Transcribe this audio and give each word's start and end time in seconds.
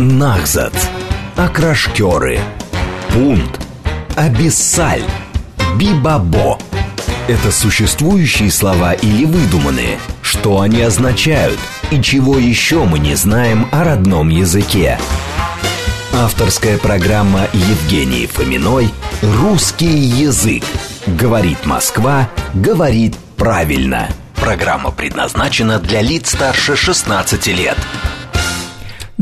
Нахзат. 0.00 0.74
Окрашкеры. 1.36 2.40
Пунт. 3.10 3.60
Абиссаль. 4.16 5.04
Бибабо. 5.76 6.58
Это 7.28 7.52
существующие 7.52 8.50
слова 8.50 8.92
или 8.94 9.24
выдуманные? 9.24 10.00
Что 10.20 10.60
они 10.62 10.80
означают? 10.82 11.60
И 11.92 12.02
чего 12.02 12.38
еще 12.38 12.84
мы 12.84 12.98
не 12.98 13.14
знаем 13.14 13.68
о 13.70 13.84
родном 13.84 14.30
языке? 14.30 14.98
Авторская 16.12 16.76
программа 16.78 17.46
Евгении 17.52 18.26
Фоминой 18.26 18.90
«Русский 19.22 19.86
язык». 19.86 20.64
Говорит 21.06 21.66
Москва, 21.66 22.28
говорит 22.52 23.16
правильно. 23.36 24.08
Программа 24.34 24.90
предназначена 24.90 25.78
для 25.78 26.02
лиц 26.02 26.30
старше 26.32 26.74
16 26.74 27.46
лет. 27.46 27.78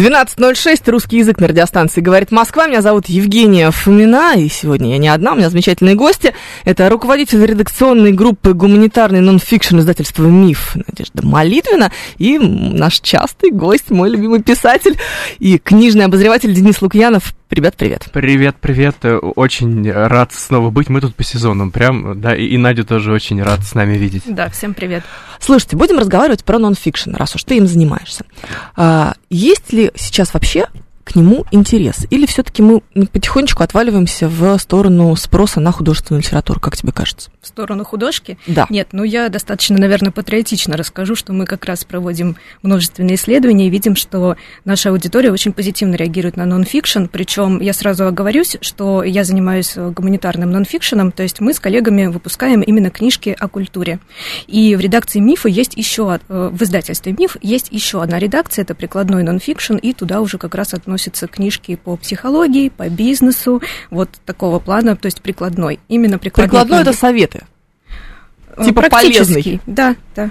12.06, 0.03 0.91
русский 0.91 1.19
язык 1.19 1.39
на 1.39 1.47
радиостанции 1.47 2.01
«Говорит 2.01 2.33
Москва». 2.33 2.67
Меня 2.67 2.83
зовут 2.83 3.07
Евгения 3.07 3.71
Фомина, 3.71 4.35
и 4.37 4.49
сегодня 4.49 4.91
я 4.91 4.99
не 4.99 5.07
одна, 5.07 5.31
у 5.33 5.37
меня 5.37 5.49
замечательные 5.49 5.95
гости. 5.95 6.35
Это 6.65 6.89
руководитель 6.89 7.47
редакционной 7.47 8.11
группы 8.11 8.53
гуманитарный 8.53 9.21
нонфикшн 9.21 9.79
издательства 9.79 10.25
«Миф» 10.25 10.75
Надежда 10.75 11.25
Молитвина 11.25 11.93
и 12.19 12.37
наш 12.37 12.99
частый 12.99 13.53
гость, 13.53 13.91
мой 13.91 14.11
любимый 14.11 14.43
писатель 14.43 14.99
и 15.39 15.59
книжный 15.59 16.07
обозреватель 16.07 16.53
Денис 16.53 16.83
Лукьянов. 16.83 17.33
Ребят, 17.53 17.77
привет. 17.77 18.07
Привет, 18.15 18.57
привет. 18.59 18.97
Очень 19.05 19.89
рад 19.93 20.33
снова 20.33 20.71
быть. 20.71 20.89
Мы 20.89 21.03
тут 21.03 21.15
по 21.15 21.23
сезонам 21.23 21.71
прям, 21.71 22.19
да, 22.19 22.35
и, 22.35 22.47
и 22.47 22.57
Надю 22.57 22.85
тоже 22.85 23.13
очень 23.13 23.43
рад 23.43 23.63
с 23.63 23.75
нами 23.75 23.99
видеть. 23.99 24.23
Да, 24.27 24.49
всем 24.49 24.73
привет. 24.73 25.05
Слушайте, 25.39 25.77
будем 25.77 25.99
разговаривать 25.99 26.45
про 26.45 26.59
нонфикшн, 26.59 27.15
раз 27.15 27.35
уж 27.35 27.45
ты 27.45 27.59
им 27.59 27.67
занимаешься. 27.67 28.25
А, 28.75 29.15
есть 29.29 29.71
ли 29.71 29.92
сейчас 29.95 30.35
вообще 30.35 30.67
к 31.13 31.17
нему 31.17 31.45
интерес? 31.51 32.07
Или 32.11 32.27
все-таки 32.27 32.63
мы 32.63 32.81
потихонечку 33.13 33.63
отваливаемся 33.63 34.29
в 34.29 34.57
сторону 34.59 35.15
спроса 35.17 35.61
на 35.61 35.71
художественную 35.71 36.23
литературу, 36.23 36.59
как 36.59 36.77
тебе 36.77 36.93
кажется? 36.93 37.31
В 37.41 37.47
сторону 37.47 37.85
художки? 37.85 38.39
Да. 38.47 38.67
Нет, 38.71 38.89
ну 38.93 39.05
я 39.05 39.29
достаточно, 39.29 39.79
наверное, 39.79 40.11
патриотично 40.11 40.77
расскажу, 40.77 41.15
что 41.15 41.33
мы 41.33 41.45
как 41.45 41.65
раз 41.67 41.85
проводим 41.85 42.37
множественные 42.63 43.17
исследования 43.17 43.67
и 43.67 43.71
видим, 43.71 43.95
что 43.95 44.37
наша 44.65 44.91
аудитория 44.91 45.31
очень 45.31 45.53
позитивно 45.53 45.97
реагирует 45.97 46.37
на 46.37 46.47
нонфикшн. 46.47 47.07
Причем 47.07 47.61
я 47.61 47.73
сразу 47.73 48.07
оговорюсь, 48.07 48.57
что 48.61 49.03
я 49.03 49.25
занимаюсь 49.25 49.75
гуманитарным 49.77 50.51
нонфикшеном, 50.51 51.13
то 51.13 51.23
есть 51.23 51.41
мы 51.41 51.53
с 51.53 51.61
коллегами 51.61 52.07
выпускаем 52.07 52.63
именно 52.63 52.91
книжки 52.91 53.37
о 53.39 53.49
культуре. 53.49 53.99
И 54.47 54.75
в 54.77 54.81
редакции 54.81 55.19
«Мифа» 55.19 55.49
есть 55.49 55.77
еще, 55.77 56.19
э, 56.29 56.51
в 56.53 56.63
издательстве 56.63 57.15
«Миф» 57.19 57.37
есть 57.43 57.69
еще 57.71 58.03
одна 58.03 58.19
редакция, 58.19 58.63
это 58.63 58.75
прикладной 58.75 59.23
нонфикшн, 59.23 59.77
и 59.77 59.93
туда 59.93 60.21
уже 60.21 60.39
как 60.39 60.55
раз 60.55 60.73
относятся 61.03 61.27
книжки 61.27 61.75
по 61.77 61.97
психологии, 61.97 62.69
по 62.69 62.89
бизнесу, 62.89 63.61
вот 63.91 64.09
такого 64.25 64.61
плана, 64.61 64.95
то 64.97 65.07
есть 65.07 65.21
прикладной. 65.21 65.81
Именно 65.89 66.19
прикладной. 66.19 66.49
Прикладной– 66.49 66.81
это 66.83 66.93
советы. 66.93 67.43
Э, 68.57 68.65
Типа 68.65 68.83
полезный. 68.89 69.61
Да, 69.67 69.97
да. 70.15 70.31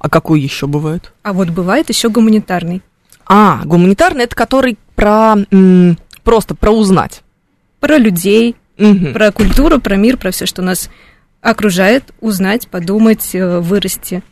А 0.00 0.08
какой 0.08 0.40
еще 0.40 0.66
бывает? 0.66 1.12
А 1.22 1.32
вот 1.32 1.50
бывает 1.50 1.88
еще 1.88 2.08
гуманитарный. 2.08 2.82
А, 3.26 3.60
гуманитарный 3.64 4.24
это 4.24 4.34
который 4.34 4.76
про 4.96 5.36
м, 5.52 5.98
просто 6.24 6.54
про 6.56 6.70
узнать. 6.72 7.22
Про 7.78 7.98
людей, 7.98 8.56
Мгм. 8.76 9.12
про 9.12 9.30
культуру, 9.30 9.80
про 9.80 9.96
мир, 9.96 10.16
про 10.16 10.30
все, 10.32 10.46
что 10.46 10.62
нас 10.62 10.90
окружает, 11.42 12.04
узнать, 12.20 12.66
подумать, 12.68 13.34
э, 13.34 13.60
вырасти. 13.60 14.22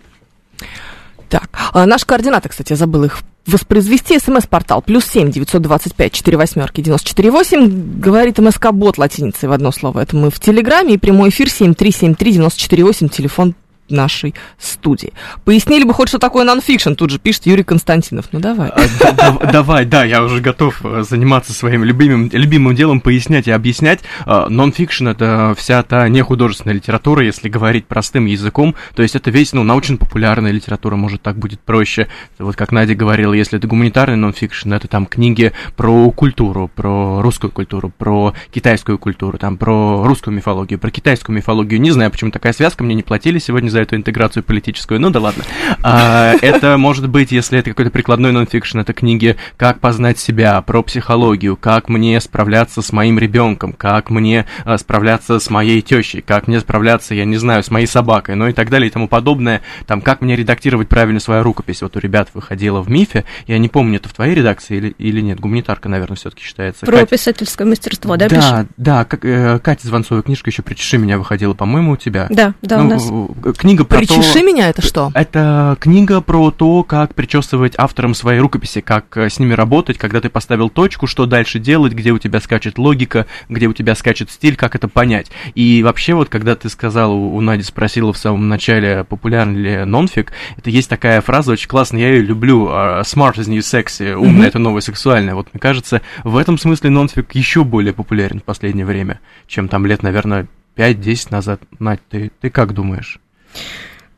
Так, 1.29 1.49
а 1.73 1.87
наши 1.87 2.07
координаты, 2.07 2.49
кстати, 2.49 2.73
я 2.73 2.77
забыла 2.77 3.05
их 3.05 3.19
воспроизвести. 3.47 4.19
СМС-портал 4.19 4.83
плюс 4.83 5.05
семь 5.05 5.31
девятьсот 5.31 5.63
двадцать 5.63 5.95
пять 5.95 6.13
четыре 6.13 6.37
восьмерки 6.37 6.81
девяносто 6.81 7.09
четыре 7.09 7.31
восемь. 7.31 8.01
Говорит 8.01 8.39
МСК-бот 8.39 8.99
латиницей 8.99 9.49
в 9.49 9.53
одно 9.53 9.73
слово. 9.73 10.01
Это 10.01 10.17
мы 10.17 10.31
в 10.31 10.41
Телеграме 10.41 10.95
и 10.95 10.99
прямой 10.99 11.31
эфир 11.31 11.51
семь 11.51 11.75
три 11.75 11.91
семь 11.91 12.15
три 12.15 12.33
девяносто 12.33 12.61
четыре 12.61 12.85
восемь. 12.85 13.09
Телефон 13.09 13.55
нашей 13.89 14.35
студии. 14.59 15.13
Пояснили 15.45 15.85
бы 15.85 15.95
хоть, 15.95 16.09
что 16.09 16.19
такое 16.19 16.45
нонфикшн, 16.45 16.95
тут 16.95 17.11
же 17.11 17.19
пишет 17.19 17.47
Юрий 17.47 17.63
Константинов. 17.63 18.27
Ну 18.33 18.41
давай. 18.41 18.71
А, 18.71 18.81
да- 19.01 19.13
да- 19.13 19.53
Давай, 19.53 19.85
да, 19.85 20.05
я 20.05 20.23
уже 20.23 20.41
готов 20.41 20.81
э, 20.85 21.03
заниматься 21.09 21.53
своим 21.53 21.85
любимым, 21.85 22.29
любимым 22.33 22.75
делом, 22.75 23.01
пояснять 23.01 23.47
и 23.49 23.51
объяснять. 23.51 24.01
А, 24.25 24.49
Нонфикшн— 24.49 25.09
это 25.09 25.55
вся 25.57 25.83
та 25.83 26.09
нехудожественная 26.09 26.75
литература, 26.77 27.25
если 27.25 27.49
говорить 27.49 27.87
простым 27.87 28.27
языком, 28.27 28.75
то 28.95 29.03
есть 29.03 29.17
это 29.17 29.31
весь, 29.31 29.53
ну, 29.53 29.63
научно-популярная 29.65 30.51
литература, 30.53 30.97
может, 30.97 31.23
так 31.23 31.37
будет 31.39 31.61
проще. 31.61 32.09
Вот 32.39 32.57
как 32.57 32.73
Надя 32.73 32.95
говорила, 32.95 33.33
если 33.33 33.59
это 33.59 33.67
гуманитарный 33.67 34.17
нонфикшн, 34.17 34.73
это 34.73 34.89
там 34.89 35.07
книги 35.07 35.53
про 35.77 36.11
культуру, 36.11 36.71
про 36.75 37.23
русскую 37.23 37.51
культуру, 37.51 37.93
про 37.97 38.35
китайскую 38.53 38.99
культуру, 38.99 39.39
там, 39.39 39.57
про 39.57 40.05
русскую 40.05 40.35
мифологию, 40.35 40.79
про 40.79 40.91
китайскую 40.91 41.37
мифологию. 41.37 41.81
Не 41.81 41.91
знаю, 41.91 42.11
почему 42.11 42.31
такая 42.31 42.53
связка, 42.53 42.85
мне 42.85 42.95
не 42.95 43.03
платили 43.03 43.39
сегодня 43.39 43.69
за 43.71 43.76
эту 43.81 43.97
интеграцию 43.97 44.43
политическую, 44.43 45.01
ну 45.01 45.11
да 45.11 45.21
ладно. 45.21 45.45
А, 45.83 46.33
это 46.41 46.77
может 46.79 47.09
быть, 47.09 47.33
если 47.33 47.59
это 47.59 47.71
какой-то 47.71 47.91
прикладной 47.91 48.33
нонфикшн, 48.33 48.79
это 48.81 48.93
книги 48.93 49.37
«Как 49.57 49.81
познать 49.81 50.19
себя», 50.19 50.61
про 50.63 50.83
психологию, 50.83 51.57
как 51.57 51.89
мне 51.89 52.21
справляться 52.21 52.83
с 52.83 52.93
моим 52.93 53.19
ребенком, 53.19 53.73
как 53.73 54.11
мне 54.11 54.47
а, 54.65 54.79
справляться 54.79 55.39
с 55.39 55.51
моей 55.51 55.81
тещей, 55.83 56.21
как 56.23 56.49
мне 56.49 56.61
справляться, 56.61 57.15
я 57.15 57.25
не 57.25 57.37
знаю, 57.37 57.63
с 57.63 57.71
моей 57.71 57.87
собакой, 57.87 58.35
ну 58.35 58.49
и 58.49 58.53
так 58.53 58.71
далее 58.71 58.89
и 58.89 58.91
тому 58.93 59.09
подобное. 59.09 59.63
Там, 59.87 60.01
как 60.01 60.21
мне 60.21 60.37
редактировать 60.37 60.89
правильно 60.89 61.21
свою 61.21 61.43
рукопись. 61.43 61.83
Вот 61.83 61.97
у 61.97 62.01
ребят 62.01 62.29
выходила 62.35 62.81
в 62.83 62.91
МИФе, 62.91 63.25
я 63.47 63.59
не 63.59 63.69
помню, 63.69 63.97
это 63.97 64.09
в 64.09 64.13
твоей 64.15 64.35
редакции 64.35 64.77
или, 64.77 64.89
или 64.99 65.21
нет, 65.21 65.41
гуманитарка, 65.41 65.89
наверное, 65.89 66.17
все-таки 66.17 66.43
считается. 66.43 66.85
Про 66.87 66.99
Катя- 66.99 67.07
писательское 67.11 67.67
мастерство, 67.67 68.17
да, 68.17 68.29
пишешь? 68.29 68.45
да, 68.45 68.67
да, 68.77 69.05
как, 69.05 69.25
э, 69.25 69.59
Катя 69.59 69.87
Звонцова 69.87 70.23
книжка 70.23 70.51
еще 70.51 70.63
«Причеши 70.63 70.99
меня» 70.99 71.19
выходила, 71.19 71.55
по-моему, 71.55 71.93
у 71.93 71.97
тебя. 71.97 72.27
Да, 72.31 72.55
да, 72.63 72.79
у 72.81 72.83
Ну, 72.85 72.91
нас. 72.91 73.09
э, 73.45 73.53
Книга 73.67 73.85
про 73.85 73.99
Причеши 73.99 74.33
то... 74.33 74.43
меня, 74.45 74.69
это 74.69 74.81
что? 74.81 75.11
Это 75.13 75.77
книга 75.81 76.21
про 76.21 76.53
то, 76.53 76.85
как 76.85 77.17
причесывать 77.17 77.73
авторам 77.77 78.15
свои 78.15 78.39
рукописи, 78.39 78.81
как 78.81 79.17
э, 79.17 79.29
с 79.29 79.41
ними 79.41 79.55
работать, 79.55 79.99
когда 79.99 80.21
ты 80.21 80.29
поставил 80.29 80.71
точку, 80.71 81.09
что 81.09 81.27
дальше 81.27 81.59
делать, 81.59 81.93
где 81.93 82.13
у 82.13 82.19
тебя 82.21 82.39
скачет 82.39 82.79
логика, 82.79 83.27
где 83.49 83.67
у 83.67 83.73
тебя 83.73 83.97
скачет 83.97 84.31
стиль, 84.31 84.55
как 84.55 84.77
это 84.77 84.87
понять. 84.87 85.33
И 85.57 85.83
вообще 85.83 86.15
вот, 86.15 86.29
когда 86.29 86.55
ты 86.55 86.69
сказал, 86.69 87.13
у 87.13 87.35
у 87.35 87.41
Нади 87.41 87.65
спросила 87.65 88.13
в 88.13 88.19
самом 88.19 88.49
начале, 88.49 89.03
популярен 89.03 89.57
ли 89.57 89.85
нонфик, 89.85 90.31
это 90.57 90.71
есть 90.71 90.89
такая 90.89 91.21
фраза 91.21 91.51
очень 91.51 91.67
классная, 91.67 92.03
я 92.03 92.11
ее 92.11 92.23
люблю, 92.23 92.69
а, 92.71 93.01
smart 93.01 93.35
is 93.35 93.51
new 93.51 93.59
sexy, 93.59 94.15
умное 94.15 94.47
это 94.47 94.61
новое 94.61 94.81
сексуальное. 94.81 95.35
Вот 95.35 95.49
мне 95.53 95.59
кажется, 95.59 96.03
в 96.23 96.37
этом 96.37 96.57
смысле 96.57 96.91
нонфик 96.91 97.35
еще 97.35 97.65
более 97.65 97.93
популярен 97.93 98.39
в 98.39 98.45
последнее 98.45 98.87
время, 98.87 99.19
чем 99.49 99.67
там 99.67 99.87
лет, 99.87 100.05
наверное, 100.05 100.47
5-10 100.77 101.27
назад. 101.31 101.61
Надь, 101.81 102.01
ты, 102.09 102.31
ты 102.41 102.49
как 102.49 102.73
думаешь? 102.73 103.19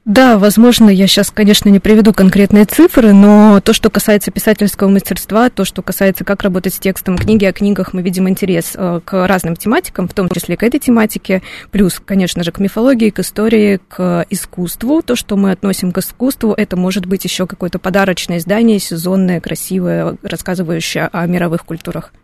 Да, 0.08 0.38
возможно, 0.38 0.88
я 0.88 1.06
сейчас, 1.06 1.30
конечно, 1.30 1.68
не 1.68 1.80
приведу 1.80 2.14
конкретные 2.14 2.64
цифры, 2.64 3.12
но 3.12 3.60
то, 3.60 3.74
что 3.74 3.90
касается 3.90 4.30
писательского 4.30 4.88
мастерства, 4.88 5.50
то, 5.50 5.66
что 5.66 5.82
касается, 5.82 6.24
как 6.24 6.42
работать 6.42 6.72
с 6.72 6.78
текстом 6.78 7.18
книги, 7.18 7.44
о 7.44 7.52
книгах, 7.52 7.92
мы 7.92 8.00
видим 8.00 8.26
интерес 8.26 8.72
э, 8.74 9.00
к 9.04 9.26
разным 9.26 9.54
тематикам, 9.54 10.08
в 10.08 10.14
том 10.14 10.30
числе 10.30 10.56
к 10.56 10.62
этой 10.62 10.80
тематике, 10.80 11.42
плюс, 11.70 12.00
конечно 12.02 12.42
же, 12.42 12.52
к 12.52 12.58
мифологии, 12.58 13.10
к 13.10 13.18
истории, 13.18 13.80
к 13.86 14.24
искусству. 14.30 15.02
То, 15.02 15.14
что 15.14 15.36
мы 15.36 15.50
относим 15.50 15.92
к 15.92 15.98
искусству, 15.98 16.54
это 16.54 16.78
может 16.78 17.04
быть 17.04 17.24
еще 17.24 17.46
какое-то 17.46 17.78
подарочное 17.78 18.38
издание, 18.38 18.78
сезонное, 18.78 19.42
красивое, 19.42 20.16
рассказывающее 20.22 21.10
о 21.12 21.26
мировых 21.26 21.66
культурах. 21.66 22.14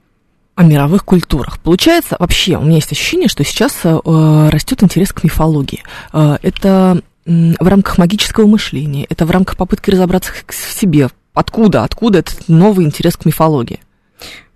О 0.55 0.63
мировых 0.63 1.05
культурах. 1.05 1.59
Получается, 1.59 2.17
вообще, 2.19 2.57
у 2.57 2.63
меня 2.63 2.77
есть 2.77 2.93
ощущение, 2.93 3.29
что 3.29 3.45
сейчас 3.45 3.81
э, 3.85 4.49
растет 4.51 4.83
интерес 4.83 5.13
к 5.13 5.25
мифологии. 5.25 5.83
Э, 6.13 6.37
это 6.43 7.03
м, 7.27 7.57
в 7.59 7.67
рамках 7.67 7.99
магического 7.99 8.47
мышления, 8.47 9.07
это 9.09 9.27
в 9.27 9.31
рамках 9.31 9.57
попытки 9.57 9.91
разобраться 9.91 10.33
в 10.47 10.55
себе. 10.55 11.09
Откуда, 11.33 11.83
откуда 11.83 12.21
этот 12.21 12.49
новый 12.49 12.87
интерес 12.87 13.17
к 13.17 13.25
мифологии? 13.25 13.81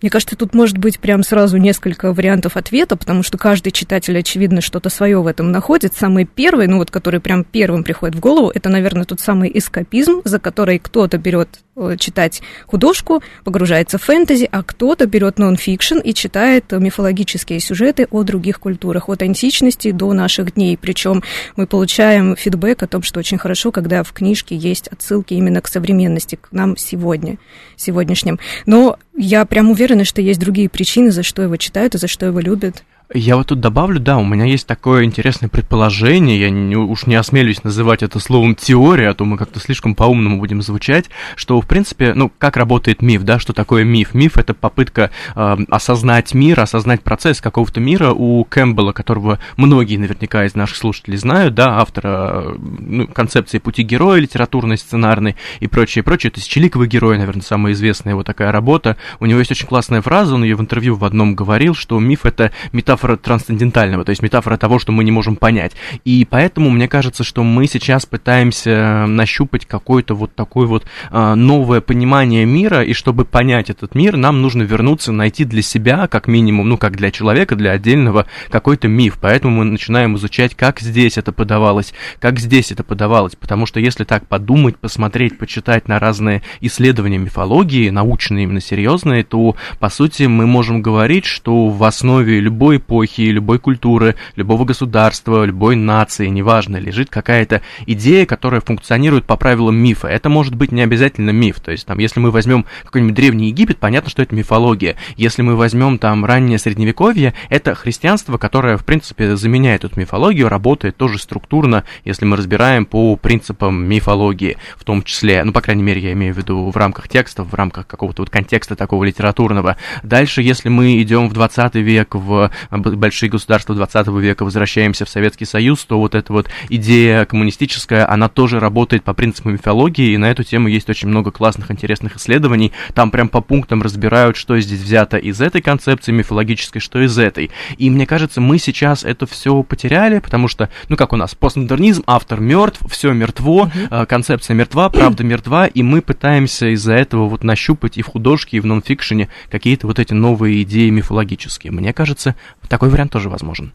Мне 0.01 0.11
кажется, 0.11 0.37
тут 0.37 0.55
может 0.55 0.79
быть 0.79 1.01
прям 1.01 1.25
сразу 1.25 1.57
несколько 1.57 2.13
вариантов 2.13 2.57
ответа, 2.57 2.97
потому 2.97 3.25
что 3.25 3.37
каждый 3.37 3.73
читатель, 3.73 4.17
очевидно, 4.17 4.61
что-то 4.61 4.91
свое 4.91 5.21
в 5.21 5.27
этом 5.27 5.51
находит. 5.51 5.95
Самый 5.95 6.25
первый, 6.25 6.69
ну 6.69 6.79
вот 6.79 6.93
который 6.93 7.19
прям 7.19 7.43
первым 7.43 7.83
приходит 7.83 8.15
в 8.15 8.21
голову, 8.21 8.53
это, 8.55 8.69
наверное, 8.69 9.05
тот 9.05 9.19
самый 9.19 9.51
эскапизм, 9.53 10.23
за 10.25 10.39
который 10.39 10.79
кто-то 10.79 11.19
берет 11.19 11.49
э, 11.59 11.68
читать 11.99 12.43
художку, 12.67 13.23
погружается 13.45 13.99
в 13.99 14.03
фэнтези, 14.03 14.49
а 14.51 14.63
кто-то 14.63 15.07
берет 15.07 15.39
нон-фикшн 15.39 15.99
и 15.99 16.15
читает 16.15 16.73
э, 16.73 16.79
мифологические 16.79 17.61
сюжеты 17.61 18.07
о 18.11 18.23
других 18.23 18.61
культурах, 18.61 19.09
от 19.09 19.23
античности 19.23 19.91
до 19.91 20.13
наших 20.13 20.55
дней. 20.55 20.77
Причем 20.77 21.23
мы 21.57 21.67
получаем 21.67 22.37
фидбэк 22.37 22.83
о 22.83 22.87
том, 22.87 23.03
что 23.03 23.21
очень 23.21 23.39
хорошо, 23.39 23.73
когда 23.73 24.03
в 24.03 24.13
книжке 24.13 24.57
есть 24.57 24.89
отсылки 24.89 25.35
именно 25.35 25.61
к 25.61 25.69
современности, 25.69 26.37
к 26.37 26.49
нам 26.53 26.77
сегодня, 26.77 27.39
сегодняшним. 27.77 28.39
Но 28.67 28.99
я 29.17 29.45
прям 29.45 29.71
уверена, 29.71 30.05
что 30.05 30.21
есть 30.21 30.41
другие 30.41 30.69
причины, 30.69 31.11
за 31.11 31.23
что 31.23 31.43
его 31.43 31.57
читают 31.57 31.95
и 31.95 31.99
за 31.99 32.09
что 32.09 32.27
его 32.27 32.41
любят. 32.41 32.85
Я 33.15 33.37
вот 33.37 33.47
тут 33.47 33.61
добавлю, 33.61 34.01
да, 34.01 34.19
у 34.19 34.25
меня 34.25 34.45
есть 34.45 34.67
такое 34.67 35.05
интересное 35.05 35.49
предположение, 35.49 36.39
я 36.39 36.51
не, 36.51 36.77
уж 36.77 37.07
не 37.07 37.15
осмелюсь 37.15 37.65
называть 37.65 38.03
это 38.03 38.19
словом 38.19 38.55
теория, 38.55 39.09
а 39.09 39.15
то 39.15 39.25
мы 39.25 39.39
как-то 39.39 39.61
слишком 39.61 39.95
по-умному 39.95 40.39
будем 40.39 40.61
звучать, 40.61 41.07
что, 41.35 41.59
в 41.59 41.67
принципе, 41.67 42.13
ну, 42.13 42.31
как 42.37 42.59
работает 42.59 43.01
миф, 43.01 43.23
да, 43.23 43.39
что 43.39 43.55
такое 43.55 43.83
миф? 43.85 44.13
Миф— 44.13 44.37
это 44.37 44.53
попытка 44.53 45.11
э, 45.35 45.57
осознать 45.71 46.35
мир, 46.35 46.61
осознать 46.61 47.01
процесс 47.01 47.41
какого-то 47.41 47.81
мира 47.81 48.11
у 48.13 48.45
Кэмпбелла, 48.45 48.93
которого 48.93 49.39
многие 49.57 49.97
наверняка 49.97 50.45
из 50.45 50.55
наших 50.55 50.77
слушателей 50.77 51.17
знают, 51.17 51.55
да, 51.55 51.79
автора 51.79 52.57
ну, 52.59 53.07
концепции 53.07 53.59
пути 53.59 53.85
героя 53.85 54.21
литературной, 54.21 54.77
сценарной 54.77 55.35
и 55.61 55.67
прочее, 55.67 56.05
прочее, 56.05 56.31
тысячеликовый 56.31 56.89
герой, 56.89 57.17
наверное, 57.17 57.41
самая 57.41 57.73
известная 57.73 58.13
его 58.13 58.23
такая 58.23 58.53
работа, 58.53 58.99
у 59.19 59.25
него 59.25 59.39
есть 59.39 59.51
очень 59.51 59.67
классная 59.67 60.03
фраза, 60.03 60.35
он 60.35 60.45
ее 60.45 60.57
в 60.57 60.61
интервью 60.61 60.95
в 60.95 61.07
одном 61.07 61.35
говорил, 61.35 61.75
что 61.75 61.99
миф— 61.99 62.21
это 62.27 62.53
метафора 62.73 62.98
метафора 62.99 63.17
трансцендентального, 63.17 64.05
то 64.05 64.11
есть 64.11 64.23
метафора 64.23 64.57
того, 64.57 64.81
что 64.81 64.91
мы 64.91 65.05
не 65.05 65.13
можем 65.13 65.37
понять. 65.37 65.73
И 66.05 66.27
поэтому 66.29 66.69
мне 66.71 66.89
кажется, 66.89 67.23
что 67.23 67.45
мы 67.45 67.69
сейчас 67.69 68.07
пытаемся 68.07 69.07
нащупать 69.07 69.67
какое-то 69.67 70.15
вот 70.15 70.35
такое 70.35 70.67
вот 70.67 70.85
а, 71.11 71.37
новое 71.37 71.81
понимание 71.81 72.45
мира, 72.45 72.83
и 72.83 72.93
чтобы 72.93 73.25
понять 73.25 73.71
этот 73.71 73.95
мир, 73.95 74.17
нам 74.17 74.43
нужно 74.43 74.63
вернуться, 74.63 75.13
найти 75.13 75.45
для 75.45 75.63
себя, 75.63 76.09
как 76.09 76.27
минимум, 76.27 76.69
ну, 76.69 76.77
как 76.77 76.97
для 76.97 77.13
человека, 77.13 77.55
для 77.55 77.71
отдельного, 77.71 78.27
какой-то 78.51 78.89
миф. 78.89 79.19
Поэтому 79.21 79.59
мы 79.59 79.65
начинаем 79.65 80.17
изучать, 80.17 80.57
как 80.57 80.81
здесь 80.81 81.19
это 81.19 81.31
подавалось, 81.31 81.95
как 82.19 82.41
здесь 82.41 82.73
это 82.73 82.83
подавалось, 82.83 83.37
потому 83.37 83.67
что 83.67 83.79
если 83.79 84.03
так 84.03 84.27
подумать, 84.27 84.77
посмотреть, 84.77 85.39
почитать 85.39 85.87
на 85.87 86.01
разные 86.01 86.43
исследования 86.61 87.19
мифологии, 87.19 87.91
научные, 87.91 88.45
именно 88.45 88.61
серьезные, 88.61 89.23
то, 89.23 89.55
по 89.79 89.89
сути, 89.89 90.25
мы 90.25 90.47
можем 90.47 90.83
говорить, 90.83 91.27
что 91.27 91.69
в 91.69 91.85
основе 91.85 92.41
любой 92.41 92.81
эпохи, 92.89 93.21
любой 93.21 93.59
культуры, 93.59 94.17
любого 94.35 94.65
государства, 94.65 95.45
любой 95.45 95.77
нации, 95.77 96.29
неважно, 96.29 96.79
лежит 96.79 97.11
какая-то 97.11 97.61
идея, 97.87 98.25
которая 98.25 98.63
функционирует 98.63 99.27
по 99.27 99.37
правилам 99.37 99.77
мифа. 99.77 100.09
Это 100.09 100.31
может 100.31 100.55
быть 100.55 100.73
не 100.73 100.81
обязательно 100.81 101.31
миф. 101.31 101.61
То 101.61 101.71
есть, 101.71 101.87
там, 101.87 101.99
если 101.99 102.19
мы 102.19 102.31
возьмем 102.31 102.65
какой-нибудь 102.85 103.15
древний 103.15 103.49
Египет, 103.49 103.77
понятно, 103.79 104.09
что 104.09 104.23
это 104.23 104.35
мифология. 104.35 104.97
Если 105.17 105.43
мы 105.43 105.55
возьмем 105.55 105.99
там 105.99 106.25
раннее 106.25 106.59
средневековье, 106.59 107.35
это 107.51 107.75
христианство, 107.75 108.39
которое, 108.39 108.79
в 108.79 108.87
принципе, 108.87 109.37
заменяет 109.37 109.85
эту 109.85 110.01
мифологию, 110.01 110.49
работает 110.49 110.97
тоже 110.97 111.19
структурно, 111.19 111.85
если 112.05 112.25
мы 112.25 112.39
разбираем 112.39 112.87
по 112.87 113.17
принципам 113.17 113.85
мифологии, 113.85 114.57
в 114.77 114.85
том 114.85 115.03
числе, 115.03 115.45
ну, 115.45 115.53
по 115.53 115.61
крайней 115.61 115.83
мере, 115.83 116.01
я 116.01 116.13
имею 116.13 116.33
в 116.33 116.39
виду 116.39 116.71
в 116.71 116.77
рамках 116.77 117.09
текстов, 117.09 117.53
в 117.53 117.55
рамках 117.55 117.87
какого-то 117.87 118.23
вот 118.23 118.31
контекста 118.31 118.77
такого 118.77 119.05
литературного. 119.05 119.77
Дальше, 120.03 120.41
если 120.41 120.71
мы 120.71 121.03
идем 121.03 121.29
в 121.29 121.35
20 121.35 121.75
век, 121.75 122.15
в 122.15 122.51
большие 122.81 123.31
государства 123.31 123.75
20 123.75 124.09
века, 124.09 124.45
возвращаемся 124.45 125.05
в 125.05 125.09
Советский 125.09 125.45
Союз, 125.45 125.85
то 125.85 125.99
вот 125.99 126.15
эта 126.15 126.33
вот 126.33 126.49
идея 126.69 127.25
коммунистическая, 127.25 128.11
она 128.11 128.29
тоже 128.29 128.61
работает 128.61 129.05
по 129.05 129.15
принципам 129.15 129.55
мифологии, 129.55 130.13
и 130.13 130.17
на 130.17 130.31
эту 130.31 130.45
тему 130.45 130.69
есть 130.69 130.89
очень 130.89 131.09
много 131.09 131.31
классных, 131.31 131.71
интересных 131.71 132.17
исследований. 132.17 132.73
Там 132.95 133.11
прям 133.11 133.29
по 133.29 133.41
пунктам 133.41 133.83
разбирают, 133.83 134.37
что 134.37 134.59
здесь 134.61 134.81
взято 134.81 135.17
из 135.17 135.41
этой 135.41 135.61
концепции 135.61 136.13
мифологической, 136.13 136.81
что 136.81 137.01
из 137.01 137.19
этой. 137.19 137.51
И 137.77 137.91
мне 137.91 138.07
кажется, 138.07 138.41
мы 138.41 138.59
сейчас 138.59 139.05
это 139.05 139.27
все 139.27 139.63
потеряли, 139.63 140.19
потому 140.19 140.49
что, 140.49 140.69
ну 140.89 140.97
как 140.97 141.13
у 141.13 141.17
нас, 141.17 141.35
постмодернизм, 141.35 142.03
автор 142.07 142.41
мертв, 142.41 142.81
все 142.91 143.13
мертво, 143.13 143.71
mm-hmm. 143.75 144.07
концепция 144.07 144.55
мертва, 144.55 144.89
правда 144.89 145.25
мертва, 145.25 145.67
и 145.67 145.83
мы 145.83 146.03
пытаемся 146.03 146.73
из-за 146.75 146.95
этого 146.95 147.29
вот 147.29 147.45
нащупать 147.45 147.99
и 147.99 148.03
в 148.03 148.07
художке, 148.07 148.57
и 148.57 148.61
в 148.61 148.67
нонфикшене 148.67 149.29
какие-то 149.51 149.87
вот 149.87 149.99
эти 149.99 150.15
новые 150.15 150.63
идеи 150.63 150.91
мифологические. 150.91 151.73
Мне 151.73 151.93
кажется, 151.93 152.37
такой 152.69 152.89
вариант 152.89 153.13
тоже 153.13 153.29
возможен. 153.29 153.73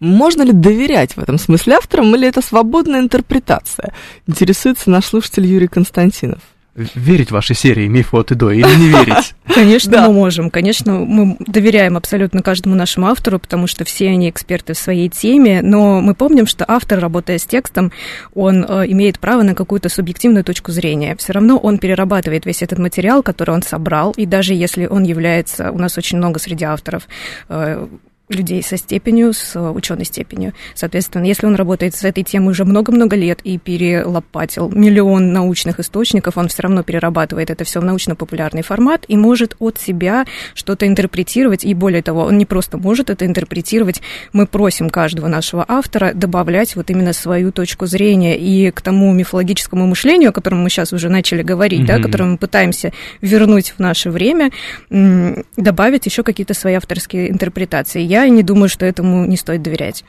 Можно 0.00 0.42
ли 0.42 0.52
доверять 0.52 1.16
в 1.16 1.20
этом 1.20 1.38
смысле 1.38 1.76
авторам, 1.76 2.14
или 2.16 2.26
это 2.26 2.42
свободная 2.42 3.00
интерпретация? 3.00 3.92
Интересуется 4.26 4.90
наш 4.90 5.04
слушатель 5.04 5.46
Юрий 5.46 5.68
Константинов 5.68 6.40
верить 6.74 7.28
в 7.28 7.32
вашей 7.32 7.54
серии 7.54 7.86
«Миф 7.86 8.14
от 8.14 8.32
и 8.32 8.34
до» 8.34 8.50
или 8.50 8.62
не 8.62 8.88
верить? 8.88 9.34
Конечно, 9.54 10.08
мы 10.08 10.14
можем. 10.14 10.50
Конечно, 10.50 10.94
мы 11.00 11.36
доверяем 11.38 11.96
абсолютно 11.96 12.42
каждому 12.42 12.74
нашему 12.74 13.08
автору, 13.08 13.38
потому 13.38 13.66
что 13.66 13.84
все 13.84 14.08
они 14.08 14.30
эксперты 14.30 14.72
в 14.72 14.78
своей 14.78 15.08
теме, 15.08 15.60
но 15.62 16.00
мы 16.00 16.14
помним, 16.14 16.46
что 16.46 16.64
автор, 16.66 16.98
работая 16.98 17.38
с 17.38 17.44
текстом, 17.44 17.92
он 18.34 18.64
э, 18.64 18.86
имеет 18.88 19.18
право 19.18 19.42
на 19.42 19.54
какую-то 19.54 19.90
субъективную 19.90 20.44
точку 20.44 20.72
зрения. 20.72 21.14
Все 21.16 21.34
равно 21.34 21.58
он 21.58 21.78
перерабатывает 21.78 22.46
весь 22.46 22.62
этот 22.62 22.78
материал, 22.78 23.22
который 23.22 23.54
он 23.54 23.62
собрал, 23.62 24.12
и 24.12 24.24
даже 24.24 24.54
если 24.54 24.86
он 24.86 25.02
является, 25.02 25.70
у 25.72 25.78
нас 25.78 25.98
очень 25.98 26.16
много 26.16 26.40
среди 26.40 26.64
авторов 26.64 27.06
э, 27.50 27.86
людей 28.34 28.62
со 28.62 28.76
степенью, 28.76 29.32
с 29.32 29.56
э, 29.56 29.70
ученой 29.70 30.04
степенью. 30.04 30.52
Соответственно, 30.74 31.24
если 31.24 31.46
он 31.46 31.54
работает 31.54 31.94
с 31.94 32.04
этой 32.04 32.24
темой 32.24 32.50
уже 32.50 32.64
много-много 32.64 33.16
лет 33.16 33.40
и 33.44 33.58
перелопатил 33.58 34.70
миллион 34.70 35.32
научных 35.32 35.80
источников, 35.80 36.36
он 36.36 36.48
все 36.48 36.62
равно 36.62 36.82
перерабатывает 36.82 37.50
это 37.50 37.64
все 37.64 37.80
в 37.80 37.84
научно-популярный 37.84 38.62
формат 38.62 39.04
и 39.08 39.16
может 39.16 39.56
от 39.58 39.78
себя 39.78 40.26
что-то 40.54 40.86
интерпретировать. 40.86 41.64
И 41.64 41.74
более 41.74 42.02
того, 42.02 42.22
он 42.22 42.38
не 42.38 42.46
просто 42.46 42.78
может 42.78 43.10
это 43.10 43.26
интерпретировать, 43.26 44.02
мы 44.32 44.46
просим 44.46 44.90
каждого 44.90 45.28
нашего 45.28 45.64
автора 45.68 46.12
добавлять 46.14 46.76
вот 46.76 46.90
именно 46.90 47.12
свою 47.12 47.52
точку 47.52 47.86
зрения 47.86 48.38
и 48.38 48.70
к 48.70 48.80
тому 48.80 49.12
мифологическому 49.12 49.86
мышлению, 49.86 50.30
о 50.30 50.32
котором 50.32 50.62
мы 50.62 50.70
сейчас 50.70 50.92
уже 50.92 51.08
начали 51.08 51.42
говорить, 51.42 51.82
mm-hmm. 51.82 51.86
да, 51.86 52.02
которое 52.02 52.24
мы 52.24 52.36
пытаемся 52.38 52.92
вернуть 53.20 53.74
в 53.76 53.78
наше 53.78 54.10
время, 54.10 54.50
добавить 54.90 56.06
еще 56.06 56.22
какие-то 56.22 56.54
свои 56.54 56.74
авторские 56.74 57.30
интерпретации. 57.30 58.00
Я 58.00 58.21
я 58.24 58.30
не 58.30 58.42
думаю, 58.42 58.68
что 58.68 58.86
этому 58.86 59.24
не 59.26 59.36
стоит 59.36 59.62
доверять. 59.62 60.04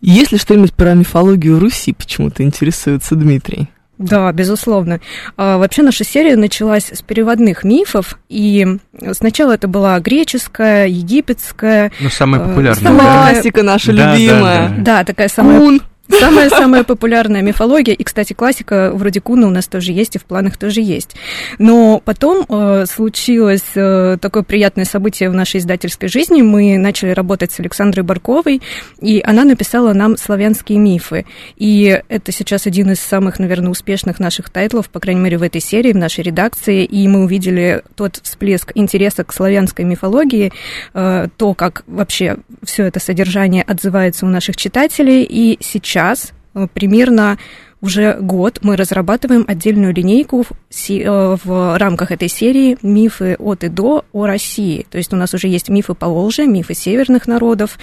Есть 0.00 0.32
ли 0.32 0.38
что-нибудь 0.38 0.74
про 0.74 0.94
мифологию 0.94 1.58
Руси 1.58 1.92
почему-то 1.92 2.42
интересуется 2.42 3.14
Дмитрий? 3.14 3.68
Да, 3.98 4.30
безусловно. 4.32 5.00
А, 5.36 5.56
вообще 5.56 5.82
наша 5.82 6.04
серия 6.04 6.36
началась 6.36 6.90
с 6.92 7.00
переводных 7.00 7.64
мифов, 7.64 8.18
и 8.28 8.78
сначала 9.12 9.52
это 9.52 9.68
была 9.68 9.98
греческая, 10.00 10.86
египетская. 10.86 11.90
Ну, 12.00 12.10
самая 12.10 12.42
э, 12.42 12.48
популярная. 12.48 12.82
Самая 12.82 13.32
классика 13.32 13.62
наша 13.62 13.92
да, 13.94 14.14
любимая. 14.14 14.68
Да, 14.68 14.74
да. 14.76 14.82
да, 14.98 15.04
такая 15.04 15.28
самая... 15.28 15.58
Кун. 15.58 15.80
Самая-самая 16.08 16.84
популярная 16.84 17.42
мифология, 17.42 17.92
и, 17.92 18.04
кстати, 18.04 18.32
классика 18.32 18.92
вроде 18.94 19.20
Куна 19.20 19.48
у 19.48 19.50
нас 19.50 19.66
тоже 19.66 19.90
есть, 19.90 20.14
и 20.14 20.18
в 20.18 20.24
планах 20.24 20.56
тоже 20.56 20.80
есть. 20.80 21.16
Но 21.58 22.00
потом 22.04 22.46
э, 22.48 22.84
случилось 22.86 23.64
э, 23.74 24.16
такое 24.20 24.44
приятное 24.44 24.84
событие 24.84 25.30
в 25.30 25.34
нашей 25.34 25.58
издательской 25.58 26.08
жизни. 26.08 26.42
Мы 26.42 26.78
начали 26.78 27.10
работать 27.10 27.50
с 27.50 27.58
Александрой 27.58 28.04
Барковой, 28.04 28.62
и 29.00 29.20
она 29.24 29.42
написала 29.44 29.94
нам 29.94 30.16
славянские 30.16 30.78
мифы. 30.78 31.26
И 31.56 32.00
это 32.08 32.30
сейчас 32.30 32.66
один 32.66 32.92
из 32.92 33.00
самых, 33.00 33.40
наверное, 33.40 33.70
успешных 33.70 34.20
наших 34.20 34.50
тайтлов, 34.50 34.88
по 34.90 35.00
крайней 35.00 35.20
мере, 35.20 35.38
в 35.38 35.42
этой 35.42 35.60
серии, 35.60 35.92
в 35.92 35.96
нашей 35.96 36.22
редакции. 36.22 36.84
И 36.84 37.08
мы 37.08 37.24
увидели 37.24 37.82
тот 37.96 38.20
всплеск 38.22 38.70
интереса 38.76 39.24
к 39.24 39.32
славянской 39.32 39.84
мифологии, 39.84 40.52
э, 40.94 41.28
то, 41.36 41.54
как 41.54 41.82
вообще 41.88 42.36
все 42.62 42.84
это 42.84 43.00
содержание 43.00 43.64
отзывается 43.64 44.24
у 44.24 44.28
наших 44.28 44.56
читателей. 44.56 45.24
И 45.28 45.58
сейчас 45.60 45.95
сейчас 45.96 46.34
э, 46.54 46.66
примерно 46.74 47.38
уже 47.80 48.16
год 48.20 48.60
мы 48.62 48.76
разрабатываем 48.76 49.44
отдельную 49.46 49.94
линейку 49.94 50.44
в, 50.44 50.90
э, 50.90 51.36
в 51.44 51.78
рамках 51.78 52.10
этой 52.10 52.28
серии 52.28 52.78
«Мифы 52.82 53.36
от 53.38 53.64
и 53.64 53.68
до 53.68 54.04
о 54.12 54.26
России». 54.26 54.86
То 54.90 54.98
есть 54.98 55.12
у 55.12 55.16
нас 55.16 55.34
уже 55.34 55.48
есть 55.48 55.68
мифы 55.68 55.94
Поволжья, 55.94 56.46
мифы 56.46 56.74
северных 56.74 57.26
народов, 57.26 57.78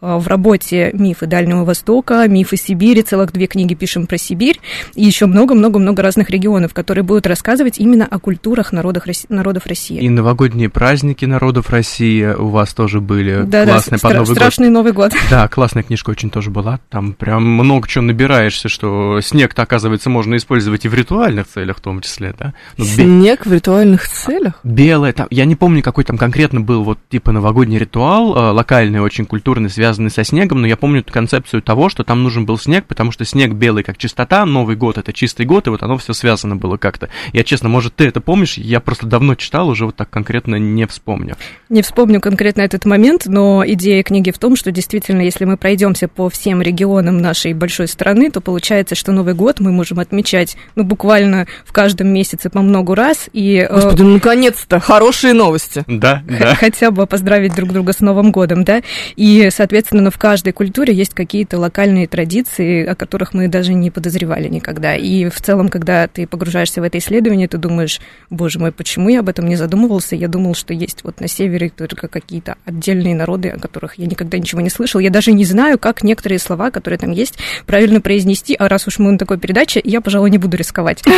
э, 0.00 0.16
в 0.16 0.26
работе 0.26 0.90
мифы 0.92 1.26
Дальнего 1.26 1.64
Востока, 1.64 2.26
мифы 2.28 2.56
Сибири, 2.56 3.02
целых 3.02 3.32
две 3.32 3.46
книги 3.46 3.74
пишем 3.74 4.06
про 4.06 4.18
Сибирь, 4.18 4.60
и 4.94 5.04
еще 5.04 5.26
много-много-много 5.26 6.02
разных 6.02 6.30
регионов, 6.30 6.74
которые 6.74 7.04
будут 7.04 7.26
рассказывать 7.26 7.78
именно 7.78 8.06
о 8.06 8.18
культурах 8.18 8.72
народов, 8.72 9.04
народов 9.28 9.66
России. 9.66 9.98
И 9.98 10.08
новогодние 10.08 10.68
праздники 10.68 11.24
народов 11.24 11.70
России 11.70 12.24
у 12.24 12.48
вас 12.48 12.74
тоже 12.74 13.00
были 13.00 13.42
да, 13.46 13.64
классные 13.64 13.98
да, 14.00 14.08
под 14.08 14.16
Новый 14.18 14.34
страшный 14.34 14.66
год. 14.68 14.74
Новый 14.74 14.92
год. 14.92 15.12
Да, 15.30 15.48
классная 15.48 15.82
книжка 15.82 16.10
очень 16.10 16.30
тоже 16.30 16.50
была. 16.50 16.80
Там 16.90 17.12
прям 17.12 17.44
много 17.44 17.88
чего 17.88 18.04
набираешься, 18.04 18.68
что 18.68 19.20
снег-то, 19.36 19.62
оказывается, 19.62 20.08
можно 20.08 20.36
использовать 20.36 20.86
и 20.86 20.88
в 20.88 20.94
ритуальных 20.94 21.46
целях 21.46 21.76
в 21.76 21.80
том 21.80 22.00
числе, 22.00 22.34
да? 22.38 22.54
Ну, 22.78 22.86
снег 22.86 23.44
бе... 23.44 23.50
в 23.50 23.52
ритуальных 23.52 24.08
целях? 24.08 24.54
Белое, 24.64 25.12
там, 25.12 25.26
я 25.30 25.44
не 25.44 25.54
помню, 25.56 25.82
какой 25.82 26.04
там 26.04 26.16
конкретно 26.16 26.62
был 26.62 26.84
вот 26.84 26.98
типа 27.10 27.32
новогодний 27.32 27.76
ритуал, 27.76 28.34
э, 28.34 28.50
локальный, 28.52 29.00
очень 29.00 29.26
культурный, 29.26 29.68
связанный 29.68 30.10
со 30.10 30.24
снегом, 30.24 30.62
но 30.62 30.66
я 30.66 30.78
помню 30.78 31.00
эту 31.00 31.12
концепцию 31.12 31.60
того, 31.60 31.90
что 31.90 32.02
там 32.02 32.22
нужен 32.22 32.46
был 32.46 32.58
снег, 32.58 32.86
потому 32.86 33.12
что 33.12 33.26
снег 33.26 33.52
белый 33.52 33.82
как 33.82 33.98
чистота, 33.98 34.46
Новый 34.46 34.74
год 34.74 34.96
это 34.96 35.12
чистый 35.12 35.44
год, 35.44 35.66
и 35.66 35.70
вот 35.70 35.82
оно 35.82 35.98
все 35.98 36.14
связано 36.14 36.56
было 36.56 36.78
как-то. 36.78 37.10
Я, 37.34 37.44
честно, 37.44 37.68
может, 37.68 37.94
ты 37.94 38.06
это 38.06 38.22
помнишь? 38.22 38.56
Я 38.56 38.80
просто 38.80 39.06
давно 39.06 39.34
читал, 39.34 39.68
уже 39.68 39.84
вот 39.84 39.96
так 39.96 40.08
конкретно 40.08 40.56
не 40.56 40.86
вспомню. 40.86 41.36
Не 41.68 41.82
вспомню 41.82 42.22
конкретно 42.22 42.62
этот 42.62 42.86
момент, 42.86 43.24
но 43.26 43.62
идея 43.66 44.02
книги 44.02 44.30
в 44.30 44.38
том, 44.38 44.56
что 44.56 44.72
действительно, 44.72 45.20
если 45.20 45.44
мы 45.44 45.58
пройдемся 45.58 46.08
по 46.08 46.30
всем 46.30 46.62
регионам 46.62 47.18
нашей 47.18 47.52
большой 47.52 47.86
страны, 47.86 48.30
то 48.30 48.40
получается, 48.40 48.94
что 48.94 49.12
Новый 49.12 49.25
Новый 49.26 49.34
год 49.34 49.58
мы 49.58 49.72
можем 49.72 49.98
отмечать, 49.98 50.56
ну, 50.76 50.84
буквально 50.84 51.48
в 51.64 51.72
каждом 51.72 52.06
месяце 52.06 52.48
по 52.48 52.62
много 52.62 52.94
раз. 52.94 53.28
И, 53.32 53.56
э, 53.56 53.74
Господи, 53.74 54.02
ну, 54.02 54.14
наконец-то, 54.14 54.78
хорошие 54.78 55.34
новости. 55.34 55.82
Да, 55.88 56.22
да. 56.28 56.54
Хотя 56.54 56.92
бы 56.92 57.08
поздравить 57.08 57.56
друг 57.56 57.72
друга 57.72 57.92
с 57.92 57.98
Новым 57.98 58.30
годом, 58.30 58.62
да. 58.62 58.82
И, 59.16 59.48
соответственно, 59.50 60.02
ну, 60.02 60.10
в 60.12 60.18
каждой 60.18 60.52
культуре 60.52 60.94
есть 60.94 61.12
какие-то 61.12 61.58
локальные 61.58 62.06
традиции, 62.06 62.86
о 62.86 62.94
которых 62.94 63.34
мы 63.34 63.48
даже 63.48 63.74
не 63.74 63.90
подозревали 63.90 64.46
никогда. 64.46 64.94
И 64.94 65.28
в 65.28 65.40
целом, 65.40 65.70
когда 65.70 66.06
ты 66.06 66.28
погружаешься 66.28 66.80
в 66.80 66.84
это 66.84 66.98
исследование, 66.98 67.48
ты 67.48 67.58
думаешь, 67.58 68.00
боже 68.30 68.60
мой, 68.60 68.70
почему 68.70 69.08
я 69.08 69.20
об 69.20 69.28
этом 69.28 69.48
не 69.48 69.56
задумывался? 69.56 70.14
Я 70.14 70.28
думал, 70.28 70.54
что 70.54 70.72
есть 70.72 71.02
вот 71.02 71.18
на 71.18 71.26
севере 71.26 71.68
только 71.68 72.06
какие-то 72.06 72.58
отдельные 72.64 73.16
народы, 73.16 73.48
о 73.48 73.58
которых 73.58 73.98
я 73.98 74.06
никогда 74.06 74.38
ничего 74.38 74.60
не 74.60 74.70
слышал. 74.70 75.00
Я 75.00 75.10
даже 75.10 75.32
не 75.32 75.44
знаю, 75.44 75.80
как 75.80 76.04
некоторые 76.04 76.38
слова, 76.38 76.70
которые 76.70 77.00
там 77.00 77.10
есть, 77.10 77.38
правильно 77.66 78.00
произнести. 78.00 78.54
А 78.54 78.68
раз 78.68 78.86
уж 78.86 79.00
мы 79.00 79.15
на 79.16 79.18
такой 79.18 79.38
передаче, 79.38 79.80
я, 79.82 80.02
пожалуй, 80.02 80.30
не 80.30 80.38
буду 80.38 80.56
рисковать. 80.56 81.02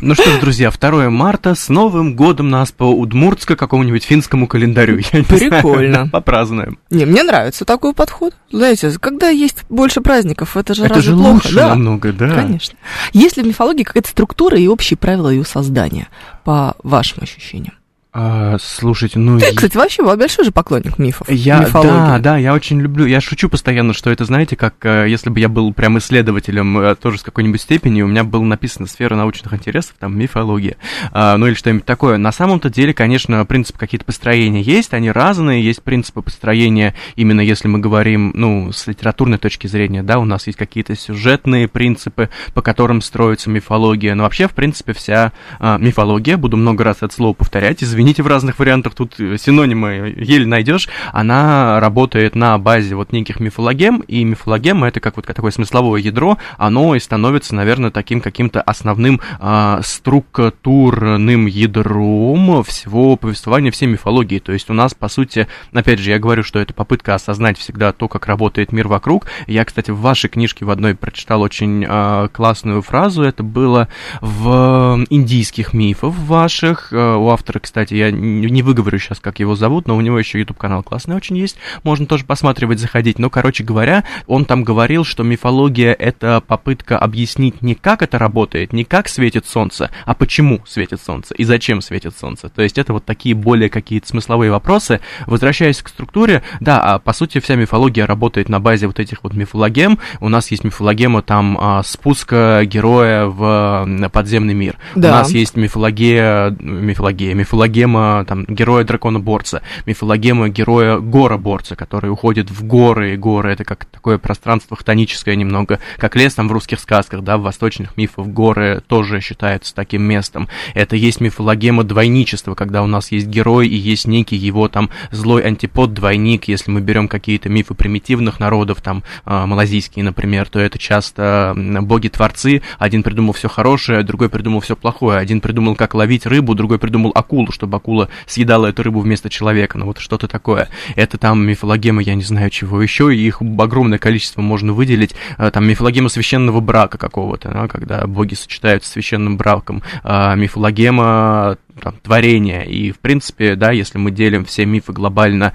Ну 0.00 0.14
что 0.14 0.30
ж, 0.30 0.40
друзья, 0.40 0.70
2 0.70 1.10
марта, 1.10 1.54
с 1.54 1.68
Новым 1.68 2.14
годом 2.14 2.50
нас 2.50 2.72
по 2.72 2.84
удмуртско 2.84 3.56
какому-нибудь 3.56 4.04
финскому 4.04 4.46
календарю. 4.46 4.96
Прикольно. 5.28 6.08
Попразднуем. 6.12 6.78
Не, 6.90 7.04
мне 7.04 7.22
нравится 7.22 7.64
такой 7.64 7.94
подход. 7.94 8.34
Знаете, 8.50 8.90
когда 9.00 9.28
есть 9.28 9.64
больше 9.68 10.00
праздников, 10.00 10.56
это 10.56 10.74
же 10.74 10.84
это 10.84 10.94
разве 10.94 11.10
же 11.10 11.16
плохо? 11.16 11.32
лучше 11.34 11.54
да. 11.54 11.68
намного, 11.68 12.12
да. 12.12 12.34
Конечно. 12.34 12.76
Есть 13.12 13.36
ли 13.36 13.42
в 13.42 13.46
мифологии 13.46 13.84
какая-то 13.84 14.08
структура 14.08 14.58
и 14.58 14.66
общие 14.66 14.96
правила 14.96 15.28
ее 15.28 15.44
создания, 15.44 16.08
по 16.44 16.76
вашим 16.82 17.22
ощущениям? 17.22 17.74
А, 18.14 18.58
слушайте, 18.60 19.18
ну... 19.18 19.38
Ты, 19.38 19.54
кстати, 19.54 19.74
вообще 19.74 20.02
большой 20.02 20.44
же 20.44 20.52
поклонник 20.52 20.98
мифов, 20.98 21.30
я, 21.30 21.60
мифологии. 21.60 21.88
Да, 21.88 22.18
да, 22.18 22.36
я 22.36 22.52
очень 22.52 22.78
люблю, 22.78 23.06
я 23.06 23.22
шучу 23.22 23.48
постоянно, 23.48 23.94
что 23.94 24.10
это, 24.10 24.26
знаете, 24.26 24.54
как 24.54 24.74
э, 24.84 25.06
если 25.08 25.30
бы 25.30 25.40
я 25.40 25.48
был 25.48 25.72
прям 25.72 25.96
исследователем 25.96 26.78
э, 26.78 26.94
тоже 26.94 27.16
с 27.18 27.22
какой-нибудь 27.22 27.62
степени, 27.62 28.02
у 28.02 28.06
меня 28.06 28.22
было 28.22 28.44
написано 28.44 28.86
сфера 28.86 29.16
научных 29.16 29.54
интересов, 29.54 29.94
там, 29.98 30.18
мифология, 30.18 30.76
а, 31.10 31.38
ну 31.38 31.46
или 31.46 31.54
что-нибудь 31.54 31.86
такое. 31.86 32.18
На 32.18 32.32
самом-то 32.32 32.68
деле, 32.68 32.92
конечно, 32.92 33.46
принципы 33.46 33.78
какие-то 33.78 34.04
построения 34.04 34.60
есть, 34.60 34.92
они 34.92 35.10
разные, 35.10 35.64
есть 35.64 35.82
принципы 35.82 36.20
построения, 36.20 36.94
именно 37.16 37.40
если 37.40 37.68
мы 37.68 37.78
говорим, 37.78 38.32
ну, 38.34 38.72
с 38.72 38.88
литературной 38.88 39.38
точки 39.38 39.68
зрения, 39.68 40.02
да, 40.02 40.18
у 40.18 40.26
нас 40.26 40.46
есть 40.48 40.58
какие-то 40.58 40.94
сюжетные 40.96 41.66
принципы, 41.66 42.28
по 42.52 42.60
которым 42.60 43.00
строится 43.00 43.48
мифология, 43.48 44.14
но 44.14 44.24
вообще, 44.24 44.48
в 44.48 44.52
принципе, 44.52 44.92
вся 44.92 45.32
а, 45.58 45.78
мифология, 45.78 46.36
буду 46.36 46.58
много 46.58 46.84
раз 46.84 46.98
это 47.00 47.14
слово 47.14 47.32
повторять, 47.32 47.82
извините, 47.82 48.01
извините, 48.02 48.22
в 48.22 48.26
разных 48.26 48.58
вариантах. 48.58 48.94
Тут 48.94 49.14
синонимы 49.14 50.14
еле 50.16 50.44
найдешь, 50.44 50.88
она 51.12 51.78
работает 51.78 52.34
на 52.34 52.58
базе 52.58 52.96
вот 52.96 53.12
неких 53.12 53.38
мифологем, 53.38 54.00
и 54.00 54.24
мифологема 54.24 54.88
это 54.88 54.98
как 55.00 55.16
вот 55.16 55.26
такое 55.26 55.52
смысловое 55.52 56.00
ядро, 56.00 56.36
оно 56.58 56.96
и 56.96 56.98
становится, 56.98 57.54
наверное, 57.54 57.90
таким 57.90 58.20
каким-то 58.20 58.60
основным 58.60 59.20
а, 59.38 59.80
структурным 59.84 61.46
ядром 61.46 62.64
всего 62.64 63.16
повествования 63.16 63.70
всей 63.70 63.86
мифологии. 63.86 64.40
То 64.40 64.52
есть 64.52 64.68
у 64.68 64.72
нас, 64.72 64.94
по 64.94 65.08
сути, 65.08 65.46
опять 65.72 66.00
же, 66.00 66.10
я 66.10 66.18
говорю, 66.18 66.42
что 66.42 66.58
это 66.58 66.74
попытка 66.74 67.14
осознать 67.14 67.56
всегда 67.56 67.92
то, 67.92 68.08
как 68.08 68.26
работает 68.26 68.72
мир 68.72 68.88
вокруг. 68.88 69.26
Я, 69.46 69.64
кстати, 69.64 69.92
в 69.92 70.00
вашей 70.00 70.28
книжке 70.28 70.64
в 70.64 70.70
одной 70.70 70.96
прочитал 70.96 71.40
очень 71.40 71.84
а, 71.88 72.28
классную 72.28 72.82
фразу, 72.82 73.22
это 73.22 73.44
было 73.44 73.88
в 74.20 75.04
индийских 75.08 75.72
мифах 75.72 76.12
ваших, 76.14 76.88
у 76.92 77.30
автора, 77.30 77.60
кстати, 77.60 77.91
кстати, 77.92 77.94
я 77.94 78.10
не 78.10 78.62
выговорю 78.62 78.98
сейчас, 78.98 79.20
как 79.20 79.38
его 79.40 79.54
зовут, 79.54 79.86
но 79.86 79.96
у 79.96 80.00
него 80.00 80.18
еще 80.18 80.38
YouTube-канал 80.38 80.82
классный 80.82 81.16
очень 81.16 81.36
есть, 81.36 81.56
можно 81.82 82.06
тоже 82.06 82.24
посматривать, 82.24 82.78
заходить. 82.78 83.18
Но, 83.18 83.30
короче 83.30 83.64
говоря, 83.64 84.04
он 84.26 84.44
там 84.44 84.64
говорил, 84.64 85.04
что 85.04 85.22
мифология— 85.22 85.92
это 85.98 86.42
попытка 86.46 86.98
объяснить 86.98 87.62
не 87.62 87.74
как 87.74 88.02
это 88.02 88.18
работает, 88.18 88.72
не 88.72 88.84
как 88.84 89.08
светит 89.08 89.46
солнце, 89.46 89.90
а 90.06 90.14
почему 90.14 90.60
светит 90.66 91.00
солнце 91.00 91.34
и 91.34 91.44
зачем 91.44 91.80
светит 91.80 92.16
солнце. 92.18 92.48
То 92.48 92.62
есть 92.62 92.78
это 92.78 92.92
вот 92.92 93.04
такие 93.04 93.34
более 93.34 93.68
какие-то 93.68 94.08
смысловые 94.08 94.50
вопросы. 94.50 95.00
Возвращаясь 95.26 95.82
к 95.82 95.88
структуре, 95.88 96.42
да, 96.60 96.80
а 96.80 96.98
по 96.98 97.12
сути 97.12 97.40
вся 97.40 97.56
мифология 97.56 98.06
работает 98.06 98.48
на 98.48 98.60
базе 98.60 98.86
вот 98.86 99.00
этих 99.00 99.22
вот 99.22 99.34
мифологем. 99.34 99.98
У 100.20 100.28
нас 100.28 100.50
есть 100.50 100.64
мифологема 100.64 101.22
там 101.22 101.58
а, 101.60 101.82
спуска 101.82 102.62
героя 102.64 103.26
в 103.26 104.10
подземный 104.12 104.54
мир. 104.54 104.78
Да. 104.94 105.08
У 105.08 105.12
нас 105.12 105.30
есть 105.30 105.56
мифология, 105.56 106.56
мифология, 106.60 107.34
мифология 107.34 107.81
мифологема 107.82 108.24
там, 108.26 108.44
героя 108.44 108.84
дракона-борца, 108.84 109.62
мифологема 109.86 110.48
героя 110.48 110.98
гора-борца, 110.98 111.76
который 111.76 112.10
уходит 112.10 112.50
в 112.50 112.64
горы, 112.64 113.14
и 113.14 113.16
горы 113.16 113.52
это 113.52 113.64
как 113.64 113.84
такое 113.86 114.18
пространство 114.18 114.76
хтоническое 114.76 115.34
немного, 115.34 115.78
как 115.98 116.16
лес 116.16 116.34
там 116.34 116.48
в 116.48 116.52
русских 116.52 116.80
сказках, 116.80 117.22
да, 117.22 117.38
в 117.38 117.42
восточных 117.42 117.96
мифах 117.96 118.26
горы 118.26 118.82
тоже 118.86 119.20
считаются 119.20 119.74
таким 119.74 120.02
местом. 120.02 120.48
Это 120.74 120.96
есть 120.96 121.20
мифологема 121.20 121.84
двойничества, 121.84 122.54
когда 122.54 122.82
у 122.82 122.86
нас 122.86 123.12
есть 123.12 123.26
герой 123.26 123.68
и 123.68 123.76
есть 123.76 124.06
некий 124.06 124.36
его 124.36 124.68
там 124.68 124.90
злой 125.10 125.42
антипод, 125.42 125.92
двойник, 125.92 126.48
если 126.48 126.70
мы 126.70 126.80
берем 126.80 127.08
какие-то 127.08 127.48
мифы 127.48 127.74
примитивных 127.74 128.40
народов, 128.40 128.80
там 128.80 129.02
э, 129.26 129.46
малазийские, 129.46 130.04
например, 130.04 130.48
то 130.48 130.58
это 130.58 130.78
часто 130.78 131.54
боги-творцы, 131.56 132.62
один 132.78 133.02
придумал 133.02 133.32
все 133.32 133.48
хорошее, 133.48 134.02
другой 134.02 134.28
придумал 134.28 134.60
все 134.60 134.76
плохое, 134.76 135.18
один 135.18 135.40
придумал, 135.40 135.74
как 135.74 135.94
ловить 135.94 136.26
рыбу, 136.26 136.54
другой 136.54 136.78
придумал 136.78 137.12
акулу, 137.14 137.50
чтобы 137.52 137.71
чтобы 137.72 137.76
акула 137.76 138.08
съедала 138.26 138.66
эту 138.66 138.82
рыбу 138.82 139.00
вместо 139.00 139.30
человека, 139.30 139.78
ну 139.78 139.86
вот 139.86 139.98
что-то 139.98 140.28
такое. 140.28 140.68
Это 140.96 141.18
там 141.18 141.46
мифологема, 141.46 142.02
я 142.02 142.14
не 142.14 142.22
знаю 142.22 142.50
чего 142.50 142.82
еще, 142.82 143.14
их 143.14 143.40
огромное 143.40 143.98
количество 143.98 144.42
можно 144.42 144.72
выделить. 144.72 145.14
А, 145.38 145.50
там 145.50 145.66
мифологема 145.66 146.08
священного 146.08 146.60
брака 146.60 146.98
какого-то, 146.98 147.48
да, 147.50 147.68
когда 147.68 148.06
боги 148.06 148.34
сочетаются 148.34 148.90
с 148.90 148.92
священным 148.92 149.36
браком. 149.36 149.82
А, 150.02 150.34
мифологема 150.34 151.56
там, 151.80 151.94
творения. 152.02 152.62
И, 152.62 152.92
в 152.92 152.98
принципе, 152.98 153.56
да, 153.56 153.72
если 153.72 153.98
мы 153.98 154.10
делим 154.10 154.44
все 154.44 154.66
мифы 154.66 154.92
глобально 154.92 155.52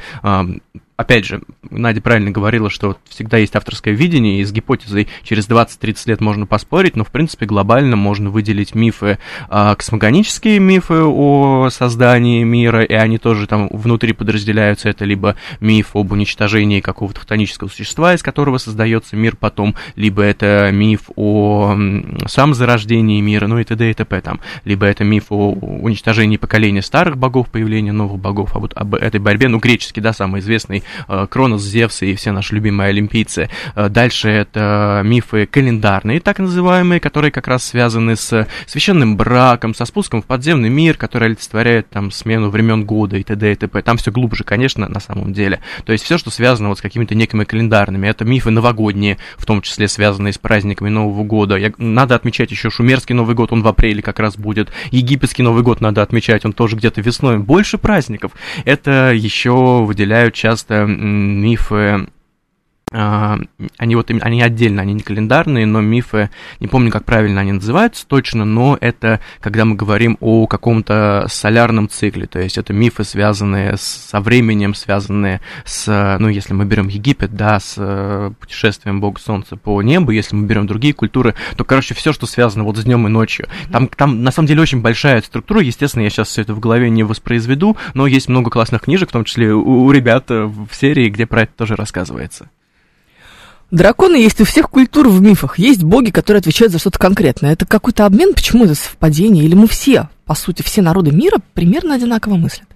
опять 0.98 1.26
же, 1.26 1.42
Надя 1.70 2.02
правильно 2.02 2.32
говорила, 2.32 2.70
что 2.70 2.98
всегда 3.08 3.38
есть 3.38 3.56
авторское 3.56 3.94
видение, 3.94 4.42
и 4.42 4.44
с 4.44 4.52
гипотезой 4.52 5.08
через 5.24 5.48
20-30 5.48 5.96
лет 6.08 6.22
можно 6.22 6.46
поспорить, 6.46 6.96
но, 6.96 7.04
в 7.04 7.12
принципе, 7.12 7.46
глобально 7.46 7.96
можно 7.96 8.30
выделить 8.30 8.76
мифы, 8.76 9.20
э, 9.50 9.76
космогонические 9.78 10.60
мифы 10.60 11.04
о 11.04 11.70
создании 11.70 12.44
мира, 12.44 12.84
и 12.84 12.94
они 12.94 13.20
тоже 13.20 13.46
там 13.48 13.70
внутри 13.72 14.14
подразделяются. 14.14 14.90
Это 14.90 15.06
либо 15.06 15.36
миф 15.60 15.96
об 15.96 16.12
уничтожении 16.12 16.82
какого-то 16.82 17.22
хтонического 17.22 17.70
существа, 17.70 18.16
из 18.16 18.24
которого 18.24 18.58
создается 18.58 19.16
мир 19.16 19.36
потом, 19.36 19.76
либо 19.96 20.24
это 20.24 20.72
миф 20.74 21.12
о 21.16 21.78
самозарождении 22.28 23.22
мира, 23.22 23.46
ну 23.46 23.60
и 23.60 23.64
т.д. 23.64 23.92
и 23.92 23.94
т.п. 23.94 24.20
там, 24.22 24.40
либо 24.66 24.88
это 24.88 25.04
миф 25.04 25.26
о 25.30 25.52
уничтожении 25.52 26.38
поколения 26.38 26.82
старых 26.82 27.18
богов, 27.18 27.50
появления 27.50 27.92
новых 27.92 28.20
богов, 28.20 28.56
а 28.56 28.60
вот 28.60 28.74
об 28.76 28.96
этой 28.96 29.20
борьбе, 29.20 29.48
ну, 29.48 29.60
греческий, 29.60 30.02
да, 30.02 30.12
самый 30.12 30.42
известный 30.42 30.84
Кронос, 31.30 31.62
Зевс 31.64 32.02
и 32.02 32.16
все 32.16 32.32
наши 32.32 32.56
любимые 32.56 32.90
олимпийцы. 32.90 33.50
Э, 33.76 33.90
дальше 33.90 34.30
это 34.30 35.02
мифы 35.04 35.46
календарные, 35.46 36.20
так 36.20 36.40
называемые, 36.40 37.00
которые 37.00 37.32
как 37.32 37.48
раз 37.48 37.64
связаны 37.64 38.16
с 38.16 38.48
священным 38.66 39.18
браком, 39.18 39.74
со 39.74 39.86
спуском 39.86 40.22
в 40.22 40.26
подземный 40.26 40.70
мир, 40.70 40.98
который 40.98 41.28
олицетворяет 41.30 41.90
там 41.90 42.12
смену 42.12 42.50
времен 42.50 42.86
года 42.86 43.18
и 43.18 43.24
т.д. 43.24 43.52
и 43.52 43.56
т.п. 43.56 43.82
Там 43.82 43.98
все 43.98 44.12
глубже, 44.12 44.44
конечно, 44.44 44.88
на 44.88 45.00
самом 45.00 45.34
деле. 45.34 45.60
То 45.86 45.92
есть 45.92 46.04
все, 46.04 46.18
что 46.18 46.30
связано 46.30 46.70
вот 46.70 46.80
с 46.80 46.82
какими-то 46.82 47.16
некими 47.16 47.44
календарными. 47.44 48.08
Это 48.08 48.26
мифы 48.26 48.52
новогодние, 48.52 49.18
в 49.38 49.46
том 49.46 49.62
числе 49.62 49.88
связанные 49.88 50.34
с 50.34 50.38
праздниками 50.38 50.90
Нового 50.90 51.24
года. 51.24 51.56
Я, 51.56 51.72
надо 51.78 52.16
отмечать 52.16 52.52
еще 52.52 52.70
шумерский 52.70 53.16
Новый 53.16 53.36
год, 53.36 53.52
он 53.52 53.62
в 53.62 53.68
апреле 53.68 54.02
как 54.02 54.20
раз 54.20 54.38
будет. 54.38 54.72
Египетский 54.92 55.44
Новый 55.44 55.64
год 55.64 55.82
надо 55.82 56.02
отмечать, 56.02 56.46
он 56.46 56.54
тоже 56.54 56.76
где-то 56.76 57.02
весной. 57.02 57.38
Больше 57.38 57.78
праздников. 57.78 58.32
Это 58.66 59.12
еще 59.14 59.84
выделяют 59.84 60.34
часто 60.34 60.77
мифы 60.86 62.08
они 62.92 63.96
вот 63.96 64.10
они 64.10 64.42
отдельно, 64.42 64.82
они 64.82 64.94
не 64.94 65.02
календарные, 65.02 65.66
но 65.66 65.82
мифы, 65.82 66.30
не 66.62 66.68
помню, 66.68 66.90
как 66.90 67.04
правильно 67.04 67.42
они 67.42 67.52
называются 67.52 68.08
точно, 68.08 68.46
но 68.46 68.78
это 68.80 69.20
когда 69.42 69.66
мы 69.66 69.76
говорим 69.76 70.18
о 70.22 70.48
каком-то 70.48 71.26
солярном 71.30 71.90
цикле, 71.90 72.28
то 72.28 72.40
есть 72.40 72.58
это 72.58 72.72
мифы, 72.72 73.04
связанные 73.04 73.76
со 73.78 74.22
временем, 74.22 74.74
связанные 74.74 75.42
с, 75.66 76.18
ну, 76.20 76.30
если 76.30 76.54
мы 76.54 76.64
берем 76.64 76.88
Египет, 76.88 77.36
да, 77.36 77.60
с 77.60 77.76
э, 77.78 78.32
путешествием 78.40 79.02
Бога 79.02 79.20
Солнца 79.20 79.58
по 79.58 79.82
небу, 79.82 80.12
если 80.12 80.36
мы 80.36 80.48
берем 80.48 80.66
другие 80.66 80.94
культуры, 80.94 81.36
то, 81.58 81.66
короче, 81.66 81.94
все, 81.94 82.14
что 82.14 82.26
связано 82.26 82.64
вот 82.64 82.78
с 82.78 82.84
днем 82.84 83.06
и 83.06 83.10
ночью. 83.10 83.48
Там, 83.70 83.90
там 83.90 84.24
на 84.24 84.32
самом 84.32 84.48
деле 84.48 84.62
очень 84.62 84.82
большая 84.82 85.22
структура, 85.22 85.62
естественно, 85.62 86.04
я 86.04 86.10
сейчас 86.10 86.30
все 86.30 86.42
это 86.42 86.54
в 86.54 86.62
голове 86.62 86.90
не 86.90 87.04
воспроизведу, 87.04 87.76
но 87.94 88.08
есть 88.08 88.30
много 88.30 88.50
классных 88.50 88.84
книжек, 88.84 89.10
в 89.10 89.14
том 89.14 89.26
числе 89.26 89.54
у, 89.54 89.84
у 89.84 89.92
ребят 89.92 90.30
в 90.30 90.70
серии, 90.72 91.10
где 91.10 91.26
про 91.26 91.42
это 91.42 91.52
тоже 91.58 91.76
рассказывается. 91.76 92.50
Драконы 93.70 94.16
есть 94.16 94.40
у 94.40 94.46
всех 94.46 94.70
культур 94.70 95.10
в 95.10 95.22
мифах. 95.22 95.60
Есть 95.60 95.84
боги, 95.84 96.10
которые 96.10 96.40
отвечают 96.40 96.72
за 96.72 96.80
что-то 96.80 97.00
конкретное. 97.00 97.52
Это 97.54 97.66
какой-то 97.66 98.06
обмен? 98.06 98.34
Почему 98.34 98.64
это 98.64 98.76
совпадение? 98.76 99.44
Или 99.44 99.56
мы 99.56 99.68
все, 99.68 100.10
по 100.26 100.36
сути, 100.36 100.62
все 100.62 100.82
народы 100.82 101.12
мира 101.12 101.40
примерно 101.54 101.96
одинаково 101.96 102.36
мыслят? 102.36 102.68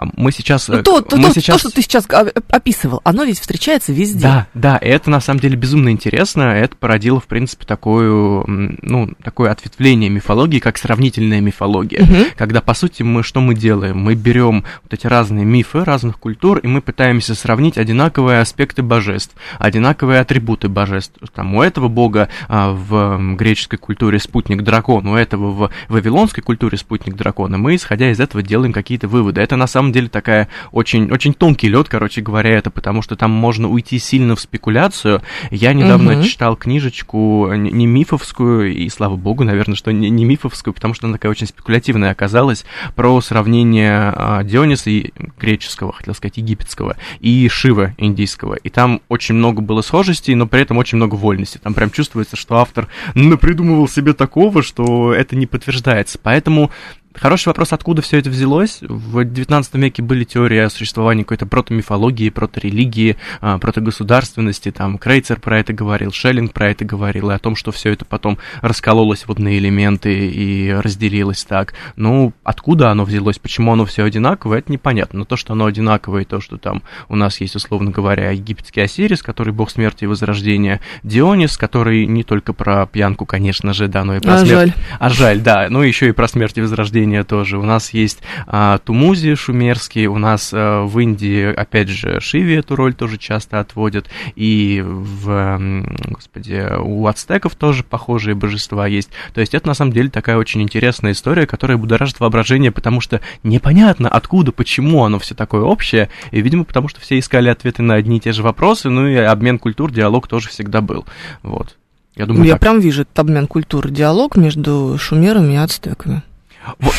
А 0.00 0.06
Мы 0.16 0.32
сейчас... 0.32 0.68
Ну, 0.68 0.76
э, 0.76 0.82
то, 0.82 1.02
то, 1.02 1.16
мы 1.18 1.28
то, 1.28 1.34
сейчас... 1.34 1.56
то, 1.56 1.68
что 1.68 1.70
ты 1.70 1.82
сейчас 1.82 2.06
а, 2.10 2.26
описывал, 2.48 3.02
оно 3.04 3.24
ведь 3.24 3.38
встречается 3.38 3.92
везде. 3.92 4.22
Да, 4.22 4.46
да, 4.54 4.76
и 4.78 4.88
это 4.88 5.10
на 5.10 5.20
самом 5.20 5.40
деле 5.40 5.56
безумно 5.56 5.90
интересно. 5.90 6.40
Это 6.40 6.74
породило, 6.74 7.20
в 7.20 7.26
принципе, 7.26 7.66
такую, 7.66 8.44
ну, 8.46 9.10
такое 9.22 9.50
ответвление 9.50 10.08
мифологии, 10.08 10.58
как 10.58 10.78
сравнительная 10.78 11.42
мифология. 11.42 12.02
Мгм. 12.02 12.24
Когда, 12.34 12.62
по 12.62 12.72
сути, 12.72 13.02
мы 13.02 13.22
что 13.22 13.42
мы 13.42 13.54
делаем? 13.54 13.98
Мы 13.98 14.14
берем 14.14 14.64
вот 14.82 14.94
эти 14.94 15.06
разные 15.06 15.44
мифы 15.44 15.84
разных 15.84 16.18
культур, 16.18 16.60
и 16.60 16.66
мы 16.66 16.80
пытаемся 16.80 17.34
сравнить 17.34 17.76
одинаковые 17.76 18.40
аспекты 18.40 18.82
божеств, 18.82 19.34
одинаковые 19.58 20.20
атрибуты 20.20 20.70
божеств. 20.70 21.18
Там 21.34 21.54
у 21.54 21.62
этого 21.62 21.88
бога 21.88 22.30
а, 22.48 22.72
в 22.72 23.36
греческой 23.36 23.78
культуре 23.78 24.18
спутник 24.18 24.62
дракон, 24.62 25.06
у 25.08 25.14
этого 25.14 25.50
в 25.50 25.70
вавилонской 25.90 26.42
культуре 26.42 26.78
спутник 26.78 27.16
дракона. 27.16 27.58
Мы, 27.58 27.76
исходя 27.76 28.10
из 28.10 28.18
этого, 28.18 28.42
делаем 28.42 28.72
какие-то 28.72 29.06
выводы. 29.06 29.42
Это 29.42 29.56
на 29.56 29.66
самом 29.66 29.89
деле 29.92 30.08
такая 30.08 30.48
очень, 30.72 31.10
очень 31.10 31.34
тонкий 31.34 31.68
лед, 31.68 31.88
короче 31.88 32.20
говоря, 32.20 32.50
это 32.50 32.70
потому 32.70 33.02
что 33.02 33.16
там 33.16 33.30
можно 33.30 33.68
уйти 33.68 33.98
сильно 33.98 34.36
в 34.36 34.40
спекуляцию. 34.40 35.22
Я 35.50 35.72
недавно 35.72 36.12
Мгм. 36.12 36.22
читал 36.22 36.56
книжечку 36.56 37.52
не 37.54 37.70
не 37.70 37.86
мифовскую, 37.86 38.72
и 38.74 38.88
слава 38.88 39.16
богу, 39.16 39.44
наверное, 39.44 39.74
что 39.74 39.92
не, 39.92 40.10
не 40.10 40.24
мифовскую, 40.24 40.74
потому 40.74 40.92
что 40.94 41.06
она 41.06 41.14
такая 41.14 41.30
очень 41.30 41.46
спекулятивная 41.46 42.10
оказалась, 42.10 42.64
про 42.94 43.20
сравнение 43.20 44.12
а, 44.14 44.42
Диониса 44.42 44.90
и 44.90 45.12
греческого, 45.40 45.92
хотел 45.92 46.14
сказать, 46.14 46.36
египетского, 46.36 46.96
и 47.20 47.48
Шива 47.48 47.94
индийского. 47.98 48.54
И 48.54 48.68
там 48.68 49.00
очень 49.08 49.34
много 49.34 49.62
было 49.62 49.82
схожестей, 49.82 50.34
но 50.34 50.46
при 50.46 50.60
этом 50.62 50.78
очень 50.78 50.96
много 50.96 51.14
вольности. 51.14 51.58
Там 51.58 51.74
прям 51.74 51.90
чувствуется, 51.90 52.36
что 52.36 52.56
автор 52.58 52.88
напридумывал 53.14 53.88
себе 53.88 54.12
такого, 54.12 54.62
что 54.62 55.12
это 55.14 55.36
не 55.36 55.46
подтверждается. 55.46 56.18
Поэтому 56.22 56.70
Хороший 57.14 57.48
вопрос, 57.48 57.72
откуда 57.72 58.02
все 58.02 58.18
это 58.18 58.30
взялось. 58.30 58.78
В 58.82 59.24
19 59.24 59.74
веке 59.74 60.00
были 60.00 60.22
теории 60.22 60.58
о 60.58 60.70
существовании 60.70 61.24
какой-то 61.24 61.44
протомифологии, 61.44 62.30
проторелигии, 62.30 63.16
а, 63.40 63.58
протогосударственности. 63.58 64.70
Там 64.70 64.96
Крейцер 64.96 65.40
про 65.40 65.58
это 65.58 65.72
говорил, 65.72 66.12
Шеллинг 66.12 66.52
про 66.52 66.70
это 66.70 66.84
говорил, 66.84 67.30
и 67.30 67.34
о 67.34 67.38
том, 67.40 67.56
что 67.56 67.72
все 67.72 67.90
это 67.92 68.04
потом 68.04 68.38
раскололось 68.62 69.24
вот 69.26 69.40
на 69.40 69.58
элементы 69.58 70.28
и 70.28 70.70
разделилось 70.70 71.44
так. 71.44 71.74
Ну, 71.96 72.32
откуда 72.44 72.90
оно 72.90 73.04
взялось, 73.04 73.40
почему 73.40 73.72
оно 73.72 73.86
все 73.86 74.04
одинаковое, 74.04 74.60
это 74.60 74.70
непонятно. 74.70 75.20
Но 75.20 75.24
то, 75.24 75.36
что 75.36 75.54
оно 75.54 75.66
одинаковое, 75.66 76.22
и 76.22 76.24
то, 76.24 76.40
что 76.40 76.58
там 76.58 76.82
у 77.08 77.16
нас 77.16 77.40
есть, 77.40 77.56
условно 77.56 77.90
говоря, 77.90 78.30
египетский 78.30 78.82
Осирис, 78.82 79.20
который 79.22 79.52
бог 79.52 79.70
смерти 79.70 80.04
и 80.04 80.06
возрождения, 80.06 80.80
Дионис, 81.02 81.56
который 81.58 82.06
не 82.06 82.22
только 82.22 82.52
про 82.52 82.86
пьянку, 82.86 83.26
конечно 83.26 83.74
же, 83.74 83.88
да, 83.88 84.04
но 84.04 84.16
и 84.16 84.20
про 84.20 84.34
А 84.34 84.38
смерть. 84.38 84.52
жаль. 84.52 84.72
А 85.00 85.08
жаль, 85.08 85.40
да. 85.40 85.66
Ну, 85.68 85.82
еще 85.82 86.08
и 86.08 86.12
про 86.12 86.28
смерть 86.28 86.56
и 86.56 86.60
возрождение 86.60 86.99
тоже. 87.24 87.58
У 87.58 87.62
нас 87.62 87.92
есть 87.92 88.20
а, 88.46 88.78
Тумузи 88.78 89.34
шумерский, 89.34 90.06
у 90.06 90.18
нас 90.18 90.50
а, 90.52 90.84
в 90.84 90.98
Индии, 90.98 91.52
опять 91.52 91.88
же, 91.88 92.20
Шиви 92.20 92.54
эту 92.54 92.76
роль 92.76 92.94
тоже 92.94 93.18
часто 93.18 93.60
отводят, 93.60 94.08
и 94.36 94.82
в, 94.84 95.60
господи, 96.08 96.66
у 96.78 97.06
ацтеков 97.06 97.54
тоже 97.54 97.84
похожие 97.84 98.34
божества 98.34 98.86
есть. 98.86 99.10
То 99.34 99.40
есть 99.40 99.54
это, 99.54 99.66
на 99.66 99.74
самом 99.74 99.92
деле, 99.92 100.10
такая 100.10 100.36
очень 100.36 100.62
интересная 100.62 101.12
история, 101.12 101.46
которая 101.46 101.78
будоражит 101.78 102.20
воображение, 102.20 102.70
потому 102.70 103.00
что 103.00 103.20
непонятно, 103.42 104.08
откуда, 104.08 104.52
почему 104.52 105.04
оно 105.04 105.18
все 105.18 105.34
такое 105.34 105.62
общее, 105.62 106.08
и, 106.30 106.40
видимо, 106.40 106.64
потому 106.64 106.88
что 106.88 107.00
все 107.00 107.18
искали 107.18 107.48
ответы 107.48 107.82
на 107.82 107.94
одни 107.94 108.18
и 108.18 108.20
те 108.20 108.32
же 108.32 108.42
вопросы, 108.42 108.90
ну 108.90 109.06
и 109.06 109.14
обмен 109.14 109.58
культур, 109.58 109.90
диалог 109.90 110.28
тоже 110.28 110.48
всегда 110.48 110.80
был. 110.80 111.04
Вот. 111.42 111.76
Я 112.16 112.26
думаю, 112.26 112.44
Я 112.44 112.52
так. 112.52 112.60
прям 112.60 112.80
вижу 112.80 113.02
этот 113.02 113.18
обмен 113.18 113.46
культур, 113.46 113.90
диалог 113.90 114.36
между 114.36 114.96
шумерами 114.98 115.54
и 115.54 115.56
ацтеками. 115.56 116.22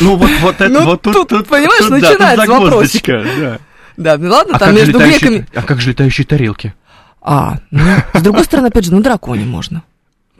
Ну 0.00 0.16
вот, 0.16 0.30
вот 0.40 0.54
это, 0.60 0.68
Ну, 0.68 0.84
вот 0.84 1.02
тут, 1.02 1.28
понимаешь, 1.28 1.78
тут, 1.78 1.90
да, 1.90 1.96
тут 1.96 2.10
начинается 2.10 2.46
загвоздочка, 2.46 3.24
да. 3.38 3.58
Да, 3.96 4.18
ну 4.18 4.30
ладно, 4.30 4.56
А 4.56 4.58
там 4.58 4.74
между 4.74 4.92
летающие, 4.98 5.20
греками... 5.20 5.46
а 5.54 5.62
как 5.62 5.80
же 5.80 5.90
летающие 5.90 6.26
тарелки? 6.26 6.74
А, 7.20 7.58
ну, 7.70 7.80
с 8.14 8.22
другой 8.22 8.44
стороны, 8.44 8.68
опять 8.68 8.84
же, 8.84 8.92
на 8.92 9.02
драконе 9.02 9.44
можно 9.44 9.82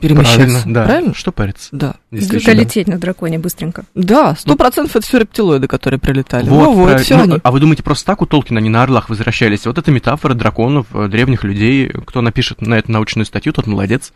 перемещаться. 0.03 0.37
Правильно, 0.37 0.61
да. 0.65 0.83
Правильно? 0.83 1.13
Что 1.13 1.31
париться? 1.31 1.69
Да. 1.71 1.95
Долететь 2.11 2.87
на 2.87 2.97
драконе 2.97 3.39
быстренько. 3.39 3.85
Да, 3.95 4.35
сто 4.37 4.55
процентов 4.55 4.95
это 4.95 5.05
все 5.05 5.19
рептилоиды, 5.19 5.67
которые 5.67 5.99
прилетали. 5.99 6.49
Вот, 6.49 6.65
Во, 6.65 6.71
вот, 6.73 6.99
все 7.01 7.17
Ну, 7.17 7.23
они. 7.23 7.39
А 7.41 7.51
вы 7.51 7.59
думаете, 7.59 7.83
просто 7.83 8.05
так 8.05 8.21
у 8.21 8.25
Толкина 8.25 8.59
они 8.59 8.69
на 8.69 8.83
орлах 8.83 9.09
возвращались? 9.09 9.65
Вот 9.65 9.77
это 9.77 9.91
метафора 9.91 10.33
драконов, 10.33 10.87
э, 10.93 11.07
древних 11.07 11.43
людей. 11.43 11.89
Кто 12.05 12.21
напишет 12.21 12.61
на 12.61 12.75
это 12.75 12.91
научную 12.91 13.25
статью, 13.25 13.53
тот 13.53 13.65
молодец. 13.65 14.11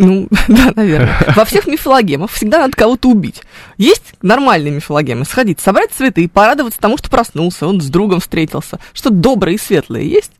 Ну, 0.00 0.28
да, 0.48 0.72
наверное. 0.74 1.14
Во 1.36 1.44
всех 1.44 1.66
мифологемах 1.66 2.30
всегда 2.30 2.58
надо 2.58 2.72
кого-то 2.74 3.08
убить. 3.08 3.42
Есть 3.76 4.14
нормальные 4.22 4.72
мифологемы. 4.72 5.26
Сходить, 5.26 5.60
собрать 5.60 5.90
цветы, 5.92 6.26
порадоваться 6.26 6.80
тому, 6.80 6.96
что 6.96 7.10
проснулся, 7.10 7.66
он 7.66 7.82
с 7.82 7.90
другом 7.90 8.20
встретился. 8.20 8.80
Что-то 8.94 9.16
доброе 9.16 9.56
и 9.56 9.58
светлое 9.58 10.02
есть? 10.02 10.32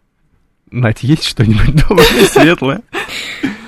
Надь, 0.71 1.03
есть 1.03 1.25
что-нибудь 1.25 1.77
доброе 1.89 2.23
и 2.23 2.27
светлое? 2.27 2.81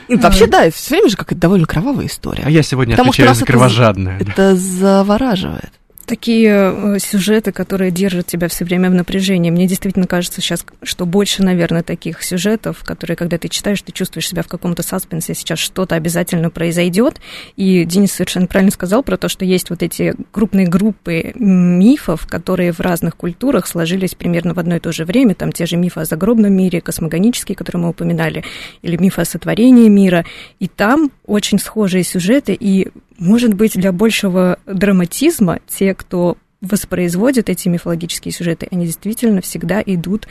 Вообще, 0.08 0.46
да, 0.46 0.70
все 0.70 0.94
время 0.94 1.10
же 1.10 1.16
какая-то 1.16 1.40
довольно 1.40 1.66
кровавая 1.66 2.06
история. 2.06 2.44
А 2.46 2.50
я 2.50 2.62
сегодня 2.62 2.96
Потому 2.96 3.12
что 3.12 3.22
отвечаю 3.22 3.34
за 3.34 3.44
это 3.44 3.52
кровожадное. 3.52 4.18
Это 4.18 4.56
завораживает. 4.56 5.72
Такие 6.06 6.50
э, 6.50 6.98
сюжеты, 6.98 7.52
которые 7.52 7.90
держат 7.90 8.26
тебя 8.26 8.48
все 8.48 8.64
время 8.64 8.90
в 8.90 8.94
напряжении. 8.94 9.50
Мне 9.50 9.66
действительно 9.66 10.06
кажется 10.06 10.40
сейчас, 10.40 10.64
что 10.82 11.06
больше, 11.06 11.42
наверное, 11.42 11.82
таких 11.82 12.22
сюжетов, 12.22 12.82
которые, 12.84 13.16
когда 13.16 13.38
ты 13.38 13.48
читаешь, 13.48 13.80
ты 13.82 13.92
чувствуешь 13.92 14.28
себя 14.28 14.42
в 14.42 14.48
каком-то 14.48 14.82
саспенсе, 14.82 15.34
сейчас 15.34 15.58
что-то 15.58 15.94
обязательно 15.94 16.50
произойдет. 16.50 17.20
И 17.56 17.84
Денис 17.84 18.12
совершенно 18.12 18.46
правильно 18.46 18.72
сказал 18.72 19.02
про 19.02 19.16
то, 19.16 19.28
что 19.28 19.44
есть 19.44 19.70
вот 19.70 19.82
эти 19.82 20.14
крупные 20.32 20.66
группы 20.66 21.32
мифов, 21.34 22.26
которые 22.26 22.72
в 22.72 22.80
разных 22.80 23.16
культурах 23.16 23.66
сложились 23.66 24.14
примерно 24.14 24.54
в 24.54 24.58
одно 24.58 24.76
и 24.76 24.80
то 24.80 24.92
же 24.92 25.04
время. 25.04 25.34
Там 25.34 25.52
те 25.52 25.66
же 25.66 25.76
мифы 25.76 26.00
о 26.00 26.04
загробном 26.04 26.52
мире, 26.52 26.80
космогонические, 26.80 27.54
которые 27.54 27.82
мы 27.82 27.90
упоминали, 27.90 28.44
или 28.82 28.96
мифы 28.96 29.20
о 29.20 29.24
сотворении 29.24 29.88
мира. 29.88 30.24
И 30.58 30.68
там 30.68 31.10
очень 31.26 31.58
схожие 31.58 32.02
сюжеты, 32.02 32.56
и 32.58 32.88
может 33.22 33.54
быть, 33.54 33.74
для 33.74 33.92
большего 33.92 34.58
драматизма 34.66 35.60
те, 35.68 35.94
кто 35.94 36.36
воспроизводит 36.60 37.48
эти 37.48 37.68
мифологические 37.68 38.32
сюжеты, 38.32 38.68
они 38.70 38.86
действительно 38.86 39.40
всегда 39.40 39.82
идут 39.84 40.28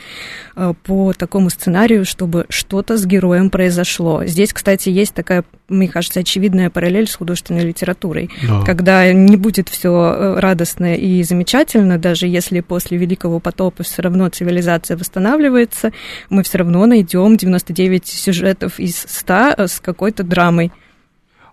э, 0.56 0.72
по 0.82 1.12
такому 1.12 1.50
сценарию, 1.50 2.06
чтобы 2.06 2.46
что-то 2.48 2.96
с 2.96 3.04
героем 3.04 3.50
произошло. 3.50 4.24
Здесь, 4.24 4.52
кстати, 4.52 4.88
есть 4.88 5.14
такая, 5.14 5.44
мне 5.68 5.88
кажется, 5.88 6.20
очевидная 6.20 6.70
параллель 6.70 7.06
с 7.06 7.14
художественной 7.14 7.64
литературой. 7.64 8.30
Да. 8.48 8.62
Когда 8.62 9.12
не 9.12 9.36
будет 9.36 9.68
все 9.68 10.36
радостно 10.38 10.94
и 10.94 11.22
замечательно, 11.22 11.98
даже 11.98 12.26
если 12.26 12.60
после 12.60 12.96
Великого 12.96 13.38
потопа 13.38 13.82
все 13.82 14.00
равно 14.00 14.28
цивилизация 14.30 14.96
восстанавливается, 14.96 15.92
мы 16.30 16.42
все 16.42 16.58
равно 16.58 16.86
найдем 16.86 17.36
99 17.36 18.06
сюжетов 18.06 18.80
из 18.80 18.96
100 18.96 19.66
с 19.66 19.80
какой-то 19.80 20.24
драмой. 20.24 20.72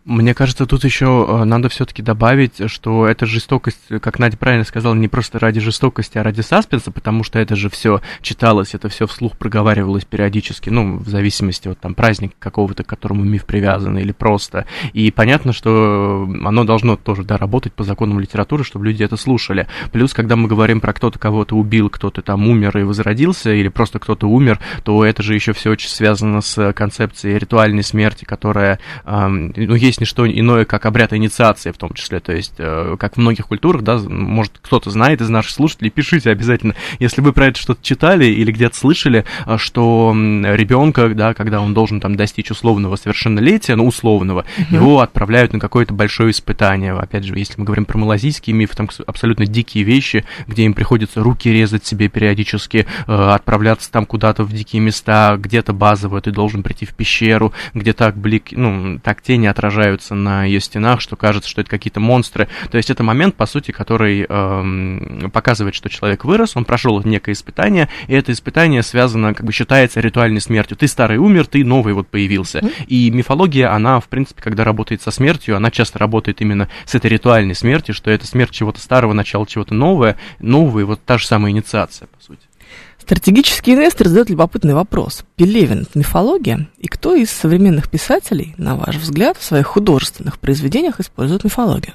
Мне 0.09 0.33
кажется, 0.33 0.65
тут 0.65 0.83
еще 0.85 1.23
э, 1.29 1.43
надо 1.43 1.69
все-таки 1.69 2.01
добавить, 2.01 2.67
что 2.71 3.05
эта 3.05 3.27
жестокость, 3.27 3.77
как 4.01 4.17
Надя 4.17 4.37
правильно 4.37 4.65
сказала, 4.65 4.95
не 4.95 5.07
просто 5.07 5.37
ради 5.37 5.59
жестокости, 5.59 6.17
а 6.17 6.23
ради 6.23 6.41
саспенса, 6.41 6.89
потому 6.89 7.23
что 7.23 7.37
это 7.37 7.55
же 7.55 7.69
все 7.69 8.01
читалось, 8.23 8.73
это 8.73 8.89
все 8.89 9.05
вслух 9.05 9.37
проговаривалось 9.37 10.05
периодически, 10.05 10.71
ну, 10.71 10.97
в 10.97 11.07
зависимости 11.07 11.67
от 11.67 11.79
там 11.79 11.93
праздника 11.93 12.33
какого-то, 12.39 12.83
к 12.83 12.87
которому 12.87 13.23
миф 13.23 13.45
привязан, 13.45 13.99
или 13.99 14.11
просто. 14.11 14.65
И 14.93 15.11
понятно, 15.11 15.53
что 15.53 16.27
оно 16.43 16.63
должно 16.63 16.95
тоже, 16.95 17.23
да, 17.23 17.37
работать 17.37 17.73
по 17.73 17.83
законам 17.83 18.19
литературы, 18.19 18.63
чтобы 18.63 18.85
люди 18.87 19.03
это 19.03 19.15
слушали. 19.15 19.67
Плюс, 19.91 20.15
когда 20.15 20.35
мы 20.35 20.47
говорим 20.47 20.81
про 20.81 20.91
кто-то 20.91 21.19
кого-то 21.19 21.55
убил, 21.55 21.91
кто-то 21.91 22.23
там 22.23 22.47
умер 22.47 22.79
и 22.79 22.83
возродился, 22.83 23.51
или 23.51 23.67
просто 23.67 23.99
кто-то 23.99 24.27
умер, 24.27 24.59
то 24.83 25.05
это 25.05 25.21
же 25.21 25.35
еще 25.35 25.53
все 25.53 25.69
очень 25.69 25.89
связано 25.89 26.41
с 26.41 26.73
концепцией 26.73 27.37
ритуальной 27.37 27.83
смерти, 27.83 28.25
которая, 28.25 28.79
эм, 29.05 29.53
ну, 29.55 29.75
есть 29.75 29.98
не 29.99 30.05
что 30.05 30.29
иное, 30.29 30.65
как 30.65 30.85
обряд 30.85 31.13
инициации 31.13 31.71
в 31.71 31.77
том 31.77 31.93
числе. 31.93 32.19
То 32.19 32.33
есть, 32.33 32.53
э, 32.57 32.95
как 32.99 33.15
в 33.15 33.17
многих 33.17 33.47
культурах, 33.47 33.81
да, 33.83 33.97
может, 33.97 34.53
кто-то 34.61 34.89
знает 34.89 35.21
из 35.21 35.29
наших 35.29 35.51
слушателей, 35.51 35.89
пишите 35.91 36.29
обязательно, 36.31 36.75
если 36.99 37.21
вы 37.21 37.33
про 37.33 37.47
это 37.47 37.59
что-то 37.59 37.83
читали 37.83 38.25
или 38.25 38.51
где-то 38.51 38.75
слышали, 38.75 39.25
э, 39.45 39.57
что 39.57 40.13
ребенка, 40.13 41.09
да, 41.09 41.33
когда 41.33 41.61
он 41.61 41.73
должен 41.73 41.99
там 41.99 42.15
достичь 42.15 42.51
условного 42.51 42.95
совершеннолетия, 42.95 43.75
ну, 43.75 43.85
условного, 43.87 44.45
Мгм. 44.57 44.75
его 44.75 44.99
отправляют 45.01 45.53
на 45.53 45.59
какое-то 45.59 45.93
большое 45.93 46.31
испытание. 46.31 46.93
Опять 46.93 47.23
же, 47.25 47.37
если 47.37 47.55
мы 47.57 47.65
говорим 47.65 47.85
про 47.85 47.97
малазийский 47.97 48.53
миф, 48.53 48.75
там 48.75 48.89
абсолютно 49.07 49.45
дикие 49.45 49.83
вещи, 49.83 50.25
где 50.47 50.63
им 50.63 50.73
приходится 50.73 51.21
руки 51.23 51.51
резать 51.51 51.85
себе 51.85 52.07
периодически, 52.09 52.85
э, 53.07 53.29
отправляться 53.31 53.91
там 53.91 54.05
куда-то 54.05 54.43
в 54.43 54.51
дикие 54.51 54.81
места, 54.81 55.35
где-то 55.37 55.73
базово 55.73 56.21
ты 56.21 56.31
должен 56.31 56.63
прийти 56.63 56.85
в 56.85 56.93
пещеру, 56.93 57.53
где 57.73 57.93
так 57.93 58.17
блик, 58.17 58.51
ну, 58.51 58.99
так 59.03 59.21
тени 59.21 59.47
отражаются 59.47 59.78
отражаются 59.79 60.15
на 60.15 60.43
ее 60.43 60.59
стенах, 60.59 61.01
что 61.01 61.15
кажется, 61.15 61.49
что 61.49 61.61
это 61.61 61.69
какие-то 61.69 61.99
монстры. 61.99 62.47
То 62.69 62.77
есть 62.77 62.89
это 62.89 63.03
момент, 63.03 63.35
по 63.35 63.45
сути, 63.45 63.71
который 63.71 64.25
эм, 64.27 65.31
показывает, 65.31 65.73
что 65.73 65.89
человек 65.89 66.25
вырос, 66.25 66.55
он 66.55 66.65
прошел 66.65 67.01
некое 67.03 67.31
испытание, 67.31 67.87
и 68.07 68.13
это 68.13 68.31
испытание 68.31 68.83
связано, 68.83 69.33
как 69.33 69.45
бы 69.45 69.53
считается 69.53 70.01
ритуальной 70.01 70.41
смертью. 70.41 70.75
Ты 70.77 70.87
старый 70.87 71.17
умер, 71.17 71.47
ты 71.47 71.63
новый 71.63 71.93
вот 71.93 72.07
появился. 72.07 72.59
Mm-hmm. 72.59 72.85
И 72.87 73.11
мифология, 73.11 73.73
она, 73.73 73.99
в 73.99 74.07
принципе, 74.09 74.41
когда 74.41 74.63
работает 74.63 75.01
со 75.01 75.11
смертью, 75.11 75.55
она 75.55 75.71
часто 75.71 75.97
работает 75.99 76.41
именно 76.41 76.67
с 76.85 76.95
этой 76.95 77.07
ритуальной 77.09 77.55
смертью, 77.55 77.95
что 77.95 78.11
это 78.11 78.27
смерть 78.27 78.51
чего-то 78.51 78.81
старого, 78.81 79.13
начало 79.13 79.47
чего-то 79.47 79.73
новое, 79.73 80.17
новый, 80.39 80.83
вот 80.83 80.99
та 81.05 81.17
же 81.17 81.25
самая 81.25 81.51
инициация, 81.51 82.07
по 82.07 82.21
сути. 82.21 82.48
Стратегический 82.97 83.73
инвестор 83.73 84.07
задает 84.07 84.29
любопытный 84.29 84.73
вопрос. 84.73 85.23
Пелевин– 85.35 85.81
это 85.89 85.97
мифология? 85.97 86.67
И 86.77 86.87
кто 86.87 87.15
из 87.15 87.31
современных 87.31 87.89
писателей, 87.89 88.53
на 88.57 88.75
ваш 88.75 88.97
взгляд, 88.97 89.37
в 89.37 89.43
своих 89.43 89.65
художественных 89.65 90.37
произведениях 90.37 90.99
использует 90.99 91.43
мифологию? 91.43 91.93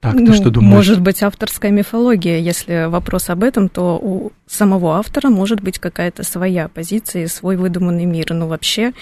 Так, 0.00 0.14
ну, 0.14 0.26
ты 0.26 0.32
что 0.32 0.50
думаешь? 0.50 0.72
Может 0.72 1.00
быть, 1.02 1.22
авторская 1.22 1.70
мифология. 1.70 2.38
Если 2.38 2.86
вопрос 2.88 3.28
об 3.28 3.42
этом, 3.42 3.68
то 3.68 3.98
у 3.98 4.32
самого 4.46 4.96
автора 4.96 5.28
может 5.28 5.60
быть 5.60 5.78
какая-то 5.78 6.22
своя 6.22 6.68
позиция 6.68 7.24
и 7.24 7.28
свой 7.28 7.56
выдуманный 7.56 8.06
мир. 8.06 8.32
Но 8.32 8.48
вообще, 8.48 8.92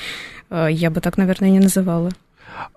э, 0.50 0.68
я 0.72 0.90
бы 0.90 1.00
так, 1.00 1.16
наверное, 1.16 1.50
не 1.50 1.61
называла. 1.61 2.11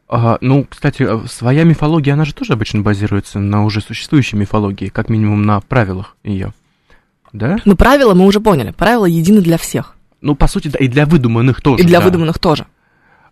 А, 0.08 0.38
ну, 0.40 0.68
кстати, 0.70 1.02
э, 1.02 1.28
своя 1.28 1.64
мифология, 1.64 2.14
она 2.14 2.26
же 2.26 2.36
тоже 2.36 2.54
обычно 2.54 2.82
базируется 2.82 3.40
на 3.40 3.66
уже 3.66 3.82
существующей 3.82 4.36
мифологии, 4.36 4.90
как 4.90 5.10
минимум 5.10 5.44
на 5.44 5.60
правилах 5.60 6.16
ее. 6.24 6.54
Да? 7.34 7.58
Ну, 7.66 7.76
правила 7.76 8.14
мы 8.14 8.26
уже 8.26 8.40
поняли. 8.40 8.72
Правила 8.72 9.06
едины 9.06 9.42
для 9.42 9.58
всех. 9.58 9.96
Ну, 10.22 10.36
по 10.36 10.48
сути, 10.48 10.68
да, 10.68 10.80
и 10.80 10.88
для 10.88 11.06
выдуманных 11.06 11.62
тоже. 11.62 11.84
И 11.84 11.86
для 11.86 12.00
да. 12.00 12.06
выдуманных 12.06 12.40
тоже. 12.40 12.66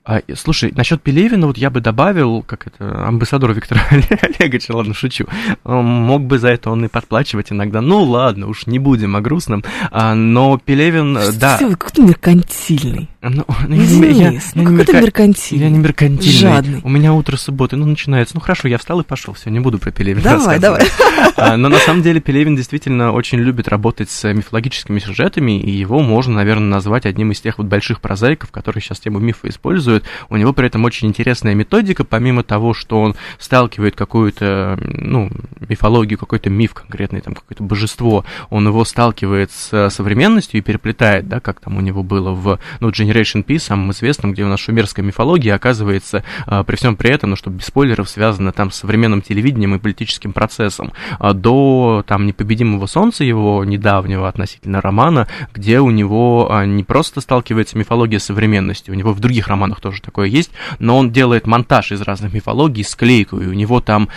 А, 0.05 0.21
слушай, 0.35 0.73
насчет 0.75 1.01
Пелевина, 1.03 1.45
вот 1.45 1.57
я 1.57 1.69
бы 1.69 1.81
добавил, 1.81 2.41
как 2.41 2.65
это, 2.65 3.05
амбассадор 3.05 3.53
Виктора 3.53 3.81
Олеговича, 3.91 4.75
ладно, 4.75 4.93
шучу, 4.93 5.25
мог 5.63 6.23
бы 6.23 6.39
за 6.39 6.49
это 6.49 6.71
он 6.71 6.85
и 6.85 6.87
подплачивать 6.87 7.51
иногда. 7.51 7.81
Ну 7.81 8.03
ладно, 8.03 8.47
уж 8.47 8.65
не 8.65 8.79
будем 8.79 9.15
о 9.15 9.21
грустном. 9.21 9.63
А, 9.91 10.15
но 10.15 10.57
Пелевин, 10.57 11.15
Что 11.19 11.39
да. 11.39 11.57
Ты 11.57 11.69
какой-то 11.75 12.01
меркантильный. 12.01 13.09
Ну, 13.21 13.45
Извини, 13.67 14.17
я, 14.17 14.29
я, 14.29 14.39
ну 14.55 14.63
какой-то 14.63 14.93
мерка... 14.93 15.01
меркантильный. 15.01 15.65
Я 15.65 15.69
не 15.69 15.77
меркантильный. 15.77 16.39
Жадный. 16.39 16.81
У 16.85 16.89
меня 16.89 17.13
утро 17.13 17.35
субботы, 17.35 17.75
ну, 17.75 17.85
начинается. 17.85 18.33
Ну, 18.35 18.39
хорошо, 18.39 18.69
я 18.69 18.77
встал 18.77 19.01
и 19.01 19.03
пошел, 19.03 19.33
все, 19.33 19.49
не 19.49 19.59
буду 19.59 19.77
про 19.77 19.91
Пелевина 19.91 20.23
Давай, 20.23 20.57
давай. 20.57 20.87
А, 21.35 21.57
но 21.57 21.67
на 21.67 21.79
самом 21.79 22.01
деле 22.01 22.21
Пелевин 22.21 22.55
действительно 22.55 23.11
очень 23.11 23.39
любит 23.39 23.67
работать 23.67 24.09
с 24.09 24.33
мифологическими 24.33 24.99
сюжетами, 24.99 25.59
и 25.59 25.69
его 25.69 25.99
можно, 25.99 26.35
наверное, 26.35 26.69
назвать 26.69 27.05
одним 27.05 27.31
из 27.31 27.41
тех 27.41 27.57
вот 27.57 27.67
больших 27.67 27.99
прозаиков, 27.99 28.51
которые 28.51 28.81
сейчас 28.81 29.01
тему 29.01 29.19
мифа 29.19 29.49
используют. 29.49 30.05
У 30.29 30.37
него 30.37 30.53
при 30.53 30.67
этом 30.67 30.85
очень 30.85 31.09
интересная 31.09 31.55
методика, 31.55 32.05
помимо 32.05 32.43
того, 32.43 32.73
что 32.73 33.01
он 33.01 33.15
сталкивает 33.37 33.97
какую-то, 33.97 34.79
ну, 34.81 35.29
мифологию, 35.67 36.17
какой-то 36.17 36.49
миф 36.49 36.73
конкретный, 36.73 37.19
там, 37.19 37.33
какое-то 37.33 37.63
божество, 37.63 38.23
он 38.49 38.65
его 38.65 38.85
сталкивает 38.85 39.51
с 39.51 39.89
современностью 39.89 40.59
и 40.59 40.63
переплетает, 40.63 41.27
да, 41.27 41.41
как 41.41 41.59
там 41.59 41.75
у 41.75 41.81
него 41.81 42.01
было 42.01 42.31
в, 42.31 42.59
ну, 42.79 42.91
Generation 43.09 43.43
P, 43.43 43.59
самым 43.59 43.91
известным, 43.91 44.33
где 44.33 44.43
у 44.43 44.47
нас 44.47 44.59
шумерская 44.59 45.03
мифология, 45.05 45.55
оказывается, 45.55 46.23
а, 46.45 46.63
при 46.63 46.75
всем 46.75 46.95
при 46.95 47.09
этом, 47.11 47.31
ну, 47.31 47.35
чтобы 47.35 47.57
без 47.57 47.65
спойлеров, 47.65 48.09
связана 48.09 48.51
там 48.51 48.71
с 48.71 48.75
современным 48.75 49.21
телевидением 49.21 49.75
и 49.75 49.79
политическим 49.79 50.33
процессом, 50.33 50.93
а, 51.19 51.33
до 51.33 52.03
там 52.07 52.25
непобедимого 52.25 52.85
солнца 52.85 53.23
его 53.23 53.63
недавнего 53.65 54.27
относительно 54.27 54.81
романа, 54.81 55.27
где 55.53 55.79
у 55.79 55.89
него 55.89 56.47
а, 56.51 56.65
не 56.65 56.83
просто 56.83 57.21
сталкивается 57.21 57.77
мифология 57.77 58.19
с 58.19 58.25
современностью, 58.25 58.93
у 58.93 58.97
него 58.97 59.13
в 59.13 59.19
других 59.19 59.47
романах 59.47 59.81
тоже 59.81 60.01
такое 60.01 60.27
есть, 60.27 60.51
но 60.79 60.97
он 60.97 61.11
делает 61.11 61.47
монтаж 61.47 61.91
из 61.91 62.01
разных 62.01 62.33
мифологий, 62.33 62.83
склейку, 62.83 63.39
и 63.39 63.47
у 63.47 63.53
него 63.53 63.81
там 63.81 64.09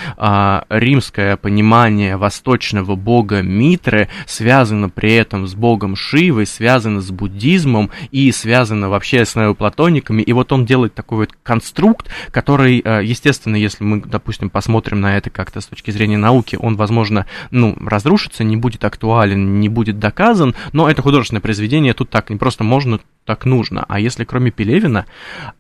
римское 0.68 1.37
понимание 1.37 2.16
восточного 2.16 2.96
бога 2.96 3.42
Митры 3.42 4.09
связано 4.26 4.88
при 4.88 5.14
этом 5.14 5.46
с 5.46 5.55
богом 5.55 5.96
Шивой, 5.96 6.46
связано 6.46 7.00
с 7.00 7.11
буддизмом 7.11 7.90
и 8.11 8.31
связано 8.33 8.82
вообще 8.88 9.25
с 9.25 9.35
неоплатониками, 9.35 10.23
и 10.23 10.33
вот 10.33 10.53
он 10.53 10.64
делает 10.64 10.95
такой 10.95 11.18
вот 11.18 11.31
конструкт, 11.42 12.09
который, 12.31 12.83
а, 12.85 13.01
естественно, 13.01 13.57
если 13.57 13.85
мы, 13.85 14.01
допустим, 14.01 14.51
посмотрим 14.51 15.01
на 15.01 15.16
это 15.16 15.31
как-то 15.31 15.61
с 15.61 15.66
точки 15.66 15.90
зрения 15.90 16.18
науки, 16.18 16.57
он, 16.61 16.77
возможно, 16.77 17.27
ну, 17.51 17.77
разрушится, 17.81 18.45
не 18.45 18.57
будет 18.57 18.85
актуален, 18.85 19.61
не 19.61 19.68
будет 19.68 19.99
доказан, 19.99 20.55
но 20.73 20.88
это 20.88 21.03
художественное 21.03 21.40
произведение, 21.40 21.95
тут 21.95 22.11
так 22.11 22.31
не 22.31 22.37
просто 22.37 22.64
можно, 22.64 23.01
так 23.24 23.44
нужно. 23.44 23.85
А 23.88 24.00
если 24.00 24.24
кроме 24.24 24.50
Пелевина, 24.50 25.06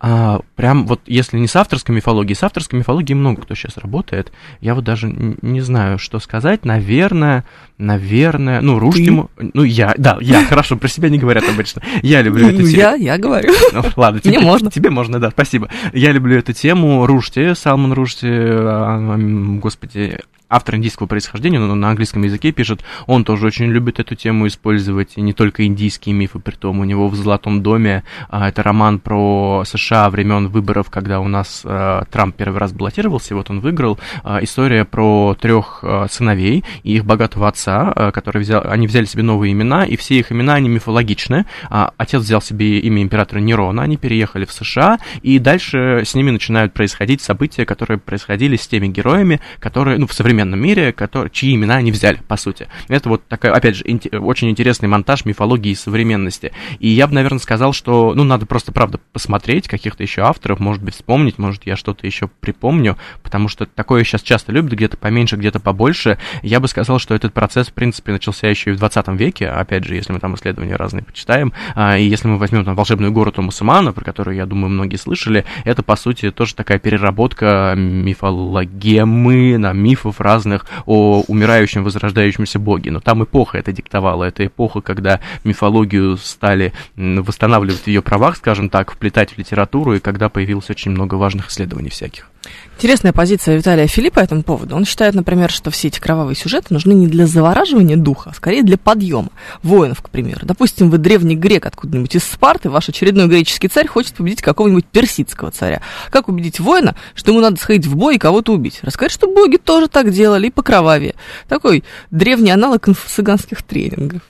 а, 0.00 0.40
прям 0.56 0.86
вот 0.86 1.00
если 1.06 1.38
не 1.38 1.46
с 1.46 1.54
авторской 1.54 1.94
мифологией, 1.94 2.34
с 2.34 2.42
авторской 2.42 2.78
мифологией 2.78 3.16
много 3.16 3.42
кто 3.42 3.54
сейчас 3.54 3.76
работает, 3.76 4.32
я 4.60 4.74
вот 4.74 4.84
даже 4.84 5.08
не 5.08 5.60
знаю, 5.60 5.98
что 5.98 6.18
сказать, 6.18 6.64
наверное, 6.64 7.44
наверное, 7.78 8.60
ну, 8.60 8.78
Рушкину, 8.78 9.30
ну, 9.36 9.62
я, 9.62 9.94
да, 9.96 10.18
я, 10.20 10.44
хорошо, 10.44 10.76
про 10.76 10.88
себя 10.88 11.08
не 11.08 11.18
говорят 11.18 11.44
обычно, 11.48 11.82
я 12.02 12.22
люблю 12.22 12.48
эту 12.48 12.58
тему. 12.58 12.68
Я, 12.68 12.94
я 12.94 13.18
говорю. 13.18 13.52
Ну, 13.72 13.82
ладно, 13.96 14.20
тебе 14.20 14.40
можно. 14.40 14.70
Тебе 14.70 14.90
можно, 14.90 15.20
да, 15.20 15.30
спасибо. 15.30 15.68
Я 15.92 16.12
люблю 16.12 16.38
эту 16.38 16.52
тему, 16.52 17.06
Рушти, 17.06 17.54
Салман 17.54 17.92
Рушти, 17.92 18.26
а, 18.28 19.16
господи, 19.60 20.18
автор 20.52 20.76
индийского 20.76 21.06
происхождения, 21.06 21.58
но 21.58 21.74
на 21.74 21.88
английском 21.88 22.22
языке 22.22 22.52
пишет, 22.52 22.84
он 23.06 23.24
тоже 23.24 23.46
очень 23.46 23.66
любит 23.66 23.98
эту 23.98 24.14
тему 24.14 24.46
использовать, 24.46 25.14
и 25.16 25.22
не 25.22 25.32
только 25.32 25.64
индийские 25.64 26.14
мифы, 26.14 26.38
при 26.38 26.54
том 26.54 26.80
у 26.80 26.84
него 26.84 27.08
в 27.08 27.14
«Золотом 27.16 27.62
доме» 27.62 28.04
а, 28.28 28.50
это 28.50 28.62
роман 28.62 28.98
про 28.98 29.64
США 29.66 30.10
времен 30.10 30.48
выборов, 30.48 30.90
когда 30.90 31.20
у 31.20 31.28
нас 31.28 31.62
а, 31.64 32.04
Трамп 32.10 32.36
первый 32.36 32.58
раз 32.58 32.72
баллотировался, 32.72 33.32
и 33.32 33.36
вот 33.36 33.48
он 33.48 33.60
выиграл, 33.60 33.98
а, 34.22 34.40
история 34.42 34.84
про 34.84 35.34
трех 35.40 35.82
сыновей 36.10 36.64
и 36.82 36.96
их 36.96 37.06
богатого 37.06 37.48
отца, 37.48 38.10
который 38.12 38.42
взял, 38.42 38.62
они 38.66 38.86
взяли 38.86 39.06
себе 39.06 39.22
новые 39.22 39.52
имена, 39.52 39.86
и 39.86 39.96
все 39.96 40.18
их 40.18 40.30
имена, 40.30 40.54
они 40.54 40.68
мифологичны, 40.68 41.46
отец 41.70 42.20
взял 42.20 42.42
себе 42.42 42.78
имя 42.80 43.02
императора 43.02 43.40
Нерона, 43.40 43.82
они 43.82 43.96
переехали 43.96 44.44
в 44.44 44.52
США, 44.52 44.98
и 45.22 45.38
дальше 45.38 46.02
с 46.04 46.14
ними 46.14 46.30
начинают 46.30 46.74
происходить 46.74 47.22
события, 47.22 47.64
которые 47.64 47.98
происходили 47.98 48.56
с 48.56 48.68
теми 48.68 48.88
героями, 48.88 49.40
которые, 49.58 49.98
ну, 49.98 50.06
в 50.06 50.12
современном 50.12 50.41
современном 50.42 50.60
мире, 50.60 50.92
который, 50.92 51.30
чьи 51.30 51.54
имена 51.54 51.76
они 51.76 51.92
взяли, 51.92 52.20
по 52.28 52.36
сути. 52.36 52.68
Это 52.88 53.08
вот 53.08 53.26
такая, 53.28 53.52
опять 53.52 53.76
же, 53.76 53.84
инте, 53.86 54.10
очень 54.10 54.50
интересный 54.50 54.88
монтаж 54.88 55.24
мифологии 55.24 55.70
и 55.70 55.74
современности. 55.74 56.52
И 56.78 56.88
я 56.88 57.06
бы, 57.06 57.14
наверное, 57.14 57.38
сказал, 57.38 57.72
что, 57.72 58.12
ну, 58.14 58.24
надо 58.24 58.46
просто, 58.46 58.72
правда, 58.72 58.98
посмотреть 59.12 59.68
каких-то 59.68 60.02
еще 60.02 60.22
авторов, 60.22 60.60
может 60.60 60.82
быть, 60.82 60.94
вспомнить, 60.94 61.38
может, 61.38 61.64
я 61.66 61.76
что-то 61.76 62.06
еще 62.06 62.28
припомню, 62.40 62.96
потому 63.22 63.48
что 63.48 63.66
такое 63.66 64.04
сейчас 64.04 64.22
часто 64.22 64.52
любят, 64.52 64.72
где-то 64.72 64.96
поменьше, 64.96 65.36
где-то 65.36 65.60
побольше. 65.60 66.18
Я 66.42 66.60
бы 66.60 66.68
сказал, 66.68 66.98
что 66.98 67.14
этот 67.14 67.32
процесс, 67.32 67.68
в 67.68 67.72
принципе, 67.72 68.12
начался 68.12 68.48
еще 68.48 68.70
и 68.70 68.74
в 68.74 68.78
20 68.78 69.08
веке, 69.08 69.48
опять 69.48 69.84
же, 69.84 69.94
если 69.94 70.12
мы 70.12 70.18
там 70.18 70.34
исследования 70.34 70.76
разные 70.76 71.04
почитаем, 71.04 71.52
а, 71.74 71.98
и 71.98 72.04
если 72.04 72.28
мы 72.28 72.38
возьмем 72.38 72.64
там 72.64 72.74
волшебную 72.74 73.12
гору 73.12 73.32
Томаса 73.32 73.64
Мана, 73.64 73.92
про 73.92 74.04
которую, 74.04 74.36
я 74.36 74.46
думаю, 74.46 74.70
многие 74.70 74.96
слышали, 74.96 75.44
это, 75.64 75.82
по 75.82 75.96
сути, 75.96 76.30
тоже 76.30 76.54
такая 76.54 76.78
переработка 76.78 77.74
мифологемы, 77.76 79.58
на 79.58 79.72
мифов 79.72 80.20
разных 80.22 80.66
о 80.86 81.22
умирающем, 81.28 81.84
возрождающемся 81.84 82.58
боге. 82.58 82.90
Но 82.90 83.00
там 83.00 83.24
эпоха 83.24 83.58
это 83.58 83.72
диктовала. 83.72 84.24
Это 84.24 84.46
эпоха, 84.46 84.80
когда 84.80 85.20
мифологию 85.44 86.16
стали 86.16 86.72
восстанавливать 86.96 87.82
в 87.82 87.86
ее 87.86 88.02
правах, 88.02 88.36
скажем 88.36 88.68
так, 88.68 88.92
вплетать 88.92 89.32
в 89.32 89.38
литературу, 89.38 89.94
и 89.94 90.00
когда 90.00 90.28
появилось 90.28 90.70
очень 90.70 90.90
много 90.90 91.16
важных 91.16 91.50
исследований 91.50 91.90
всяких. 91.90 92.31
Интересная 92.76 93.12
позиция 93.12 93.56
Виталия 93.56 93.86
Филиппа 93.86 94.20
по 94.20 94.24
этому 94.24 94.42
поводу. 94.42 94.74
Он 94.74 94.84
считает, 94.84 95.14
например, 95.14 95.50
что 95.50 95.70
все 95.70 95.88
эти 95.88 96.00
кровавые 96.00 96.34
сюжеты 96.34 96.74
нужны 96.74 96.92
не 96.92 97.06
для 97.06 97.26
завораживания 97.26 97.96
духа, 97.96 98.30
а 98.30 98.34
скорее 98.34 98.62
для 98.62 98.76
подъема. 98.76 99.28
Воинов, 99.62 100.02
к 100.02 100.10
примеру. 100.10 100.40
Допустим, 100.42 100.90
вы 100.90 100.98
древний 100.98 101.36
грек 101.36 101.64
откуда-нибудь 101.66 102.16
из 102.16 102.24
Спарты, 102.24 102.70
ваш 102.70 102.88
очередной 102.88 103.28
греческий 103.28 103.68
царь 103.68 103.86
хочет 103.86 104.14
победить 104.14 104.42
какого-нибудь 104.42 104.86
персидского 104.86 105.52
царя. 105.52 105.80
Как 106.10 106.28
убедить 106.28 106.58
воина, 106.58 106.96
что 107.14 107.30
ему 107.30 107.40
надо 107.40 107.60
сходить 107.60 107.86
в 107.86 107.94
бой 107.94 108.16
и 108.16 108.18
кого-то 108.18 108.52
убить? 108.52 108.80
Рассказать, 108.82 109.12
что 109.12 109.32
боги 109.32 109.58
тоже 109.58 109.88
так 109.88 110.10
делали, 110.10 110.48
и 110.48 110.50
по 110.50 110.62
кровавее. 110.62 111.14
Такой 111.48 111.84
древний 112.10 112.50
аналог 112.50 112.88
цыганских 113.08 113.62
тренингов. 113.62 114.22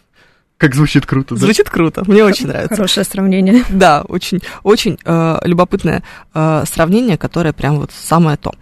Как 0.62 0.76
звучит 0.76 1.06
круто, 1.06 1.34
да? 1.34 1.40
Звучит 1.40 1.68
круто, 1.68 2.04
мне 2.06 2.22
очень 2.22 2.46
нравится. 2.46 2.76
Хорошее 2.76 3.04
сравнение. 3.04 3.64
Да, 3.68 4.04
очень, 4.06 4.38
очень 4.62 4.96
э, 5.04 5.38
любопытное 5.42 6.04
э, 6.34 6.64
сравнение, 6.72 7.18
которое 7.18 7.52
прям 7.52 7.80
вот 7.80 7.90
самое 7.90 8.36
то. 8.36 8.54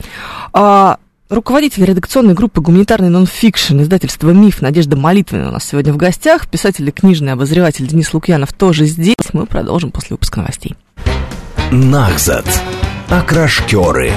А, 0.55 0.97
Руководитель 1.29 1.85
редакционной 1.85 2.33
группы 2.33 2.63
«Гуманитарный 2.63 3.11
нонфикшн» 3.11 3.83
издательства 3.83 4.31
«Миф» 4.31 4.63
Надежда 4.63 4.97
Молитвина 4.97 5.51
у 5.51 5.53
нас 5.53 5.67
сегодня 5.67 5.93
в 5.93 5.99
гостях. 5.99 6.49
Писатель 6.49 6.89
и 6.89 6.91
книжный 6.91 7.35
обозреватель 7.35 7.87
Денис 7.87 8.15
Лукьянов 8.15 8.55
тоже 8.55 8.87
здесь. 8.87 9.17
Мы 9.35 9.45
продолжим 9.45 9.91
после 9.91 10.15
выпуска 10.15 10.41
новостей. 10.41 10.77
Нахзат. 11.71 12.47
Окрашкеры. 13.11 14.11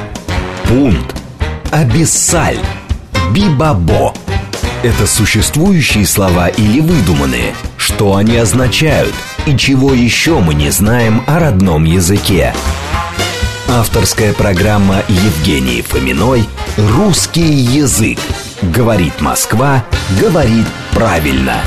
Пункт. 0.69 1.21
Абиссаль. 1.69 2.59
Бибабо. 3.35 4.13
Это 4.83 5.05
существующие 5.05 6.05
слова 6.05 6.47
или 6.47 6.79
выдуманные? 6.79 7.53
Что 7.95 8.15
они 8.15 8.37
означают? 8.37 9.13
И 9.45 9.55
чего 9.55 9.93
еще 9.93 10.39
мы 10.39 10.55
не 10.55 10.71
знаем 10.71 11.23
о 11.27 11.37
родном 11.37 11.83
языке? 11.83 12.51
Авторская 13.69 14.33
программа 14.33 15.03
Евгении 15.07 15.81
Фоминой 15.81 16.49
«Русский 16.75 17.43
язык». 17.43 18.17
Говорит 18.63 19.21
Москва, 19.21 19.85
говорит 20.19 20.65
правильно. 20.91 21.61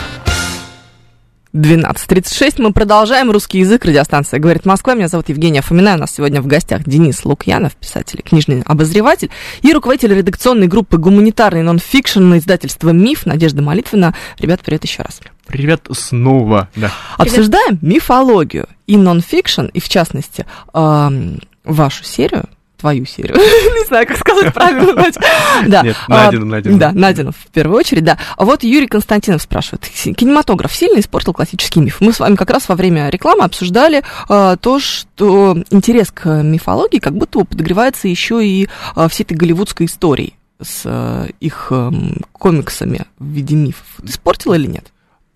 12.36. 1.56 2.56
Мы 2.58 2.72
продолжаем 2.74 3.30
русский 3.30 3.60
язык. 3.60 3.86
Радиостанция 3.86 4.38
«Говорит 4.38 4.66
Москва». 4.66 4.94
Меня 4.94 5.08
зовут 5.08 5.30
Евгения 5.30 5.62
Фомина. 5.62 5.94
У 5.94 5.98
нас 5.98 6.14
сегодня 6.14 6.42
в 6.42 6.46
гостях 6.46 6.82
Денис 6.84 7.24
Лукьянов, 7.24 7.74
писатель, 7.76 8.20
книжный 8.22 8.60
обозреватель 8.60 9.30
и 9.62 9.72
руководитель 9.72 10.14
редакционной 10.14 10.66
группы 10.66 10.98
«Гуманитарный 10.98 11.62
нонфикшн» 11.62 12.36
издательства 12.36 12.90
«Миф» 12.90 13.24
Надежда 13.24 13.62
Молитвина. 13.62 14.14
Ребят, 14.38 14.60
привет 14.62 14.84
еще 14.84 15.02
раз. 15.02 15.20
Привет 15.46 15.88
снова. 15.92 16.68
Да. 16.76 16.92
Обсуждаем 17.16 17.78
мифологию 17.80 18.68
и 18.86 18.98
нонфикшн, 18.98 19.66
и 19.72 19.80
в 19.80 19.88
частности 19.88 20.44
вашу 20.74 22.04
серию, 22.04 22.44
твою 22.76 23.04
серию. 23.06 23.36
Не 23.36 23.86
знаю, 23.86 24.06
как 24.06 24.18
сказать 24.18 24.52
правильно. 24.52 24.86
Да. 25.66 25.82
Нет, 25.82 25.96
Надину, 26.08 26.46
Надину. 26.46 26.78
Да, 26.78 26.92
Надину 26.92 27.32
в 27.32 27.50
первую 27.52 27.78
очередь, 27.78 28.04
да. 28.04 28.18
А 28.36 28.44
вот 28.44 28.62
Юрий 28.62 28.86
Константинов 28.86 29.42
спрашивает. 29.42 29.86
Кинематограф 29.86 30.74
сильно 30.74 31.00
испортил 31.00 31.32
классический 31.32 31.80
миф. 31.80 31.98
Мы 32.00 32.12
с 32.12 32.20
вами 32.20 32.36
как 32.36 32.50
раз 32.50 32.68
во 32.68 32.74
время 32.74 33.08
рекламы 33.08 33.44
обсуждали 33.44 34.02
а, 34.28 34.56
то, 34.56 34.78
что 34.78 35.56
интерес 35.70 36.10
к 36.12 36.42
мифологии 36.42 36.98
как 36.98 37.14
будто 37.14 37.44
подогревается 37.44 38.08
еще 38.08 38.46
и 38.46 38.68
а, 38.94 39.08
всей 39.08 39.24
этой 39.24 39.36
голливудской 39.36 39.86
историей 39.86 40.34
с 40.60 41.28
их 41.40 41.72
комиксами 42.32 43.04
в 43.18 43.26
виде 43.26 43.54
мифов. 43.54 43.86
Испортил 44.02 44.54
или 44.54 44.66
нет? 44.66 44.92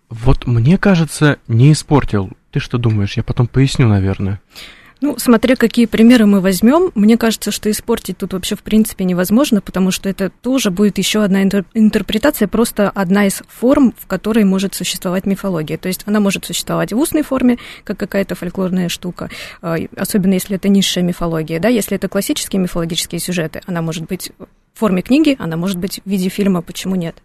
Вот 0.08 0.46
мне 0.46 0.76
кажется, 0.76 1.38
не 1.46 1.72
испортил. 1.72 2.30
Ты 2.50 2.58
что 2.58 2.78
думаешь? 2.78 3.16
Я 3.16 3.22
потом 3.22 3.46
поясню, 3.46 3.86
наверное. 3.86 4.40
Ну, 5.00 5.18
смотря 5.18 5.56
какие 5.56 5.86
примеры 5.86 6.26
мы 6.26 6.40
возьмем, 6.40 6.92
мне 6.94 7.16
кажется, 7.16 7.50
что 7.50 7.70
испортить 7.70 8.18
тут 8.18 8.34
вообще 8.34 8.54
в 8.54 8.62
принципе 8.62 9.04
невозможно, 9.04 9.62
потому 9.62 9.90
что 9.90 10.08
это 10.10 10.30
тоже 10.42 10.70
будет 10.70 10.98
еще 10.98 11.24
одна 11.24 11.42
интерпретация, 11.42 12.48
просто 12.48 12.90
одна 12.90 13.26
из 13.26 13.42
форм, 13.48 13.94
в 13.98 14.06
которой 14.06 14.44
может 14.44 14.74
существовать 14.74 15.24
мифология. 15.24 15.78
То 15.78 15.88
есть 15.88 16.02
она 16.04 16.20
может 16.20 16.44
существовать 16.44 16.92
в 16.92 16.98
устной 16.98 17.22
форме, 17.22 17.58
как 17.84 17.98
какая-то 17.98 18.34
фольклорная 18.34 18.90
штука, 18.90 19.30
а, 19.62 19.76
особенно 19.96 20.34
если 20.34 20.56
это 20.56 20.68
низшая 20.68 21.02
мифология. 21.02 21.60
Да? 21.60 21.68
Если 21.68 21.96
это 21.96 22.08
классические 22.08 22.60
мифологические 22.60 23.20
сюжеты, 23.20 23.62
она 23.66 23.80
может 23.80 24.04
быть 24.06 24.32
в 24.74 24.78
форме 24.78 25.00
книги, 25.00 25.34
она 25.38 25.56
может 25.56 25.78
быть 25.78 26.02
в 26.04 26.08
виде 26.10 26.28
фильма, 26.28 26.60
почему 26.60 26.94
нет? 26.94 27.16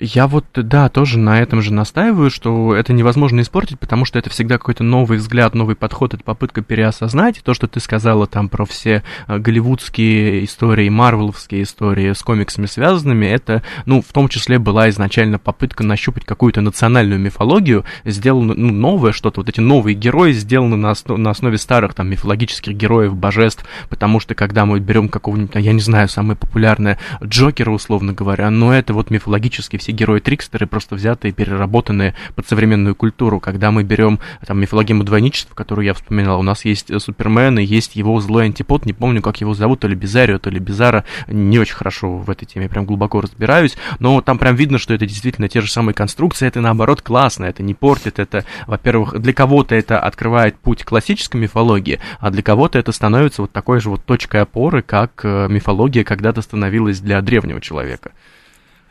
Я 0.00 0.26
вот, 0.26 0.46
да, 0.54 0.88
тоже 0.88 1.20
на 1.20 1.40
этом 1.40 1.62
же 1.62 1.72
настаиваю, 1.72 2.28
что 2.28 2.74
это 2.74 2.92
невозможно 2.92 3.40
испортить, 3.42 3.78
потому 3.78 4.04
что 4.04 4.18
это 4.18 4.28
всегда 4.28 4.58
какой-то 4.58 4.82
новый 4.82 5.18
взгляд, 5.18 5.54
новый 5.54 5.76
подход, 5.76 6.14
это 6.14 6.24
попытка 6.24 6.62
переосознать. 6.62 7.40
То, 7.44 7.54
что 7.54 7.68
ты 7.68 7.78
сказала 7.78 8.26
там 8.26 8.48
про 8.48 8.64
все 8.64 9.04
э, 9.28 9.38
голливудские 9.38 10.44
истории, 10.46 10.88
марвеловские 10.88 11.62
истории 11.62 12.12
с 12.12 12.24
комиксами 12.24 12.66
связанными, 12.66 13.26
это, 13.26 13.62
ну, 13.86 14.02
в 14.02 14.12
том 14.12 14.28
числе 14.28 14.58
была 14.58 14.88
изначально 14.88 15.38
попытка 15.38 15.84
нащупать 15.84 16.24
какую-то 16.24 16.60
национальную 16.60 17.20
мифологию, 17.20 17.84
сделано 18.04 18.54
ну, 18.56 18.72
новое 18.72 19.12
что-то, 19.12 19.42
вот 19.42 19.48
эти 19.48 19.60
новые 19.60 19.94
герои 19.94 20.32
сделаны 20.32 20.74
на, 20.74 20.90
основ, 20.90 21.20
на 21.20 21.30
основе 21.30 21.56
старых 21.56 21.94
там 21.94 22.10
мифологических 22.10 22.72
героев, 22.72 23.14
божеств, 23.14 23.64
потому 23.88 24.18
что 24.18 24.34
когда 24.34 24.66
мы 24.66 24.80
берем 24.80 25.08
какого-нибудь, 25.08 25.54
я 25.54 25.72
не 25.72 25.80
знаю, 25.80 26.08
самое 26.08 26.36
популярное 26.36 26.98
Джокера, 27.22 27.70
условно 27.70 28.12
говоря, 28.12 28.50
но 28.50 28.74
это 28.74 28.92
вот 28.92 29.10
мифологический 29.10 29.78
все 29.84 29.92
герои-трикстеры 29.92 30.66
просто 30.66 30.94
взятые, 30.94 31.32
переработанные 31.32 32.14
под 32.34 32.48
современную 32.48 32.94
культуру. 32.94 33.38
Когда 33.38 33.70
мы 33.70 33.82
берем 33.82 34.18
там 34.46 34.58
мифологему 34.58 35.04
двойничества, 35.04 35.54
которую 35.54 35.84
я 35.84 35.92
вспоминал, 35.92 36.40
у 36.40 36.42
нас 36.42 36.64
есть 36.64 36.90
э, 36.90 36.98
Супермен 36.98 37.58
и 37.58 37.64
есть 37.64 37.94
его 37.94 38.18
злой 38.20 38.46
антипод, 38.46 38.86
не 38.86 38.94
помню, 38.94 39.20
как 39.20 39.42
его 39.42 39.52
зовут, 39.52 39.80
то 39.80 39.88
ли 39.88 39.94
Бизарио, 39.94 40.38
то 40.38 40.48
ли 40.48 40.58
Бизара, 40.58 41.04
не 41.26 41.58
очень 41.58 41.74
хорошо 41.74 42.16
в 42.16 42.30
этой 42.30 42.46
теме, 42.46 42.70
прям 42.70 42.86
глубоко 42.86 43.20
разбираюсь, 43.20 43.76
но 43.98 44.22
там 44.22 44.38
прям 44.38 44.56
видно, 44.56 44.78
что 44.78 44.94
это 44.94 45.04
действительно 45.04 45.50
те 45.50 45.60
же 45.60 45.70
самые 45.70 45.92
конструкции, 45.94 46.48
это 46.48 46.62
наоборот 46.62 47.02
классно, 47.02 47.44
это 47.44 47.62
не 47.62 47.74
портит, 47.74 48.18
это, 48.18 48.46
во-первых, 48.66 49.20
для 49.20 49.34
кого-то 49.34 49.74
это 49.74 50.00
открывает 50.00 50.58
путь 50.58 50.82
классической 50.82 51.36
мифологии, 51.36 52.00
а 52.20 52.30
для 52.30 52.42
кого-то 52.42 52.78
это 52.78 52.90
становится 52.92 53.42
вот 53.42 53.52
такой 53.52 53.80
же 53.80 53.90
вот 53.90 54.02
точкой 54.06 54.40
опоры, 54.42 54.80
как 54.80 55.20
э, 55.24 55.48
мифология 55.50 56.04
когда-то 56.04 56.40
становилась 56.40 57.00
для 57.00 57.20
древнего 57.20 57.60
человека. 57.60 58.12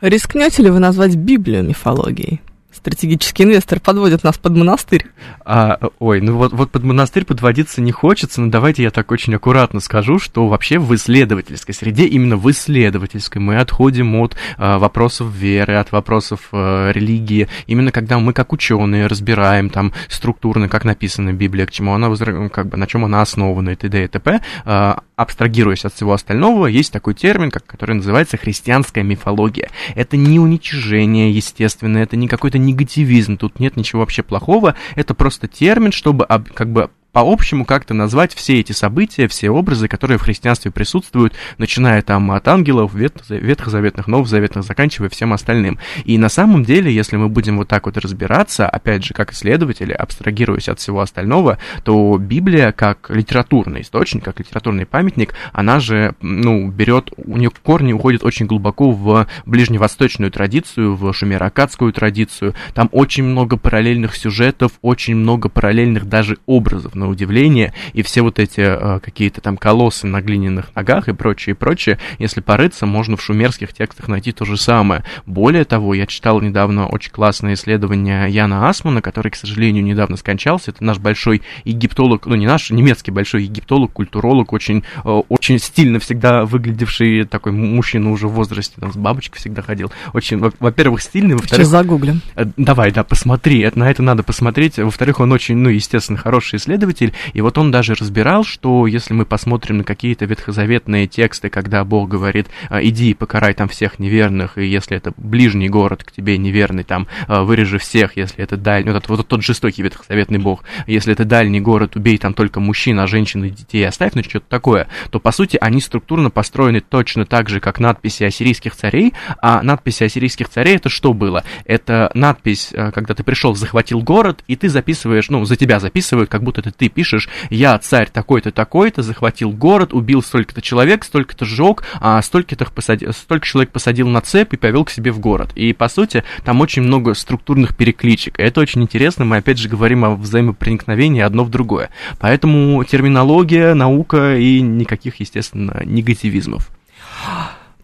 Рискнете 0.04 0.62
ли 0.62 0.68
вы 0.68 0.80
назвать 0.80 1.16
Библию 1.16 1.64
мифологией? 1.64 2.42
Стратегический 2.70 3.44
инвестор 3.44 3.80
подводит 3.80 4.22
нас 4.22 4.36
под 4.36 4.54
монастырь. 4.54 5.06
А, 5.46 5.78
ой, 5.98 6.20
ну 6.20 6.36
вот, 6.36 6.52
вот 6.52 6.70
под 6.70 6.82
монастырь 6.82 7.24
подводиться 7.24 7.80
не 7.80 7.90
хочется, 7.90 8.42
но 8.42 8.50
давайте 8.50 8.82
я 8.82 8.90
так 8.90 9.10
очень 9.12 9.34
аккуратно 9.34 9.80
скажу, 9.80 10.18
что 10.18 10.46
вообще 10.46 10.78
в 10.78 10.94
исследовательской 10.94 11.74
среде, 11.74 12.04
именно 12.04 12.36
в 12.36 12.50
исследовательской, 12.50 13.40
мы 13.40 13.56
отходим 13.58 14.14
от 14.16 14.36
а, 14.58 14.78
вопросов 14.78 15.32
веры, 15.32 15.76
от 15.76 15.90
вопросов 15.92 16.48
а, 16.52 16.90
религии, 16.90 17.48
именно 17.66 17.90
когда 17.90 18.18
мы 18.18 18.34
как 18.34 18.52
ученые 18.52 19.06
разбираем 19.06 19.70
там 19.70 19.94
структурно, 20.08 20.68
как 20.68 20.84
написана 20.84 21.32
Библия, 21.32 21.64
к 21.64 21.70
чему 21.70 21.94
она, 21.94 22.14
как 22.50 22.68
бы, 22.68 22.76
на 22.76 22.86
чем 22.86 23.06
она 23.06 23.22
основана 23.22 23.70
и 23.70 23.76
т.д. 23.76 24.04
и 24.04 24.08
т.п., 24.08 24.42
а, 24.66 25.02
абстрагируясь 25.16 25.84
от 25.84 25.94
всего 25.94 26.12
остального, 26.12 26.66
есть 26.66 26.92
такой 26.92 27.14
термин, 27.14 27.50
как, 27.50 27.64
который 27.66 27.96
называется 27.96 28.36
христианская 28.36 29.02
мифология. 29.02 29.70
Это 29.94 30.16
не 30.16 30.38
уничижение, 30.38 31.30
естественно, 31.30 31.98
это 31.98 32.16
не 32.16 32.28
какой-то 32.28 32.58
негативизм, 32.58 33.36
тут 33.36 33.60
нет 33.60 33.76
ничего 33.76 34.00
вообще 34.00 34.22
плохого, 34.22 34.74
это 34.96 35.14
просто 35.14 35.48
термин, 35.48 35.92
чтобы 35.92 36.26
как 36.54 36.70
бы 36.70 36.90
по-общему 37.14 37.64
как-то 37.64 37.94
назвать 37.94 38.34
все 38.34 38.58
эти 38.58 38.72
события, 38.72 39.28
все 39.28 39.48
образы, 39.48 39.86
которые 39.86 40.18
в 40.18 40.22
христианстве 40.22 40.72
присутствуют, 40.72 41.32
начиная 41.58 42.02
там 42.02 42.32
от 42.32 42.48
ангелов, 42.48 42.92
ветхозаветных, 42.92 44.08
новозаветных, 44.08 44.64
заканчивая 44.64 45.08
всем 45.08 45.32
остальным. 45.32 45.78
И 46.04 46.18
на 46.18 46.28
самом 46.28 46.64
деле, 46.64 46.92
если 46.92 47.16
мы 47.16 47.28
будем 47.28 47.56
вот 47.56 47.68
так 47.68 47.86
вот 47.86 47.96
разбираться, 47.98 48.68
опять 48.68 49.04
же, 49.04 49.14
как 49.14 49.32
исследователи, 49.32 49.92
абстрагируясь 49.92 50.68
от 50.68 50.80
всего 50.80 51.00
остального, 51.00 51.58
то 51.84 52.18
Библия 52.18 52.72
как 52.72 53.10
литературный 53.10 53.82
источник, 53.82 54.24
как 54.24 54.40
литературный 54.40 54.84
памятник, 54.84 55.34
она 55.52 55.78
же, 55.78 56.16
ну, 56.20 56.68
берет, 56.68 57.12
у 57.16 57.36
нее 57.36 57.50
корни 57.62 57.92
уходят 57.92 58.24
очень 58.24 58.46
глубоко 58.46 58.90
в 58.90 59.28
ближневосточную 59.46 60.32
традицию, 60.32 60.96
в 60.96 61.12
шумеро-акадскую 61.12 61.92
традицию. 61.92 62.56
Там 62.74 62.88
очень 62.90 63.22
много 63.22 63.56
параллельных 63.56 64.16
сюжетов, 64.16 64.72
очень 64.82 65.14
много 65.14 65.48
параллельных 65.48 66.08
даже 66.08 66.38
образов 66.46 66.96
на 67.04 67.10
удивление, 67.10 67.72
и 67.92 68.02
все 68.02 68.22
вот 68.22 68.38
эти 68.38 68.60
э, 68.60 69.00
какие-то 69.00 69.40
там 69.40 69.56
колоссы 69.56 70.06
на 70.06 70.20
глиняных 70.20 70.74
ногах 70.74 71.08
и 71.08 71.12
прочее, 71.12 71.54
и 71.54 71.56
прочее, 71.56 71.98
если 72.18 72.40
порыться, 72.40 72.86
можно 72.86 73.16
в 73.16 73.22
шумерских 73.22 73.72
текстах 73.72 74.08
найти 74.08 74.32
то 74.32 74.44
же 74.44 74.56
самое. 74.56 75.04
Более 75.26 75.64
того, 75.64 75.94
я 75.94 76.06
читал 76.06 76.40
недавно 76.40 76.86
очень 76.86 77.12
классное 77.12 77.54
исследование 77.54 78.30
Яна 78.30 78.68
Асмана, 78.68 79.02
который, 79.02 79.30
к 79.30 79.36
сожалению, 79.36 79.84
недавно 79.84 80.16
скончался, 80.16 80.70
это 80.70 80.82
наш 80.82 80.98
большой 80.98 81.42
египтолог, 81.64 82.26
ну 82.26 82.34
не 82.34 82.46
наш, 82.46 82.70
немецкий 82.70 83.10
большой 83.10 83.44
египтолог, 83.44 83.92
культуролог, 83.92 84.52
очень, 84.52 84.82
э, 85.04 85.08
очень 85.28 85.58
стильно 85.58 85.98
всегда 85.98 86.44
выглядевший 86.44 87.24
такой 87.24 87.52
мужчина 87.52 88.10
уже 88.10 88.28
в 88.28 88.32
возрасте, 88.32 88.76
там 88.80 88.92
с 88.92 88.96
бабочкой 88.96 89.38
всегда 89.38 89.62
ходил. 89.62 89.92
Очень, 90.12 90.38
во-первых, 90.38 91.02
стильный, 91.02 91.34
во-вторых... 91.34 91.66
Сейчас 91.66 91.68
загуглим. 91.68 92.22
Э, 92.34 92.46
давай, 92.56 92.90
да, 92.92 93.04
посмотри, 93.04 93.70
на 93.74 93.90
это 93.90 94.02
надо 94.02 94.22
посмотреть. 94.22 94.78
Во-вторых, 94.78 95.20
он 95.20 95.32
очень, 95.32 95.56
ну, 95.56 95.68
естественно, 95.68 96.18
хороший 96.18 96.56
исследователь, 96.56 96.93
исследователь, 96.94 97.12
и 97.32 97.40
вот 97.40 97.58
он 97.58 97.70
даже 97.70 97.94
разбирал, 97.94 98.44
что 98.44 98.86
если 98.86 99.14
мы 99.14 99.26
посмотрим 99.26 99.78
на 99.78 99.84
какие-то 99.84 100.24
ветхозаветные 100.24 101.06
тексты, 101.06 101.50
когда 101.50 101.84
Бог 101.84 102.08
говорит, 102.08 102.48
«А, 102.68 102.82
иди 102.82 103.10
и 103.10 103.14
покарай 103.14 103.54
там 103.54 103.68
всех 103.68 103.98
неверных, 103.98 104.58
и 104.58 104.66
если 104.66 104.96
это 104.96 105.12
ближний 105.16 105.68
город 105.68 106.04
к 106.04 106.12
тебе 106.12 106.38
неверный, 106.38 106.84
там, 106.84 107.06
«А, 107.26 107.42
вырежи 107.42 107.78
всех, 107.78 108.16
если 108.16 108.42
это 108.42 108.56
дальний, 108.56 108.92
вот, 108.92 109.08
вот 109.08 109.28
тот 109.28 109.42
жестокий 109.42 109.82
ветхозаветный 109.82 110.38
Бог, 110.38 110.64
если 110.86 111.12
это 111.12 111.24
дальний 111.24 111.60
город, 111.60 111.96
убей 111.96 112.18
там 112.18 112.34
только 112.34 112.60
мужчин, 112.60 112.98
а 113.00 113.06
женщин 113.06 113.44
и 113.44 113.50
детей 113.50 113.86
оставь, 113.86 114.12
ну 114.14 114.22
что-то 114.22 114.46
такое, 114.48 114.86
то, 115.10 115.20
по 115.20 115.32
сути, 115.32 115.58
они 115.60 115.80
структурно 115.80 116.30
построены 116.30 116.80
точно 116.80 117.26
так 117.26 117.48
же, 117.48 117.60
как 117.60 117.80
надписи 117.80 118.24
ассирийских 118.24 118.76
царей, 118.76 119.12
а 119.42 119.62
надписи 119.62 120.04
ассирийских 120.04 120.48
царей 120.48 120.76
это 120.76 120.88
что 120.88 121.12
было? 121.12 121.44
Это 121.64 122.10
надпись, 122.14 122.70
э, 122.72 122.90
когда 122.92 123.14
ты 123.14 123.22
пришел, 123.22 123.54
захватил 123.54 124.00
город, 124.00 124.44
и 124.46 124.56
ты 124.56 124.68
записываешь, 124.68 125.28
ну, 125.28 125.44
за 125.44 125.56
тебя 125.56 125.80
записывают, 125.80 126.30
как 126.30 126.42
будто 126.42 126.60
это 126.60 126.72
ты 126.72 126.83
пишешь, 126.88 127.28
я 127.50 127.78
царь 127.78 128.08
такой-то, 128.10 128.50
такой-то, 128.50 129.02
захватил 129.02 129.50
город, 129.50 129.92
убил 129.92 130.22
столько-то 130.22 130.62
человек, 130.62 131.04
столько-то 131.04 131.44
сжег, 131.44 131.84
а 132.00 132.20
столько-то 132.22 132.66
посадил, 132.70 133.12
столько 133.12 133.46
человек 133.46 133.70
посадил 133.70 134.08
на 134.08 134.20
цепь 134.20 134.54
и 134.54 134.56
повел 134.56 134.84
к 134.84 134.90
себе 134.90 135.12
в 135.12 135.18
город. 135.18 135.50
И, 135.54 135.72
по 135.72 135.88
сути, 135.88 136.24
там 136.44 136.60
очень 136.60 136.82
много 136.82 137.14
структурных 137.14 137.76
перекличек. 137.76 138.38
Это 138.38 138.60
очень 138.60 138.82
интересно, 138.82 139.24
мы 139.24 139.38
опять 139.38 139.58
же 139.58 139.68
говорим 139.68 140.04
о 140.04 140.14
взаимопроникновении 140.14 141.22
одно 141.22 141.44
в 141.44 141.50
другое. 141.50 141.90
Поэтому 142.18 142.82
терминология, 142.84 143.74
наука 143.74 144.36
и 144.36 144.60
никаких, 144.60 145.20
естественно, 145.20 145.82
негативизмов. 145.84 146.70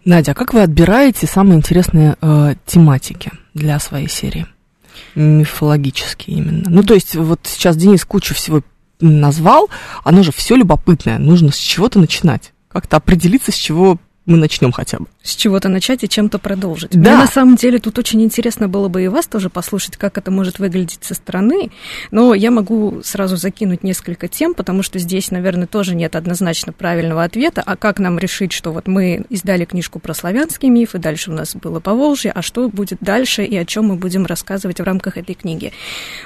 Надя, 0.04 0.32
а 0.32 0.34
как 0.34 0.54
вы 0.54 0.62
отбираете 0.62 1.26
самые 1.26 1.56
интересные 1.56 2.16
э, 2.20 2.54
тематики 2.64 3.32
для 3.52 3.78
своей 3.78 4.08
серии? 4.08 4.46
Мифологические 5.14 6.38
именно. 6.38 6.70
Ну, 6.70 6.82
то 6.82 6.94
есть, 6.94 7.16
вот 7.16 7.40
сейчас 7.44 7.76
Денис 7.76 8.04
кучу 8.04 8.34
всего 8.34 8.62
назвал, 9.00 9.68
оно 10.04 10.22
же 10.22 10.32
все 10.32 10.56
любопытное. 10.56 11.18
Нужно 11.18 11.52
с 11.52 11.56
чего-то 11.56 11.98
начинать. 11.98 12.52
Как-то 12.68 12.96
определиться, 12.96 13.52
с 13.52 13.56
чего 13.56 13.98
мы 14.30 14.38
начнем 14.38 14.72
хотя 14.72 14.98
бы. 14.98 15.06
С 15.22 15.34
чего-то 15.34 15.68
начать 15.68 16.04
и 16.04 16.08
чем-то 16.08 16.38
продолжить. 16.38 16.90
Да. 16.92 16.98
Мне 16.98 17.18
на 17.18 17.26
самом 17.26 17.56
деле 17.56 17.78
тут 17.78 17.98
очень 17.98 18.22
интересно 18.22 18.68
было 18.68 18.88
бы 18.88 19.02
и 19.04 19.08
вас 19.08 19.26
тоже 19.26 19.50
послушать, 19.50 19.96
как 19.96 20.16
это 20.16 20.30
может 20.30 20.58
выглядеть 20.58 21.00
со 21.02 21.14
стороны, 21.14 21.70
но 22.10 22.32
я 22.32 22.50
могу 22.50 23.00
сразу 23.02 23.36
закинуть 23.36 23.82
несколько 23.82 24.28
тем, 24.28 24.54
потому 24.54 24.82
что 24.82 24.98
здесь, 24.98 25.30
наверное, 25.30 25.66
тоже 25.66 25.94
нет 25.94 26.16
однозначно 26.16 26.72
правильного 26.72 27.24
ответа, 27.24 27.62
а 27.66 27.76
как 27.76 27.98
нам 27.98 28.18
решить, 28.18 28.52
что 28.52 28.72
вот 28.72 28.86
мы 28.86 29.24
издали 29.28 29.64
книжку 29.64 29.98
про 29.98 30.14
славянский 30.14 30.68
миф, 30.68 30.94
и 30.94 30.98
дальше 30.98 31.30
у 31.30 31.34
нас 31.34 31.56
было 31.56 31.80
по 31.80 31.94
Волжье, 31.94 32.30
а 32.30 32.40
что 32.40 32.68
будет 32.68 32.98
дальше 33.00 33.44
и 33.44 33.56
о 33.56 33.64
чем 33.64 33.86
мы 33.86 33.96
будем 33.96 34.26
рассказывать 34.26 34.78
в 34.80 34.84
рамках 34.84 35.18
этой 35.18 35.34
книги. 35.34 35.72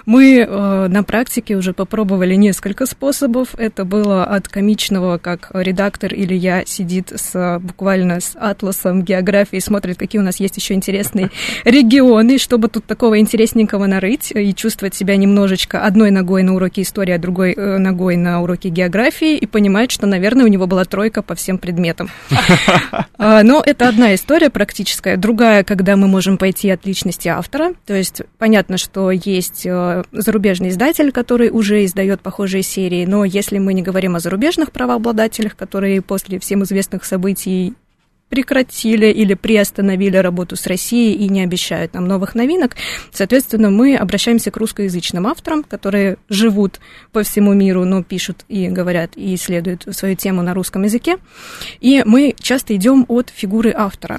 Мы 0.05 0.41
э, 0.41 0.89
на 0.89 1.03
практике 1.03 1.57
уже 1.57 1.73
попробовали 1.73 2.35
несколько 2.35 2.85
способов. 2.87 3.55
Это 3.57 3.85
было 3.85 4.25
от 4.25 4.49
комичного, 4.49 5.17
как 5.19 5.51
редактор 5.55 6.13
или 6.13 6.35
я 6.35 6.67
сидит 6.67 7.13
с 7.15 7.59
буквально 7.61 7.94
с 8.03 8.37
атласом 8.39 9.03
географии, 9.03 9.59
смотрит, 9.59 9.99
какие 9.99 10.21
у 10.21 10.25
нас 10.25 10.41
есть 10.41 10.57
еще 10.57 10.75
интересные 10.75 11.31
регионы, 11.65 12.39
чтобы 12.39 12.69
тут 12.69 12.85
такого 12.85 13.19
интересненького 13.19 13.87
нарыть 13.87 14.33
и 14.35 14.55
чувствовать 14.55 14.95
себя 14.95 15.17
немножечко 15.17 15.85
одной 15.85 16.11
ногой 16.11 16.43
на 16.43 16.55
уроке 16.55 16.83
истории, 16.83 17.13
а 17.13 17.19
другой 17.19 17.53
э, 17.53 17.79
ногой 17.79 18.17
на 18.17 18.43
уроке 18.43 18.69
географии 18.69 19.37
и 19.37 19.47
понимать, 19.47 19.91
что, 19.91 20.07
наверное, 20.07 20.45
у 20.45 20.49
него 20.49 20.67
была 20.67 20.85
тройка 20.85 21.23
по 21.23 21.35
всем 21.35 21.59
предметам. 21.59 22.11
А, 23.17 23.43
Но 23.43 23.63
это 23.65 23.89
одна 23.89 24.15
история 24.15 24.51
практическая. 24.51 25.17
Другая, 25.17 25.63
когда 25.63 25.97
мы 25.97 26.09
можем 26.09 26.37
пойти 26.37 26.69
от 26.71 26.85
личности 26.85 27.29
автора. 27.29 27.73
То 27.87 27.95
есть 27.95 28.23
понятно, 28.39 28.77
что 28.77 29.11
есть 29.11 29.65
э, 29.65 30.03
зарубежный 30.13 30.71
издатель, 30.71 31.13
который 31.13 31.51
уже 31.51 31.85
издает 31.85 32.21
похожие 32.21 32.63
серии, 32.63 33.07
но 33.07 33.25
если 33.25 33.59
мы 33.59 33.73
не 33.73 33.83
говорим 33.83 34.17
о 34.17 34.21
зарубежных 34.21 34.73
правообладателях, 34.73 35.57
которые 35.57 36.03
после 36.03 36.39
всем 36.39 36.65
известных 36.65 37.05
событий 37.05 37.75
прекратили 38.35 39.07
или 39.07 39.35
приостановили 39.35 40.17
работу 40.17 40.57
с 40.57 40.67
Россией 40.67 41.15
и 41.25 41.29
не 41.29 41.45
обещают 41.45 41.95
нам 41.95 42.09
новых 42.09 42.35
новинок. 42.35 42.75
Соответственно, 43.13 43.71
мы 43.71 43.95
обращаемся 43.97 44.51
к 44.51 44.57
русскоязычным 44.57 45.29
авторам, 45.29 45.63
которые 45.63 46.17
живут 46.29 46.81
по 47.13 47.23
всему 47.23 47.53
миру, 47.53 47.85
но 47.85 48.03
пишут 48.03 48.45
и 48.49 48.67
говорят 48.67 49.13
и 49.15 49.37
исследуют 49.37 49.87
свою 49.93 50.17
тему 50.17 50.43
на 50.43 50.53
русском 50.53 50.83
языке. 50.83 51.19
И 51.81 52.03
мы 52.05 52.35
часто 52.41 52.75
идем 52.75 53.05
от 53.07 53.31
фигуры 53.31 53.73
автора. 53.73 54.19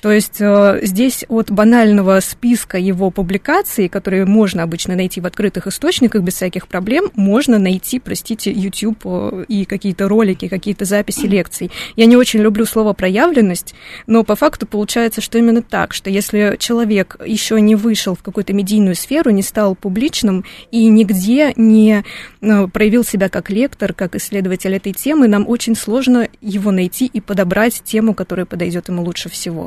То 0.00 0.12
есть 0.12 0.40
э, 0.40 0.80
здесь 0.82 1.24
от 1.28 1.50
банального 1.50 2.20
списка 2.20 2.78
его 2.78 3.10
публикаций, 3.10 3.88
которые 3.88 4.24
можно 4.24 4.62
обычно 4.62 4.94
найти 4.96 5.20
в 5.20 5.26
открытых 5.26 5.66
источниках 5.66 6.22
без 6.22 6.34
всяких 6.34 6.68
проблем, 6.68 7.10
можно 7.14 7.58
найти, 7.58 7.98
простите, 7.98 8.52
YouTube 8.52 9.00
э, 9.04 9.44
и 9.48 9.64
какие-то 9.64 10.08
ролики, 10.08 10.48
какие-то 10.48 10.84
записи 10.84 11.26
лекций. 11.26 11.70
Я 11.96 12.06
не 12.06 12.16
очень 12.16 12.40
люблю 12.40 12.64
слово 12.66 12.92
проявленность, 12.92 13.74
но 14.06 14.24
по 14.24 14.36
факту 14.36 14.66
получается, 14.66 15.20
что 15.20 15.38
именно 15.38 15.62
так, 15.62 15.94
что 15.94 16.10
если 16.10 16.56
человек 16.58 17.16
еще 17.24 17.60
не 17.60 17.74
вышел 17.74 18.14
в 18.14 18.22
какую-то 18.22 18.52
медийную 18.52 18.94
сферу, 18.94 19.30
не 19.30 19.42
стал 19.42 19.74
публичным 19.74 20.44
и 20.70 20.86
нигде 20.88 21.52
не 21.56 22.04
э, 22.40 22.66
проявил 22.68 23.04
себя 23.04 23.28
как 23.28 23.50
лектор, 23.50 23.92
как 23.92 24.14
исследователь 24.14 24.74
этой 24.74 24.92
темы, 24.92 25.28
нам 25.28 25.48
очень 25.48 25.74
сложно 25.76 26.28
его 26.40 26.70
найти 26.70 27.06
и 27.06 27.20
подобрать 27.20 27.82
тему, 27.84 28.14
которая 28.14 28.46
подойдет 28.46 28.88
ему 28.88 29.02
лучше 29.02 29.28
всего. 29.28 29.65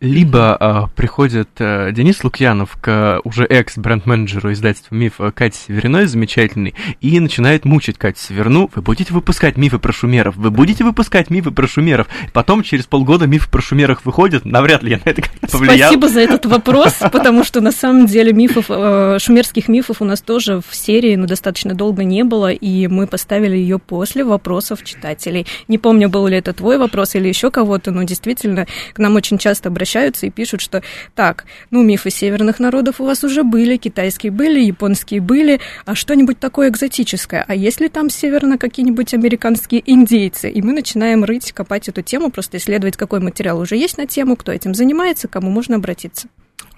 Либо 0.00 0.56
э, 0.58 0.96
приходит 0.96 1.48
э, 1.58 1.92
Денис 1.92 2.24
Лукьянов 2.24 2.76
к 2.80 3.20
уже 3.22 3.44
экс-бренд-менеджеру 3.44 4.52
издательства 4.52 4.96
«Миф» 4.96 5.20
Кате 5.34 5.56
Севериной, 5.56 6.06
замечательный, 6.06 6.74
и 7.00 7.20
начинает 7.20 7.64
мучить 7.64 7.96
Катю 7.96 8.18
Северну. 8.18 8.68
Вы 8.74 8.82
будете 8.82 9.14
выпускать 9.14 9.56
мифы 9.56 9.78
про 9.78 9.92
шумеров? 9.92 10.34
Вы 10.36 10.50
будете 10.50 10.82
выпускать 10.82 11.30
мифы 11.30 11.52
про 11.52 11.68
шумеров? 11.68 12.08
Потом, 12.32 12.64
через 12.64 12.86
полгода, 12.86 13.28
мифы 13.28 13.48
про 13.48 13.62
шумеров 13.62 14.04
выходят. 14.04 14.44
Навряд 14.44 14.82
ли 14.82 14.90
я 14.90 14.96
на 14.96 15.10
это 15.10 15.22
как-то 15.22 15.46
повлиял. 15.46 15.90
Спасибо 15.90 16.08
за 16.08 16.20
этот 16.22 16.46
вопрос, 16.46 16.96
потому 17.12 17.44
что 17.44 17.60
на 17.60 17.70
самом 17.70 18.06
деле 18.06 18.32
мифов, 18.32 18.66
э, 18.68 19.18
шумерских 19.20 19.68
мифов 19.68 20.02
у 20.02 20.04
нас 20.04 20.20
тоже 20.20 20.60
в 20.60 20.74
серии, 20.74 21.14
но 21.14 21.26
достаточно 21.26 21.74
долго 21.74 22.02
не 22.02 22.24
было, 22.24 22.50
и 22.50 22.88
мы 22.88 23.06
поставили 23.06 23.56
ее 23.56 23.78
после 23.78 24.24
вопросов 24.24 24.82
читателей. 24.82 25.46
Не 25.68 25.78
помню, 25.78 26.08
был 26.08 26.26
ли 26.26 26.36
это 26.36 26.52
твой 26.52 26.78
вопрос 26.78 27.14
или 27.14 27.28
еще 27.28 27.52
кого-то, 27.52 27.92
но 27.92 28.02
действительно 28.02 28.66
к 28.92 28.98
нам 28.98 29.14
очень 29.14 29.38
часто 29.38 29.67
обращаются 29.68 30.26
и 30.26 30.30
пишут, 30.30 30.60
что 30.60 30.82
так, 31.14 31.44
ну, 31.70 31.82
мифы 31.82 32.10
северных 32.10 32.58
народов 32.58 33.00
у 33.00 33.04
вас 33.04 33.24
уже 33.24 33.42
были, 33.42 33.76
китайские 33.76 34.32
были, 34.32 34.60
японские 34.60 35.20
были, 35.20 35.60
а 35.84 35.94
что-нибудь 35.94 36.38
такое 36.38 36.68
экзотическое? 36.68 37.44
А 37.46 37.54
есть 37.54 37.80
ли 37.80 37.88
там 37.88 38.10
северно 38.10 38.58
какие-нибудь 38.58 39.14
американские 39.14 39.82
индейцы? 39.84 40.50
И 40.50 40.62
мы 40.62 40.72
начинаем 40.72 41.24
рыть, 41.24 41.52
копать 41.52 41.88
эту 41.88 42.02
тему, 42.02 42.30
просто 42.30 42.56
исследовать, 42.56 42.96
какой 42.96 43.20
материал 43.20 43.58
уже 43.60 43.76
есть 43.76 43.98
на 43.98 44.06
тему, 44.06 44.36
кто 44.36 44.52
этим 44.52 44.74
занимается, 44.74 45.28
кому 45.28 45.50
можно 45.50 45.76
обратиться. 45.76 46.28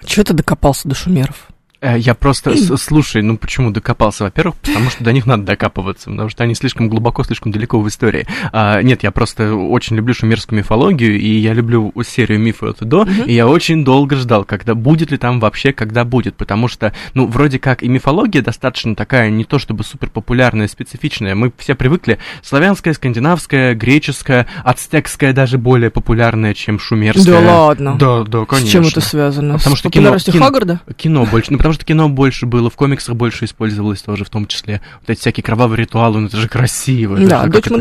Чего 0.05 0.25
ты 0.25 0.35
докопался 0.35 0.89
до 0.89 0.95
шумеров? 0.95 1.49
Э, 1.83 1.99
Я 1.99 2.15
просто, 2.15 2.55
слушай, 2.77 3.23
ну 3.23 3.37
почему 3.39 3.71
докопался? 3.71 4.25
Во-первых, 4.25 4.57
потому 4.57 4.91
что 4.91 5.03
до 5.05 5.13
них 5.13 5.27
надо 5.27 5.45
докапываться, 5.45 6.11
потому 6.11 6.29
что 6.29 6.45
они 6.45 6.55
слишком 6.55 6.89
глубоко, 6.89 7.25
слишком 7.25 7.53
далеко 7.53 7.81
в 7.81 7.89
истории. 7.89 8.27
А, 8.53 8.83
нет, 8.83 9.03
я 9.03 9.11
просто 9.11 9.55
очень 9.55 9.97
люблю 9.97 10.13
шумерскую 10.15 10.59
мифологию, 10.59 11.19
и 11.19 11.29
я 11.39 11.53
люблю 11.55 11.93
серию 12.07 12.39
мифов 12.39 12.71
от 12.71 12.83
и 12.83 12.85
до, 12.85 13.07
и 13.27 13.33
я 13.33 13.47
очень 13.49 13.85
долго 13.85 14.17
ждал, 14.17 14.45
когда 14.45 14.75
будет 14.75 15.11
ли 15.11 15.17
там 15.17 15.41
вообще, 15.41 15.73
когда 15.73 16.05
будет, 16.05 16.37
потому 16.37 16.69
что, 16.69 16.93
ну, 17.15 17.27
вроде 17.27 17.59
как 17.59 17.83
и 17.83 17.89
мифология 17.89 18.43
достаточно 18.43 18.95
такая, 18.95 19.31
не 19.31 19.45
то 19.45 19.59
чтобы 19.59 19.85
супер 19.85 20.11
популярная, 20.11 20.69
специфичная, 20.69 21.35
мы 21.35 21.53
все 21.59 21.75
привыкли, 21.75 22.19
славянская, 22.43 22.93
скандинавская, 22.95 23.75
греческая, 23.75 24.47
ацтекская 24.65 25.33
даже 25.33 25.57
более 25.59 25.91
популярная, 25.91 26.53
чем 26.55 26.79
шумерская. 26.79 27.25
Да 27.25 27.41
ладно? 27.41 27.97
Да, 27.99 28.23
да, 28.25 28.45
конечно. 28.45 28.69
С 28.69 28.73
чем 28.73 28.85
это 28.87 29.01
связано? 29.01 29.57
Потому 29.59 29.77
С 29.77 29.79
что 29.79 29.91
кино- 29.91 30.19
кино- 30.19 30.45
Хаггарда? 30.45 30.81
Кино 30.97 31.25
больше, 31.27 31.53
ну 31.53 31.59
потому 31.71 31.83
что 31.83 31.85
кино 31.85 32.09
больше 32.09 32.47
было, 32.47 32.69
в 32.69 32.75
комиксах 32.75 33.15
больше 33.15 33.45
использовалось 33.45 34.03
тоже, 34.03 34.25
в 34.25 34.31
том 34.31 34.47
числе. 34.47 34.81
Вот 35.03 35.11
эти 35.11 35.21
всякие 35.21 35.45
кровавые 35.45 35.79
ритуалы, 35.79 36.19
ну 36.19 36.27
это 36.27 36.37
же 36.37 36.49
красиво. 36.49 37.17
это 37.17 37.29
Да, 37.29 37.45
же 37.45 37.51
дочь 37.51 37.67
это-. 37.67 37.75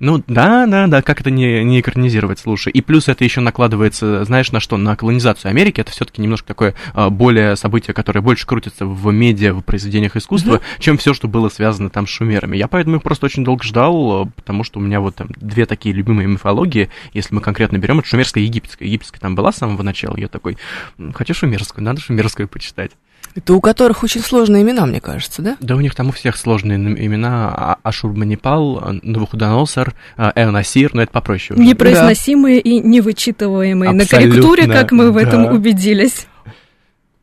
Ну 0.00 0.24
да, 0.26 0.66
да, 0.66 0.88
да, 0.88 1.02
как 1.02 1.20
это 1.20 1.30
не, 1.30 1.62
не 1.62 1.78
экранизировать, 1.78 2.40
слушай. 2.40 2.72
И 2.72 2.80
плюс 2.80 3.06
это 3.06 3.22
еще 3.22 3.40
накладывается, 3.40 4.24
знаешь, 4.24 4.50
на 4.50 4.58
что? 4.58 4.76
На 4.76 4.96
колонизацию 4.96 5.50
Америки. 5.50 5.80
Это 5.80 5.92
все-таки 5.92 6.20
немножко 6.20 6.48
такое 6.48 6.74
а, 6.94 7.10
более 7.10 7.54
событие, 7.54 7.94
которое 7.94 8.22
больше 8.22 8.44
крутится 8.44 8.86
в 8.86 9.12
медиа, 9.12 9.52
в 9.52 9.62
произведениях 9.62 10.16
искусства, 10.16 10.60
чем 10.80 10.98
все, 10.98 11.14
что 11.14 11.28
было 11.28 11.48
связано 11.48 11.90
там 11.90 12.08
с 12.08 12.10
шумерами. 12.10 12.56
Я 12.56 12.66
поэтому 12.66 12.96
их 12.96 13.02
просто 13.04 13.26
очень 13.26 13.44
долго 13.44 13.62
ждал, 13.62 14.22
а, 14.22 14.26
потому 14.34 14.64
что 14.64 14.80
у 14.80 14.82
меня 14.82 15.00
вот 15.00 15.14
там 15.14 15.28
две 15.36 15.64
такие 15.64 15.94
любимые 15.94 16.26
мифологии, 16.26 16.88
если 17.12 17.36
мы 17.36 17.40
конкретно 17.40 17.78
берем, 17.78 18.00
это 18.00 18.08
шумерская 18.08 18.42
и 18.42 18.46
египетская. 18.48 18.88
Египетская 18.88 19.20
там 19.20 19.36
была 19.36 19.52
с 19.52 19.58
самого 19.58 19.84
начала, 19.84 20.16
я 20.16 20.26
такой, 20.26 20.58
«М, 20.98 21.12
хочу 21.12 21.34
шумерскую, 21.34 21.84
надо 21.84 22.00
шумерскую 22.00 22.48
почитать. 22.48 22.90
Это 23.34 23.54
у 23.54 23.60
которых 23.60 24.02
очень 24.02 24.20
сложные 24.20 24.62
имена, 24.62 24.84
мне 24.84 25.00
кажется, 25.00 25.42
да? 25.42 25.56
Да 25.60 25.76
у 25.76 25.80
них 25.80 25.94
там 25.94 26.08
у 26.08 26.12
всех 26.12 26.36
сложные 26.36 26.76
имена. 26.76 27.54
А- 27.54 27.76
Ашурбанипал, 27.84 28.94
Навуходоносор, 29.02 29.94
а, 30.16 30.32
Эонасир, 30.34 30.92
но 30.92 31.02
это 31.02 31.12
попроще 31.12 31.56
уже. 31.56 31.68
Непроизносимые 31.68 32.60
и 32.60 32.80
невычитываемые 32.80 33.92
на 33.92 34.02
Абсолютно, 34.02 34.30
корректуре, 34.30 34.66
как 34.66 34.90
мы 34.90 35.12
в 35.12 35.14
да. 35.14 35.22
этом 35.22 35.44
убедились. 35.46 36.26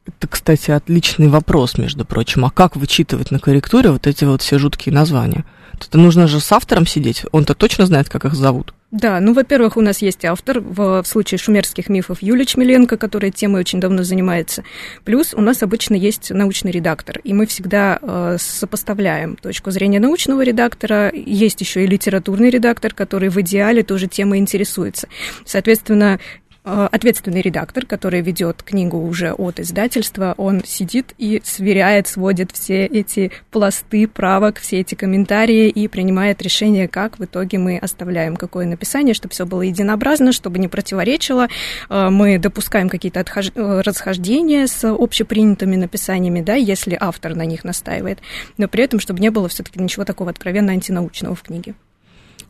Это, 0.07 0.27
кстати, 0.27 0.71
отличный 0.71 1.27
вопрос, 1.27 1.77
между 1.77 2.05
прочим. 2.05 2.45
А 2.45 2.49
как 2.49 2.75
вычитывать 2.75 3.31
на 3.31 3.39
корректуре 3.39 3.89
вот 3.91 4.07
эти 4.07 4.23
вот 4.23 4.41
все 4.41 4.57
жуткие 4.59 4.93
названия? 4.93 5.43
Это 5.73 5.97
нужно 5.97 6.27
же 6.27 6.39
с 6.39 6.51
автором 6.51 6.85
сидеть. 6.87 7.25
Он-то 7.31 7.55
точно 7.55 7.85
знает, 7.85 8.07
как 8.07 8.23
их 8.23 8.35
зовут. 8.35 8.73
Да, 8.95 9.19
ну, 9.19 9.33
во-первых, 9.33 9.75
у 9.75 9.81
нас 9.81 10.01
есть 10.01 10.23
автор, 10.23 10.61
в, 10.61 11.03
в 11.03 11.05
случае 11.05 11.37
шумерских 11.37 11.89
мифов 11.89 12.21
Юлия 12.21 12.45
Чмеленко, 12.45 12.95
которая 12.95 13.29
темой 13.29 13.59
очень 13.59 13.81
давно 13.81 14.03
занимается. 14.03 14.63
Плюс 15.03 15.33
у 15.33 15.41
нас 15.41 15.61
обычно 15.63 15.95
есть 15.95 16.31
научный 16.31 16.71
редактор, 16.71 17.19
и 17.21 17.33
мы 17.33 17.45
всегда 17.45 17.99
э, 18.01 18.37
сопоставляем 18.39 19.35
точку 19.35 19.71
зрения 19.71 19.99
научного 19.99 20.43
редактора. 20.43 21.11
Есть 21.13 21.59
еще 21.59 21.83
и 21.83 21.87
литературный 21.87 22.49
редактор, 22.49 22.93
который 22.93 23.27
в 23.27 23.41
идеале 23.41 23.83
тоже 23.83 24.07
темой 24.07 24.39
интересуется. 24.39 25.09
Соответственно, 25.43 26.21
ответственный 26.65 27.41
редактор, 27.41 27.85
который 27.85 28.21
ведет 28.21 28.63
книгу 28.63 28.97
уже 28.97 29.33
от 29.33 29.59
издательства, 29.59 30.33
он 30.37 30.63
сидит 30.65 31.13
и 31.17 31.41
сверяет, 31.43 32.07
сводит 32.07 32.51
все 32.51 32.85
эти 32.85 33.31
пласты 33.51 34.07
правок, 34.07 34.59
все 34.59 34.79
эти 34.81 34.95
комментарии 34.95 35.69
и 35.69 35.87
принимает 35.87 36.41
решение, 36.41 36.87
как 36.87 37.19
в 37.19 37.25
итоге 37.25 37.57
мы 37.59 37.77
оставляем 37.77 38.35
какое 38.35 38.65
написание, 38.65 39.13
чтобы 39.13 39.33
все 39.33 39.45
было 39.45 39.61
единообразно, 39.61 40.31
чтобы 40.31 40.59
не 40.59 40.67
противоречило. 40.67 41.47
Э, 41.89 42.09
Мы 42.09 42.37
допускаем 42.39 42.89
какие-то 42.89 43.19
отхож- 43.19 43.51
э, 43.55 43.81
расхождения 43.81 44.67
с 44.67 44.83
общепринятыми 44.83 45.75
написаниями, 45.75 46.41
да, 46.41 46.55
если 46.55 46.97
автор 46.99 47.35
на 47.35 47.45
них 47.45 47.63
настаивает, 47.63 48.19
но 48.57 48.67
при 48.67 48.83
этом, 48.83 48.99
чтобы 48.99 49.19
не 49.19 49.29
было 49.29 49.47
все-таки 49.49 49.79
ничего 49.79 50.05
такого 50.05 50.31
откровенно 50.31 50.71
антинаучного 50.71 51.35
в 51.35 51.43
книге. 51.43 51.75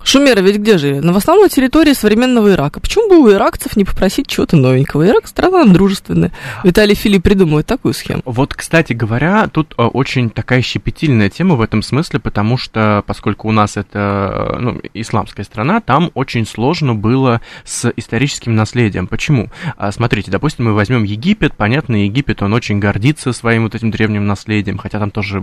Шумеры 0.05 0.41
ведь 0.41 0.57
где 0.57 0.77
же? 0.77 1.01
На 1.01 1.13
в 1.13 1.17
основном 1.17 1.49
территории 1.49 1.93
современного 1.93 2.51
Ирака. 2.51 2.79
Почему 2.79 3.09
бы 3.09 3.17
у 3.17 3.31
иракцев 3.31 3.75
не 3.75 3.85
попросить 3.85 4.27
чего-то 4.27 4.55
новенького? 4.55 5.07
Ирак 5.07 5.25
страна 5.25 5.65
дружественная. 5.65 6.31
Виталий 6.63 6.93
Фили 6.93 7.17
придумывает 7.17 7.65
такую 7.65 7.95
схему. 7.95 8.21
Вот, 8.23 8.53
кстати 8.53 8.93
говоря, 8.93 9.47
тут 9.47 9.73
э, 9.79 9.81
очень 9.81 10.29
такая 10.29 10.61
щепетильная 10.61 11.31
тема 11.31 11.55
в 11.55 11.61
этом 11.61 11.81
смысле, 11.81 12.19
потому 12.19 12.55
что, 12.55 13.03
поскольку 13.07 13.47
у 13.47 13.51
нас 13.51 13.77
это 13.77 14.53
э, 14.53 14.59
ну, 14.59 14.79
исламская 14.93 15.43
страна, 15.43 15.81
там 15.81 16.11
очень 16.13 16.45
сложно 16.45 16.93
было 16.93 17.41
с 17.63 17.91
историческим 17.95 18.55
наследием. 18.55 19.07
Почему? 19.07 19.49
А, 19.75 19.91
смотрите, 19.91 20.29
допустим, 20.29 20.65
мы 20.65 20.73
возьмем 20.73 21.01
Египет. 21.01 21.55
Понятно, 21.55 22.05
Египет, 22.05 22.43
он 22.43 22.53
очень 22.53 22.77
гордится 22.77 23.33
своим 23.33 23.63
вот 23.63 23.73
этим 23.73 23.89
древним 23.89 24.27
наследием, 24.27 24.77
хотя 24.77 24.99
там 24.99 25.09
тоже, 25.09 25.41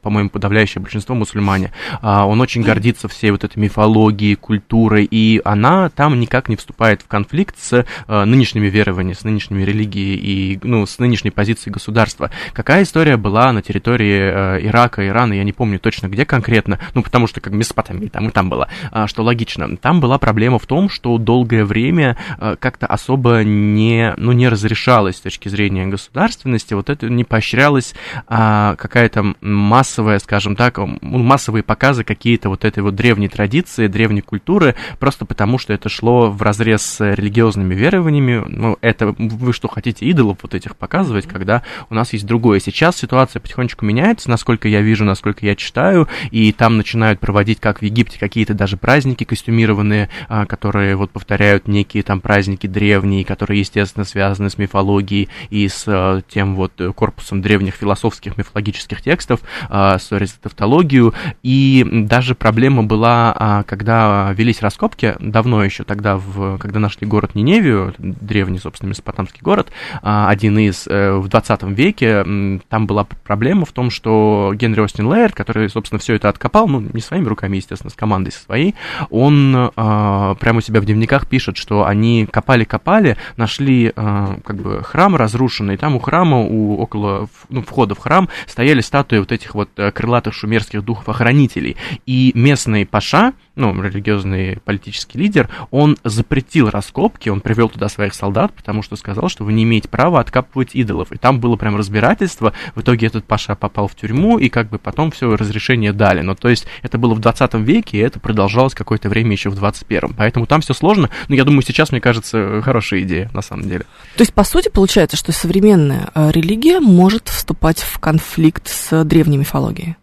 по-моему, 0.00 0.30
подавляющее 0.30 0.80
большинство 0.80 1.14
мусульмане. 1.14 1.74
А, 2.00 2.26
он 2.26 2.40
очень 2.40 2.62
гордится 2.62 3.06
всей 3.06 3.32
вот 3.32 3.44
этой 3.44 3.58
мифологией 3.58 3.81
мифологии, 3.82 4.34
культуры, 4.34 5.04
и 5.04 5.40
она 5.44 5.88
там 5.88 6.20
никак 6.20 6.48
не 6.48 6.56
вступает 6.56 7.02
в 7.02 7.08
конфликт 7.08 7.56
с 7.58 7.84
э, 8.06 8.24
нынешними 8.24 8.68
верованиями, 8.68 9.14
с 9.14 9.24
нынешними 9.24 9.64
религией 9.64 10.16
и 10.16 10.60
ну, 10.62 10.86
с 10.86 11.00
нынешней 11.00 11.30
позицией 11.30 11.72
государства. 11.72 12.30
Какая 12.52 12.84
история 12.84 13.16
была 13.16 13.52
на 13.52 13.60
территории 13.60 14.20
э, 14.20 14.66
Ирака, 14.66 15.06
Ирана, 15.06 15.32
я 15.32 15.42
не 15.42 15.52
помню 15.52 15.80
точно 15.80 16.06
где 16.06 16.24
конкретно, 16.24 16.78
ну 16.94 17.02
потому 17.02 17.26
что 17.26 17.40
как 17.40 17.52
Месопотамия 17.52 18.08
там 18.08 18.28
и 18.28 18.30
там 18.30 18.48
было, 18.48 18.68
э, 18.92 19.06
что 19.08 19.24
логично. 19.24 19.76
Там 19.76 20.00
была 20.00 20.18
проблема 20.18 20.60
в 20.60 20.66
том, 20.66 20.88
что 20.88 21.18
долгое 21.18 21.64
время 21.64 22.16
э, 22.38 22.56
как-то 22.60 22.86
особо 22.86 23.42
не, 23.42 24.14
ну, 24.16 24.32
не 24.32 24.48
разрешалось 24.48 25.16
с 25.16 25.20
точки 25.20 25.48
зрения 25.48 25.86
государственности, 25.86 26.74
вот 26.74 26.88
это 26.88 27.08
не 27.08 27.24
поощрялась 27.24 27.94
э, 28.28 28.74
какая-то 28.78 29.34
массовая, 29.40 30.20
скажем 30.20 30.54
так, 30.54 30.78
массовые 31.00 31.64
показы 31.64 32.04
какие-то 32.04 32.48
вот 32.48 32.64
этой 32.64 32.82
вот 32.82 32.94
древней 32.94 33.28
традиции, 33.32 33.71
традиции, 33.72 33.86
древней 33.86 34.20
культуры, 34.20 34.74
просто 34.98 35.24
потому 35.24 35.58
что 35.58 35.72
это 35.72 35.88
шло 35.88 36.30
в 36.30 36.42
разрез 36.42 36.82
с 36.82 37.14
религиозными 37.14 37.74
верованиями. 37.74 38.44
Ну, 38.46 38.78
это 38.80 39.14
вы 39.18 39.52
что 39.52 39.68
хотите, 39.68 40.06
идолов 40.06 40.38
вот 40.42 40.54
этих 40.54 40.76
показывать, 40.76 41.26
когда 41.26 41.62
у 41.90 41.94
нас 41.94 42.12
есть 42.12 42.26
другое. 42.26 42.60
Сейчас 42.60 42.96
ситуация 42.96 43.40
потихонечку 43.40 43.84
меняется, 43.84 44.30
насколько 44.30 44.68
я 44.68 44.80
вижу, 44.82 45.04
насколько 45.04 45.46
я 45.46 45.54
читаю, 45.54 46.08
и 46.30 46.52
там 46.52 46.76
начинают 46.76 47.20
проводить, 47.20 47.60
как 47.60 47.80
в 47.80 47.82
Египте, 47.82 48.18
какие-то 48.18 48.54
даже 48.54 48.76
праздники 48.76 49.24
костюмированные, 49.24 50.08
а, 50.28 50.46
которые 50.46 50.96
вот 50.96 51.10
повторяют 51.10 51.68
некие 51.68 52.02
там 52.02 52.20
праздники 52.20 52.66
древние, 52.66 53.24
которые, 53.24 53.60
естественно, 53.60 54.04
связаны 54.04 54.50
с 54.50 54.58
мифологией 54.58 55.28
и 55.50 55.68
с 55.68 55.84
а, 55.86 56.20
тем 56.28 56.56
вот 56.56 56.72
корпусом 56.94 57.40
древних 57.42 57.74
философских, 57.74 58.36
мифологических 58.36 59.00
текстов, 59.02 59.40
а, 59.68 59.98
с 59.98 60.10
тавтологию, 60.42 61.14
и 61.42 61.86
даже 62.02 62.34
проблема 62.34 62.82
была 62.82 63.61
когда 63.66 64.32
велись 64.32 64.62
раскопки, 64.62 65.14
давно 65.18 65.64
еще 65.64 65.84
тогда, 65.84 66.16
в, 66.16 66.58
когда 66.58 66.80
нашли 66.80 67.06
город 67.06 67.34
Ниневию, 67.34 67.94
древний, 67.98 68.58
собственно, 68.58 68.90
месопотамский 68.90 69.40
город, 69.42 69.70
а, 70.02 70.28
один 70.28 70.58
из 70.58 70.86
э, 70.86 71.16
в 71.16 71.28
20 71.28 71.62
веке, 71.64 72.24
там 72.68 72.86
была 72.86 73.04
проблема 73.24 73.64
в 73.64 73.72
том, 73.72 73.90
что 73.90 74.52
Генри 74.54 74.80
Остин 74.80 75.06
Лейер, 75.06 75.32
который, 75.32 75.68
собственно, 75.68 75.98
все 75.98 76.14
это 76.14 76.28
откопал, 76.28 76.68
ну, 76.68 76.80
не 76.80 77.00
своими 77.00 77.26
руками, 77.26 77.56
естественно, 77.56 77.90
с 77.90 77.94
командой 77.94 78.30
своей, 78.30 78.74
он 79.10 79.72
а, 79.76 80.34
прямо 80.36 80.58
у 80.58 80.60
себя 80.60 80.80
в 80.80 80.84
дневниках 80.84 81.26
пишет, 81.26 81.56
что 81.56 81.86
они 81.86 82.26
копали-копали, 82.30 83.16
нашли 83.36 83.92
а, 83.94 84.36
как 84.44 84.56
бы 84.56 84.82
храм 84.82 85.16
разрушенный, 85.16 85.76
там 85.76 85.96
у 85.96 85.98
храма, 85.98 86.40
у 86.40 86.78
около 86.78 87.28
ну, 87.48 87.62
входа 87.62 87.94
в 87.94 87.98
храм 87.98 88.28
стояли 88.46 88.80
статуи 88.80 89.18
вот 89.18 89.32
этих 89.32 89.54
вот 89.54 89.70
э, 89.76 89.90
крылатых 89.90 90.34
шумерских 90.34 90.84
духов-охранителей, 90.84 91.76
и 92.06 92.32
местный 92.34 92.86
паша, 92.86 93.32
ну, 93.54 93.80
религиозный 93.82 94.58
политический 94.64 95.18
лидер, 95.18 95.48
он 95.70 95.98
запретил 96.04 96.70
раскопки, 96.70 97.28
он 97.28 97.40
привел 97.40 97.68
туда 97.68 97.88
своих 97.88 98.14
солдат, 98.14 98.52
потому 98.54 98.82
что 98.82 98.96
сказал, 98.96 99.28
что 99.28 99.44
вы 99.44 99.52
не 99.52 99.64
имеете 99.64 99.88
права 99.88 100.20
откапывать 100.20 100.74
идолов. 100.74 101.12
И 101.12 101.18
там 101.18 101.40
было 101.40 101.56
прям 101.56 101.76
разбирательство, 101.76 102.52
в 102.74 102.80
итоге 102.80 103.06
этот 103.06 103.24
Паша 103.24 103.54
попал 103.54 103.88
в 103.88 103.94
тюрьму, 103.94 104.38
и 104.38 104.48
как 104.48 104.68
бы 104.70 104.78
потом 104.78 105.10
все 105.10 105.36
разрешение 105.36 105.92
дали. 105.92 106.22
Но 106.22 106.34
то 106.34 106.48
есть 106.48 106.66
это 106.82 106.98
было 106.98 107.14
в 107.14 107.20
20 107.20 107.54
веке, 107.54 107.98
и 107.98 108.00
это 108.00 108.20
продолжалось 108.20 108.74
какое-то 108.74 109.08
время 109.08 109.32
еще 109.32 109.50
в 109.50 109.54
21. 109.54 110.14
Поэтому 110.16 110.46
там 110.46 110.60
все 110.60 110.74
сложно, 110.74 111.10
но 111.28 111.34
я 111.34 111.44
думаю, 111.44 111.62
сейчас, 111.62 111.92
мне 111.92 112.00
кажется, 112.00 112.62
хорошая 112.62 113.02
идея, 113.02 113.30
на 113.34 113.42
самом 113.42 113.68
деле. 113.68 113.84
То 114.16 114.22
есть, 114.22 114.32
по 114.32 114.44
сути, 114.44 114.68
получается, 114.68 115.16
что 115.16 115.32
современная 115.32 116.10
э, 116.14 116.30
религия 116.30 116.80
может 116.80 117.28
вступать 117.28 117.80
в 117.80 117.98
конфликт 117.98 118.68
с 118.68 119.04
древней 119.04 119.38
мифологией? 119.38 119.96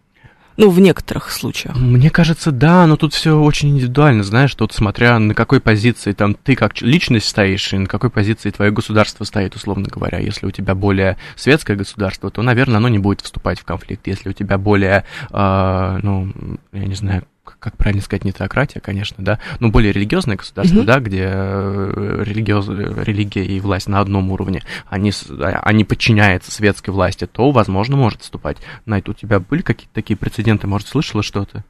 Ну, 0.60 0.68
в 0.68 0.78
некоторых 0.78 1.30
случаях. 1.30 1.74
Мне 1.74 2.10
кажется, 2.10 2.52
да, 2.52 2.86
но 2.86 2.98
тут 2.98 3.14
все 3.14 3.40
очень 3.40 3.70
индивидуально, 3.70 4.22
знаешь, 4.22 4.54
тут 4.54 4.74
смотря 4.74 5.18
на 5.18 5.34
какой 5.34 5.58
позиции 5.58 6.12
там 6.12 6.34
ты 6.34 6.54
как 6.54 6.82
личность 6.82 7.28
стоишь, 7.28 7.72
и 7.72 7.78
на 7.78 7.86
какой 7.86 8.10
позиции 8.10 8.50
твое 8.50 8.70
государство 8.70 9.24
стоит, 9.24 9.56
условно 9.56 9.88
говоря. 9.88 10.18
Если 10.18 10.44
у 10.44 10.50
тебя 10.50 10.74
более 10.74 11.16
светское 11.34 11.78
государство, 11.78 12.30
то, 12.30 12.42
наверное, 12.42 12.76
оно 12.76 12.88
не 12.88 12.98
будет 12.98 13.22
вступать 13.22 13.58
в 13.58 13.64
конфликт. 13.64 14.06
Если 14.06 14.28
у 14.28 14.34
тебя 14.34 14.58
более, 14.58 15.04
э, 15.30 15.98
ну, 16.02 16.30
я 16.72 16.84
не 16.84 16.94
знаю, 16.94 17.24
как 17.58 17.76
правильно 17.76 18.02
сказать, 18.02 18.24
не 18.24 18.32
теократия, 18.32 18.80
конечно, 18.80 19.16
да, 19.24 19.38
но 19.58 19.68
более 19.68 19.92
религиозное 19.92 20.36
государство, 20.36 20.76
mm-hmm. 20.76 20.84
да, 20.84 21.00
где 21.00 21.28
э, 21.30 22.22
религиоз, 22.24 22.68
религия 22.68 23.44
и 23.44 23.60
власть 23.60 23.88
на 23.88 24.00
одном 24.00 24.30
уровне, 24.30 24.62
они, 24.88 25.12
они 25.38 25.84
подчиняются 25.84 26.50
светской 26.50 26.90
власти, 26.90 27.26
то, 27.26 27.50
возможно, 27.50 27.96
может 27.96 28.22
вступать. 28.22 28.58
Найт, 28.86 29.08
у 29.08 29.14
тебя 29.14 29.40
были 29.40 29.62
какие-то 29.62 29.94
такие 29.94 30.16
прецеденты, 30.16 30.66
может, 30.66 30.88
слышала 30.88 31.22
что-то? 31.22 31.64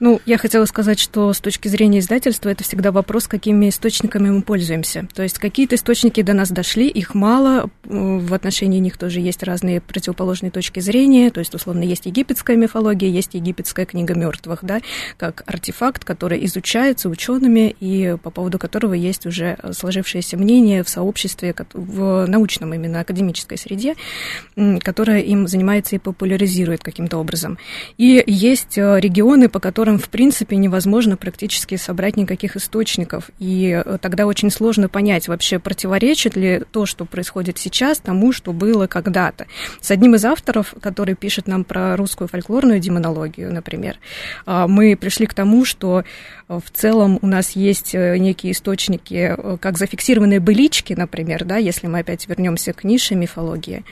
Ну, 0.00 0.18
я 0.24 0.38
хотела 0.38 0.64
сказать, 0.64 0.98
что 0.98 1.30
с 1.30 1.40
точки 1.40 1.68
зрения 1.68 1.98
издательства 1.98 2.48
это 2.48 2.64
всегда 2.64 2.90
вопрос, 2.90 3.28
какими 3.28 3.68
источниками 3.68 4.30
мы 4.30 4.40
пользуемся. 4.40 5.06
То 5.14 5.22
есть 5.22 5.38
какие-то 5.38 5.74
источники 5.74 6.22
до 6.22 6.32
нас 6.32 6.50
дошли, 6.50 6.88
их 6.88 7.14
мало, 7.14 7.68
в 7.84 8.32
отношении 8.32 8.78
них 8.78 8.96
тоже 8.96 9.20
есть 9.20 9.42
разные 9.42 9.82
противоположные 9.82 10.50
точки 10.50 10.80
зрения. 10.80 11.30
То 11.30 11.40
есть, 11.40 11.54
условно, 11.54 11.82
есть 11.82 12.06
египетская 12.06 12.56
мифология, 12.56 13.10
есть 13.10 13.34
египетская 13.34 13.84
книга 13.84 14.14
мертвых, 14.14 14.60
да, 14.62 14.80
как 15.18 15.42
артефакт, 15.44 16.02
который 16.06 16.42
изучается 16.46 17.10
учеными 17.10 17.76
и 17.78 18.16
по 18.22 18.30
поводу 18.30 18.58
которого 18.58 18.94
есть 18.94 19.26
уже 19.26 19.58
сложившееся 19.70 20.38
мнение 20.38 20.82
в 20.82 20.88
сообществе, 20.88 21.54
в 21.74 22.24
научном 22.26 22.72
именно 22.72 23.00
академической 23.00 23.58
среде, 23.58 23.96
которая 24.80 25.20
им 25.20 25.46
занимается 25.46 25.96
и 25.96 25.98
популяризирует 25.98 26.82
каким-то 26.82 27.18
образом. 27.18 27.58
И 27.98 28.24
есть 28.26 28.78
э, 28.78 28.98
регионы, 28.98 29.50
по 29.50 29.60
которым 29.60 29.89
которым, 29.90 29.98
в 29.98 30.08
принципе, 30.08 30.56
невозможно 30.56 31.16
практически 31.16 31.76
собрать 31.76 32.16
никаких 32.16 32.56
источников. 32.56 33.30
И 33.40 33.82
э, 33.84 33.98
тогда 34.00 34.26
очень 34.26 34.50
сложно 34.50 34.88
понять, 34.88 35.26
вообще 35.26 35.58
противоречит 35.58 36.36
ли 36.36 36.62
то, 36.70 36.86
что 36.86 37.04
происходит 37.04 37.58
сейчас, 37.58 37.98
тому, 37.98 38.32
что 38.32 38.52
было 38.52 38.86
когда-то. 38.86 39.46
С 39.80 39.90
одним 39.90 40.14
из 40.14 40.24
авторов, 40.24 40.74
который 40.80 41.16
пишет 41.16 41.48
нам 41.48 41.64
про 41.64 41.96
русскую 41.96 42.28
фольклорную 42.28 42.78
демонологию, 42.78 43.52
например, 43.52 43.96
а, 44.46 44.68
мы 44.68 44.96
пришли 44.96 45.26
к 45.26 45.34
тому, 45.34 45.64
что 45.64 46.04
э, 46.48 46.60
в 46.64 46.70
целом 46.70 47.18
у 47.22 47.26
нас 47.26 47.56
есть 47.56 47.94
э, 47.94 48.16
некие 48.18 48.52
источники, 48.52 49.36
как 49.60 49.76
зафиксированные 49.76 50.38
былички, 50.38 50.94
например, 50.94 51.44
да, 51.44 51.56
если 51.56 51.88
мы 51.88 52.00
опять 52.00 52.28
вернемся 52.28 52.72
к 52.72 52.84
нише 52.84 53.16
мифологии, 53.16 53.84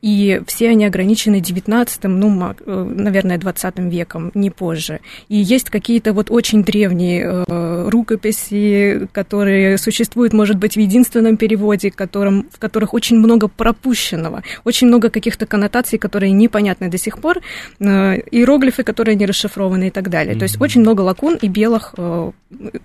и 0.00 0.40
все 0.46 0.70
они 0.70 0.86
ограничены 0.86 1.40
19 1.40 2.04
ну, 2.04 2.54
э, 2.66 2.92
наверное, 2.96 3.38
20 3.38 3.78
веком, 3.90 4.30
не 4.34 4.50
позже. 4.50 5.00
И 5.28 5.36
есть 5.36 5.70
какие-то 5.70 6.12
вот 6.12 6.30
очень 6.30 6.64
древние 6.64 7.44
э, 7.46 7.88
рукописи, 7.88 9.06
которые 9.12 9.76
существуют, 9.78 10.32
может 10.32 10.56
быть, 10.56 10.76
в 10.76 10.80
единственном 10.80 11.36
переводе, 11.36 11.90
которым, 11.90 12.48
в 12.50 12.58
которых 12.58 12.94
очень 12.94 13.18
много 13.18 13.48
пропущенного, 13.48 14.42
очень 14.64 14.86
много 14.86 15.10
каких-то 15.10 15.46
коннотаций, 15.46 15.98
которые 15.98 16.32
непонятны 16.32 16.88
до 16.88 16.98
сих 16.98 17.18
пор, 17.18 17.40
э, 17.80 17.84
иероглифы, 18.30 18.82
которые 18.82 19.16
не 19.16 19.26
расшифрованы 19.26 19.88
и 19.88 19.90
так 19.90 20.08
далее. 20.08 20.34
Mm-hmm. 20.34 20.38
То 20.38 20.44
есть 20.44 20.60
очень 20.60 20.80
много 20.80 21.02
лакун 21.02 21.36
и 21.36 21.48
белых, 21.48 21.94
э, 21.98 22.30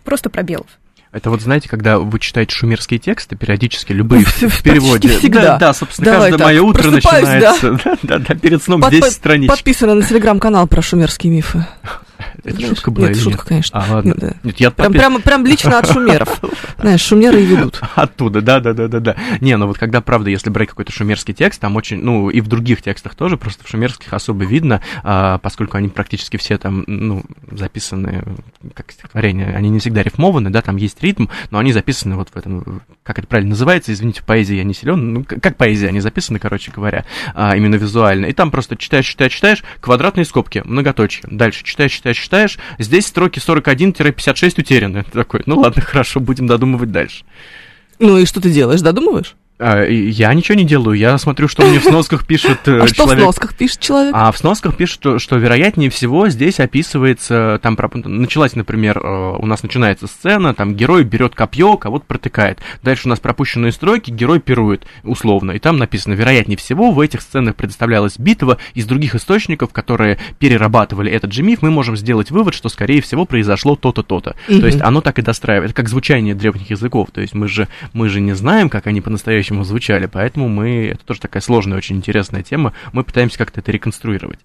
просто 0.03 0.29
пробелов. 0.29 0.67
Это 1.11 1.31
вот, 1.31 1.41
знаете, 1.41 1.67
когда 1.67 1.97
вы 1.97 2.19
читаете 2.19 2.53
шумерские 2.53 2.99
тексты, 2.99 3.35
периодически 3.35 3.93
любые 3.93 4.25
в 4.25 4.61
переводе. 4.61 5.09
Всегда. 5.17 5.41
Да, 5.41 5.57
да, 5.57 5.73
собственно, 5.73 6.11
Давай 6.11 6.29
каждое 6.29 6.45
мое 6.45 6.61
утро 6.61 6.91
начинается. 6.91 7.79
Да, 7.89 7.97
да, 8.03 8.19
да, 8.19 8.35
перед 8.35 8.61
сном 8.61 8.81
Под, 8.81 8.91
10 8.91 9.11
страничек. 9.11 9.55
Подписано 9.55 9.95
на 9.95 10.03
телеграм-канал 10.03 10.67
про 10.67 10.81
шумерские 10.81 11.31
мифы. 11.31 11.65
Это 12.43 12.55
Знаешь? 12.55 12.69
шутка 12.69 12.91
была 12.91 13.07
нет, 13.07 13.15
или 13.17 13.23
шутка, 13.23 13.39
нет? 13.39 13.47
конечно. 13.47 13.79
А, 13.79 13.93
ладно. 13.93 14.15
Да. 14.17 14.33
Нет, 14.43 14.59
я 14.59 14.71
прям, 14.71 14.93
прям, 14.93 15.21
прям 15.21 15.45
лично 15.45 15.79
от 15.79 15.91
шумеров. 15.91 16.41
Знаешь, 16.79 17.01
шумеры 17.01 17.41
и 17.41 17.45
ведут. 17.45 17.81
Оттуда, 17.95 18.41
да, 18.41 18.59
да, 18.59 18.73
да, 18.73 18.87
да, 18.87 18.99
да. 18.99 19.15
Не, 19.41 19.57
ну 19.57 19.67
вот 19.67 19.77
когда, 19.77 20.01
правда, 20.01 20.29
если 20.29 20.49
брать 20.49 20.69
какой-то 20.69 20.91
шумерский 20.91 21.33
текст, 21.33 21.59
там 21.59 21.75
очень, 21.75 22.01
ну 22.01 22.29
и 22.29 22.41
в 22.41 22.47
других 22.47 22.81
текстах 22.81 23.15
тоже, 23.15 23.37
просто 23.37 23.63
в 23.65 23.69
шумерских 23.69 24.13
особо 24.13 24.45
видно, 24.45 24.81
а, 25.03 25.37
поскольку 25.39 25.77
они 25.77 25.89
практически 25.89 26.37
все 26.37 26.57
там, 26.57 26.83
ну, 26.87 27.23
записаны, 27.51 28.23
как 28.73 28.91
стихотворения, 28.91 29.53
они 29.55 29.69
не 29.69 29.79
всегда 29.79 30.03
рифмованы, 30.03 30.49
да, 30.49 30.61
там 30.61 30.77
есть 30.77 30.98
ритм, 31.01 31.27
но 31.51 31.59
они 31.59 31.73
записаны 31.73 32.15
вот 32.15 32.29
в 32.29 32.37
этом, 32.37 32.81
как 33.03 33.19
это 33.19 33.27
правильно 33.27 33.51
называется, 33.51 33.91
извините, 33.93 34.23
поэзии 34.23 34.55
я 34.55 34.63
не 34.63 34.73
силен, 34.73 35.13
ну, 35.13 35.23
как 35.23 35.57
поэзия, 35.57 35.87
они 35.87 35.99
записаны, 35.99 36.39
короче 36.39 36.71
говоря, 36.71 37.05
а, 37.33 37.55
именно 37.55 37.75
визуально. 37.75 38.27
И 38.27 38.33
там 38.33 38.51
просто 38.51 38.75
читаешь, 38.75 39.07
читаешь, 39.07 39.33
читаешь, 39.33 39.63
квадратные 39.81 40.25
скобки, 40.25 40.61
многоточие. 40.65 41.23
Дальше 41.29 41.63
читаешь, 41.63 41.91
читаешь, 41.91 42.17
читаешь, 42.17 42.59
здесь 42.77 43.07
строки 43.07 43.39
41-56 43.39 44.59
утеряны. 44.59 45.03
Ты 45.03 45.11
такой, 45.13 45.43
ну 45.45 45.59
ладно, 45.59 45.81
хорошо, 45.81 46.19
будем 46.19 46.47
додумывать 46.47 46.91
дальше. 46.91 47.23
Ну 47.99 48.17
и 48.17 48.25
что 48.25 48.39
ты 48.39 48.49
делаешь, 48.49 48.81
додумываешь? 48.81 49.35
А, 49.61 49.83
Я 49.85 50.33
ничего 50.33 50.57
не 50.57 50.63
делаю, 50.63 50.97
я 50.97 51.17
смотрю, 51.17 51.49
что 51.49 51.65
мне 51.65 51.79
в 51.79 51.83
сносках 51.83 52.25
пишет 52.25 52.59
э, 52.67 52.79
А 52.79 52.87
что 52.87 52.93
в 53.03 53.05
человек. 53.07 53.23
сносках 53.23 53.53
пишет 53.55 53.79
человек? 53.81 54.13
А 54.15 54.31
в 54.31 54.37
сносках 54.37 54.77
пишут, 54.77 54.93
что, 54.95 55.19
что 55.19 55.35
вероятнее 55.35 55.89
всего 55.89 56.29
здесь 56.29 56.61
описывается, 56.61 57.59
там 57.61 57.75
про- 57.75 57.89
началась, 57.93 58.55
например, 58.55 58.99
э, 59.03 59.35
у 59.37 59.45
нас 59.45 59.61
начинается 59.61 60.07
сцена, 60.07 60.53
там 60.53 60.75
герой 60.75 61.03
берет 61.03 61.35
копье, 61.35 61.75
кого-то 61.75 62.05
протыкает. 62.05 62.59
Дальше 62.83 63.07
у 63.07 63.09
нас 63.09 63.19
пропущенные 63.19 63.73
строки, 63.73 64.11
герой 64.11 64.39
пирует, 64.39 64.85
условно. 65.03 65.51
И 65.51 65.59
там 65.59 65.77
написано, 65.77 66.13
вероятнее 66.13 66.57
всего, 66.57 66.91
в 66.91 66.99
этих 67.01 67.19
сценах 67.21 67.55
предоставлялась 67.55 68.17
битва 68.17 68.59
из 68.75 68.85
других 68.85 69.13
источников, 69.15 69.73
которые 69.73 70.19
перерабатывали 70.39 71.11
этот 71.11 71.33
же 71.33 71.43
миф. 71.43 71.61
Мы 71.61 71.69
можем 71.69 71.97
сделать 71.97 72.31
вывод, 72.31 72.53
что, 72.53 72.69
скорее 72.69 73.01
всего, 73.01 73.25
произошло 73.25 73.75
то-то, 73.75 74.03
то-то. 74.03 74.35
То 74.47 74.65
есть 74.65 74.79
оно 74.81 75.01
так 75.01 75.19
и 75.19 75.21
достраивает, 75.21 75.73
как 75.73 75.89
звучание 75.89 76.33
древних 76.33 76.69
языков. 76.69 77.09
То 77.11 77.19
есть 77.19 77.33
мы 77.33 77.49
же, 77.49 77.67
мы 77.91 78.07
же 78.07 78.21
не 78.21 78.33
знаем, 78.33 78.69
как 78.69 78.87
они 78.87 79.01
по-настоящему 79.01 79.48
звучали, 79.63 80.05
поэтому 80.05 80.47
мы, 80.47 80.87
это 80.93 81.03
тоже 81.05 81.19
такая 81.21 81.41
сложная, 81.41 81.77
очень 81.77 81.97
интересная 81.97 82.43
тема, 82.43 82.73
мы 82.93 83.03
пытаемся 83.03 83.37
как-то 83.37 83.61
это 83.61 83.71
реконструировать. 83.71 84.39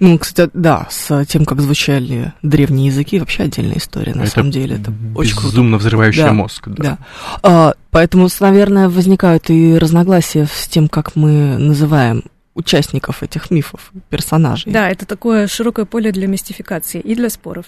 Ну, 0.00 0.18
кстати, 0.18 0.50
да, 0.52 0.88
с 0.90 1.24
тем, 1.26 1.44
как 1.44 1.60
звучали 1.60 2.32
древние 2.42 2.88
языки, 2.88 3.20
вообще 3.20 3.44
отдельная 3.44 3.76
история, 3.76 4.14
на 4.14 4.22
Это 4.22 4.32
самом 4.32 4.50
деле. 4.50 4.76
Это 4.76 4.92
очень 5.14 5.34
круто. 5.34 5.48
Безумно 5.48 5.76
взрывающая 5.76 6.24
Да, 6.24 6.32
мозг. 6.32 6.68
Да. 6.68 6.98
А, 7.42 7.74
поэтому, 7.92 8.28
наверное, 8.40 8.88
возникают 8.88 9.48
и 9.48 9.78
разногласия 9.78 10.46
с 10.52 10.66
тем, 10.66 10.88
как 10.88 11.14
мы 11.14 11.56
называем 11.56 12.24
участников 12.54 13.22
этих 13.22 13.50
мифов, 13.52 13.92
персонажей. 14.10 14.72
Да, 14.72 14.90
это 14.90 15.06
такое 15.06 15.46
широкое 15.46 15.84
поле 15.84 16.10
для 16.10 16.26
мистификации 16.26 17.00
и 17.00 17.14
для 17.14 17.30
споров. 17.30 17.66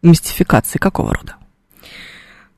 Мистификации 0.00 0.78
какого 0.78 1.14
рода? 1.14 1.36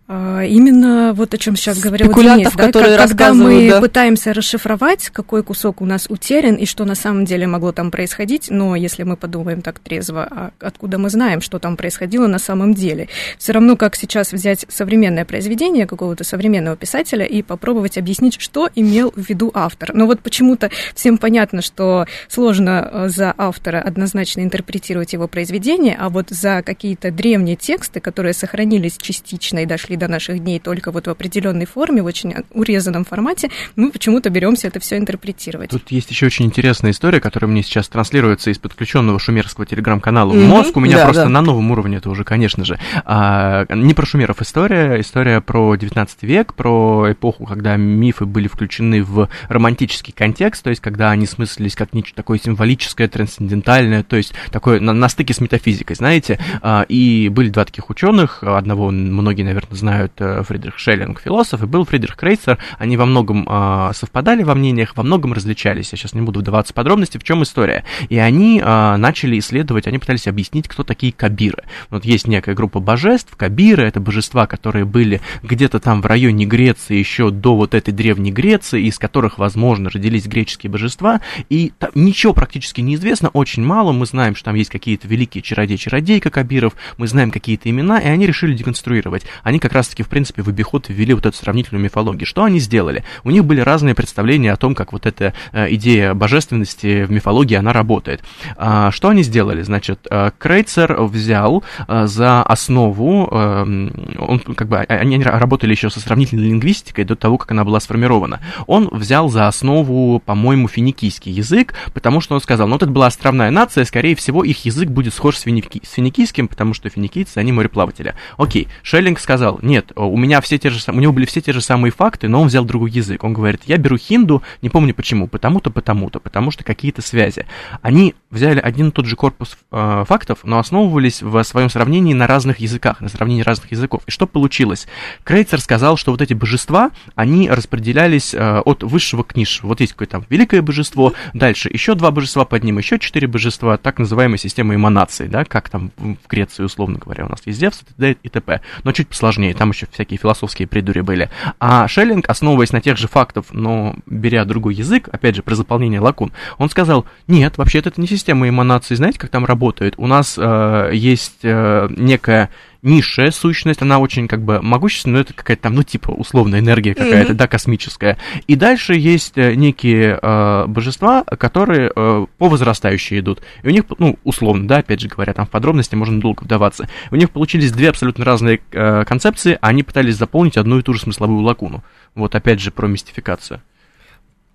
А, 0.06 0.42
Именно 0.42 1.14
вот 1.14 1.32
о 1.32 1.38
чем 1.38 1.56
сейчас 1.56 1.78
говорил 1.78 2.12
Денис, 2.12 2.50
да, 2.54 2.66
которые 2.66 2.98
как- 2.98 3.08
когда 3.08 3.32
мы 3.32 3.70
да. 3.70 3.80
пытаемся 3.80 4.34
расшифровать, 4.34 5.08
какой 5.08 5.42
кусок 5.42 5.80
у 5.80 5.86
нас 5.86 6.06
утерян 6.10 6.56
и 6.56 6.66
что 6.66 6.84
на 6.84 6.94
самом 6.94 7.24
деле 7.24 7.46
могло 7.46 7.72
там 7.72 7.90
происходить, 7.90 8.50
но 8.50 8.76
если 8.76 9.02
мы 9.04 9.16
подумаем 9.16 9.62
так 9.62 9.78
трезво, 9.78 10.28
а 10.30 10.50
откуда 10.60 10.98
мы 10.98 11.08
знаем, 11.08 11.40
что 11.40 11.58
там 11.58 11.78
происходило 11.78 12.26
на 12.26 12.38
самом 12.38 12.74
деле, 12.74 13.08
все 13.38 13.52
равно 13.52 13.76
как 13.76 13.96
сейчас 13.96 14.32
взять 14.32 14.66
современное 14.68 15.24
произведение 15.24 15.86
какого-то 15.86 16.22
современного 16.22 16.76
писателя 16.76 17.24
и 17.24 17.40
попробовать 17.40 17.96
объяснить, 17.96 18.38
что 18.38 18.68
имел 18.74 19.10
в 19.16 19.26
виду 19.26 19.50
автор. 19.54 19.94
Но 19.94 20.04
вот 20.04 20.20
почему-то 20.20 20.70
всем 20.94 21.16
понятно, 21.16 21.62
что 21.62 22.04
сложно 22.28 22.90
э, 22.92 23.08
за 23.08 23.34
автора 23.38 23.80
однозначно 23.80 24.42
интерпретировать 24.42 25.14
его 25.14 25.28
произведение, 25.28 25.96
а 25.98 26.10
вот 26.10 26.28
за 26.28 26.62
какие-то 26.62 27.10
древние 27.10 27.56
тексты, 27.56 28.00
которые 28.00 28.34
сохранились 28.34 28.98
частично 28.98 29.60
и 29.60 29.66
дошли 29.66 29.93
до 29.96 30.08
наших 30.08 30.38
дней 30.40 30.58
только 30.60 30.90
вот 30.90 31.06
в 31.06 31.10
определенной 31.10 31.66
форме, 31.66 32.02
в 32.02 32.06
очень 32.06 32.34
урезанном 32.52 33.04
формате, 33.04 33.50
мы 33.76 33.90
почему-то 33.90 34.30
беремся 34.30 34.68
это 34.68 34.80
все 34.80 34.96
интерпретировать. 34.96 35.70
Тут 35.70 35.90
есть 35.90 36.10
еще 36.10 36.26
очень 36.26 36.46
интересная 36.46 36.92
история, 36.92 37.20
которая 37.20 37.50
мне 37.50 37.62
сейчас 37.62 37.88
транслируется 37.88 38.50
из 38.50 38.58
подключенного 38.58 39.18
шумерского 39.18 39.66
телеграм-канала 39.66 40.32
Мгм, 40.32 40.46
мозг. 40.46 40.76
У 40.76 40.80
меня 40.80 40.98
да, 40.98 41.04
просто 41.04 41.22
да. 41.24 41.28
на 41.28 41.42
новом 41.42 41.70
уровне 41.70 41.98
это 41.98 42.10
уже, 42.10 42.24
конечно 42.24 42.64
же. 42.64 42.78
А, 43.04 43.66
не 43.74 43.94
про 43.94 44.06
шумеров 44.06 44.40
история, 44.42 45.00
история 45.00 45.40
про 45.40 45.76
19 45.76 46.22
век, 46.22 46.54
про 46.54 47.12
эпоху, 47.12 47.46
когда 47.46 47.76
мифы 47.76 48.26
были 48.26 48.48
включены 48.48 49.02
в 49.02 49.28
романтический 49.48 50.12
контекст, 50.12 50.62
то 50.62 50.70
есть 50.70 50.82
когда 50.82 51.10
они 51.10 51.26
смыслились 51.26 51.74
как 51.74 51.92
нечто 51.92 52.14
такое 52.14 52.38
символическое, 52.38 53.08
трансцендентальное, 53.08 54.02
то 54.02 54.16
есть 54.16 54.34
такое 54.50 54.80
на, 54.80 54.92
на 54.92 55.08
стыке 55.08 55.34
с 55.34 55.40
метафизикой, 55.40 55.96
знаете. 55.96 56.38
А, 56.62 56.84
и 56.88 57.28
были 57.28 57.48
два 57.48 57.64
таких 57.64 57.90
ученых, 57.90 58.42
одного 58.42 58.90
многие, 58.90 59.42
наверное, 59.42 59.76
знают, 59.84 60.12
э, 60.18 60.42
Фридрих 60.42 60.78
Шеллинг, 60.78 61.20
философ, 61.20 61.62
и 61.62 61.66
был 61.66 61.84
Фридрих 61.84 62.16
Крейцер. 62.16 62.58
Они 62.78 62.96
во 62.96 63.04
многом 63.04 63.46
а, 63.46 63.92
совпадали 63.92 64.42
во 64.42 64.54
мнениях, 64.54 64.96
во 64.96 65.02
многом 65.02 65.34
различались. 65.34 65.92
Я 65.92 65.98
сейчас 65.98 66.14
не 66.14 66.22
буду 66.22 66.40
вдаваться 66.40 66.72
в 66.72 66.74
подробности, 66.74 67.18
в 67.18 67.22
чем 67.22 67.42
история. 67.42 67.84
И 68.08 68.16
они 68.16 68.62
а, 68.64 68.96
начали 68.96 69.38
исследовать, 69.38 69.86
они 69.86 69.98
пытались 69.98 70.26
объяснить, 70.26 70.68
кто 70.68 70.84
такие 70.84 71.12
кабиры. 71.12 71.64
Вот 71.90 72.06
есть 72.06 72.26
некая 72.26 72.54
группа 72.54 72.80
божеств, 72.80 73.36
кабиры, 73.36 73.82
это 73.82 74.00
божества, 74.00 74.46
которые 74.46 74.86
были 74.86 75.20
где-то 75.42 75.80
там 75.80 76.00
в 76.00 76.06
районе 76.06 76.46
Греции 76.46 76.96
еще 76.96 77.30
до 77.30 77.54
вот 77.54 77.74
этой 77.74 77.92
древней 77.92 78.32
Греции, 78.32 78.86
из 78.86 78.98
которых, 78.98 79.38
возможно, 79.38 79.90
родились 79.90 80.26
греческие 80.26 80.70
божества, 80.70 81.20
и 81.50 81.72
там 81.78 81.90
ничего 81.94 82.32
практически 82.32 82.80
не 82.80 82.94
известно, 82.94 83.28
очень 83.28 83.62
мало, 83.62 83.92
мы 83.92 84.06
знаем, 84.06 84.34
что 84.34 84.46
там 84.46 84.54
есть 84.54 84.70
какие-то 84.70 85.06
великие 85.08 85.42
чародей-чародейка 85.42 86.30
кабиров, 86.30 86.72
мы 86.96 87.06
знаем 87.06 87.30
какие-то 87.30 87.68
имена, 87.68 87.98
и 87.98 88.06
они 88.06 88.26
решили 88.26 88.54
деконструировать. 88.54 89.24
Они 89.42 89.58
как 89.58 89.73
раз-таки, 89.74 90.02
в 90.02 90.08
принципе, 90.08 90.42
в 90.42 90.48
обиход 90.48 90.86
ввели 90.88 91.14
вот 91.14 91.26
эту 91.26 91.36
сравнительную 91.36 91.82
мифологию. 91.84 92.26
Что 92.26 92.44
они 92.44 92.58
сделали? 92.58 93.04
У 93.24 93.30
них 93.30 93.44
были 93.44 93.60
разные 93.60 93.94
представления 93.94 94.52
о 94.52 94.56
том, 94.56 94.74
как 94.74 94.92
вот 94.92 95.06
эта 95.06 95.34
э, 95.52 95.72
идея 95.74 96.14
божественности 96.14 97.04
в 97.04 97.10
мифологии, 97.10 97.54
она 97.54 97.72
работает. 97.72 98.22
А, 98.56 98.90
что 98.90 99.08
они 99.08 99.22
сделали? 99.22 99.62
Значит, 99.62 100.06
э, 100.10 100.30
Крейцер 100.38 101.02
взял 101.02 101.64
э, 101.88 102.06
за 102.06 102.42
основу, 102.42 103.26
он, 103.26 104.38
как 104.56 104.68
бы, 104.68 104.78
а- 104.78 104.82
они 104.94 105.22
работали 105.22 105.72
еще 105.72 105.90
со 105.90 106.00
сравнительной 106.00 106.44
лингвистикой 106.44 107.04
до 107.04 107.16
того, 107.16 107.38
как 107.38 107.50
она 107.50 107.64
была 107.64 107.80
сформирована. 107.80 108.40
Он 108.66 108.88
взял 108.90 109.28
за 109.28 109.48
основу, 109.48 110.20
по-моему, 110.24 110.68
финикийский 110.68 111.32
язык, 111.32 111.74
потому 111.92 112.20
что 112.20 112.34
он 112.34 112.40
сказал, 112.40 112.66
ну, 112.68 112.74
вот 112.74 112.82
это 112.82 112.92
была 112.92 113.06
островная 113.06 113.50
нация, 113.50 113.84
скорее 113.84 114.14
всего, 114.14 114.44
их 114.44 114.64
язык 114.64 114.88
будет 114.88 115.14
схож 115.14 115.36
с, 115.36 115.42
финики- 115.42 115.80
с 115.84 115.92
финикийским, 115.92 116.48
потому 116.48 116.74
что 116.74 116.88
финикийцы, 116.88 117.38
они 117.38 117.52
мореплаватели. 117.52 118.14
Окей, 118.36 118.68
Шеллинг 118.82 119.18
сказал, 119.20 119.58
нет, 119.64 119.92
у 119.96 120.16
меня 120.16 120.40
все 120.40 120.58
те 120.58 120.70
же, 120.70 120.78
у 120.88 121.00
него 121.00 121.12
были 121.12 121.26
все 121.26 121.40
те 121.40 121.52
же 121.52 121.60
самые 121.60 121.90
факты, 121.90 122.28
но 122.28 122.40
он 122.40 122.48
взял 122.48 122.64
другой 122.64 122.90
язык. 122.90 123.24
Он 123.24 123.32
говорит, 123.32 123.62
я 123.66 123.76
беру 123.76 123.96
хинду, 123.96 124.42
не 124.62 124.68
помню 124.68 124.94
почему, 124.94 125.26
потому-то, 125.26 125.70
потому-то, 125.70 126.20
потому 126.20 126.50
что 126.50 126.64
какие-то 126.64 127.02
связи. 127.02 127.46
Они 127.82 128.14
взяли 128.34 128.60
один 128.60 128.88
и 128.88 128.90
тот 128.90 129.06
же 129.06 129.16
корпус 129.16 129.56
э, 129.70 130.04
фактов, 130.06 130.40
но 130.42 130.58
основывались 130.58 131.22
в 131.22 131.42
своем 131.44 131.70
сравнении 131.70 132.12
на 132.12 132.26
разных 132.26 132.58
языках, 132.58 133.00
на 133.00 133.08
сравнении 133.08 133.42
разных 133.42 133.70
языков. 133.72 134.02
И 134.06 134.10
что 134.10 134.26
получилось? 134.26 134.86
Крейцер 135.22 135.60
сказал, 135.60 135.96
что 135.96 136.10
вот 136.10 136.20
эти 136.20 136.34
божества, 136.34 136.90
они 137.14 137.48
распределялись 137.48 138.34
э, 138.34 138.58
от 138.58 138.82
высшего 138.82 139.22
к 139.22 139.36
низшему. 139.36 139.68
Вот 139.70 139.80
есть 139.80 139.92
какое-то 139.92 140.18
там 140.18 140.26
великое 140.28 140.60
божество, 140.60 141.14
дальше 141.32 141.70
еще 141.72 141.94
два 141.94 142.10
божества 142.10 142.44
под 142.44 142.64
ним, 142.64 142.78
еще 142.78 142.98
четыре 142.98 143.26
божества, 143.26 143.76
так 143.76 143.98
называемая 143.98 144.38
система 144.38 144.74
эманаций, 144.74 145.28
да, 145.28 145.44
как 145.44 145.68
там 145.68 145.92
в 145.96 146.28
Греции, 146.28 146.64
условно 146.64 146.98
говоря, 146.98 147.26
у 147.26 147.28
нас 147.28 147.40
есть 147.46 147.58
Зевс 147.58 147.82
и 147.98 148.28
т.п. 148.28 148.60
Но 148.82 148.92
чуть 148.92 149.08
посложнее, 149.08 149.54
там 149.54 149.70
еще 149.70 149.86
всякие 149.90 150.18
философские 150.18 150.68
придури 150.68 151.00
были. 151.00 151.30
А 151.60 151.86
Шеллинг, 151.88 152.28
основываясь 152.28 152.72
на 152.72 152.80
тех 152.80 152.96
же 152.96 153.08
фактах, 153.08 153.46
но 153.52 153.96
беря 154.06 154.44
другой 154.44 154.74
язык, 154.74 155.08
опять 155.12 155.36
же, 155.36 155.42
про 155.42 155.54
заполнение 155.54 156.00
лакун, 156.00 156.32
он 156.58 156.68
сказал, 156.68 157.06
нет, 157.28 157.58
вообще-то 157.58 157.90
это 157.90 158.00
не 158.00 158.06
система 158.06 158.23
эманаций, 158.32 158.96
знаете, 158.96 159.18
как 159.18 159.30
там 159.30 159.44
работает? 159.44 159.94
У 159.96 160.06
нас 160.06 160.36
э, 160.38 160.90
есть 160.92 161.40
э, 161.42 161.88
некая 161.96 162.50
низшая 162.82 163.30
сущность, 163.30 163.80
она 163.80 163.98
очень 163.98 164.28
как 164.28 164.42
бы 164.42 164.60
могущественная, 164.60 165.16
но 165.16 165.20
это 165.22 165.32
какая-то 165.32 165.62
там, 165.62 165.74
ну, 165.74 165.82
типа, 165.82 166.10
условная 166.10 166.60
энергия 166.60 166.94
какая-то, 166.94 167.30
Мгм. 167.30 167.36
да, 167.38 167.46
космическая. 167.46 168.18
И 168.46 168.56
дальше 168.56 168.94
есть 168.94 169.38
э, 169.38 169.54
некие 169.54 170.18
э, 170.20 170.64
божества, 170.66 171.24
которые 171.24 171.90
э, 171.96 172.26
по 172.36 172.48
возрастающей 172.48 173.20
идут. 173.20 173.40
И 173.62 173.68
у 173.68 173.70
них, 173.70 173.84
ну, 173.98 174.18
условно, 174.22 174.68
да, 174.68 174.78
опять 174.78 175.00
же 175.00 175.08
говоря, 175.08 175.32
там 175.32 175.46
в 175.46 175.50
подробности 175.50 175.94
можно 175.94 176.20
долго 176.20 176.44
вдаваться. 176.44 176.86
У 177.10 177.16
них 177.16 177.30
получились 177.30 177.72
две 177.72 177.88
абсолютно 177.88 178.24
разные 178.24 178.60
э, 178.72 179.04
концепции, 179.06 179.56
а 179.62 179.68
они 179.68 179.82
пытались 179.82 180.16
заполнить 180.16 180.58
одну 180.58 180.78
и 180.78 180.82
ту 180.82 180.92
же 180.92 181.00
смысловую 181.00 181.40
лакуну. 181.40 181.82
Вот 182.14 182.34
опять 182.34 182.60
же 182.60 182.70
про 182.70 182.86
мистификацию. 182.86 183.62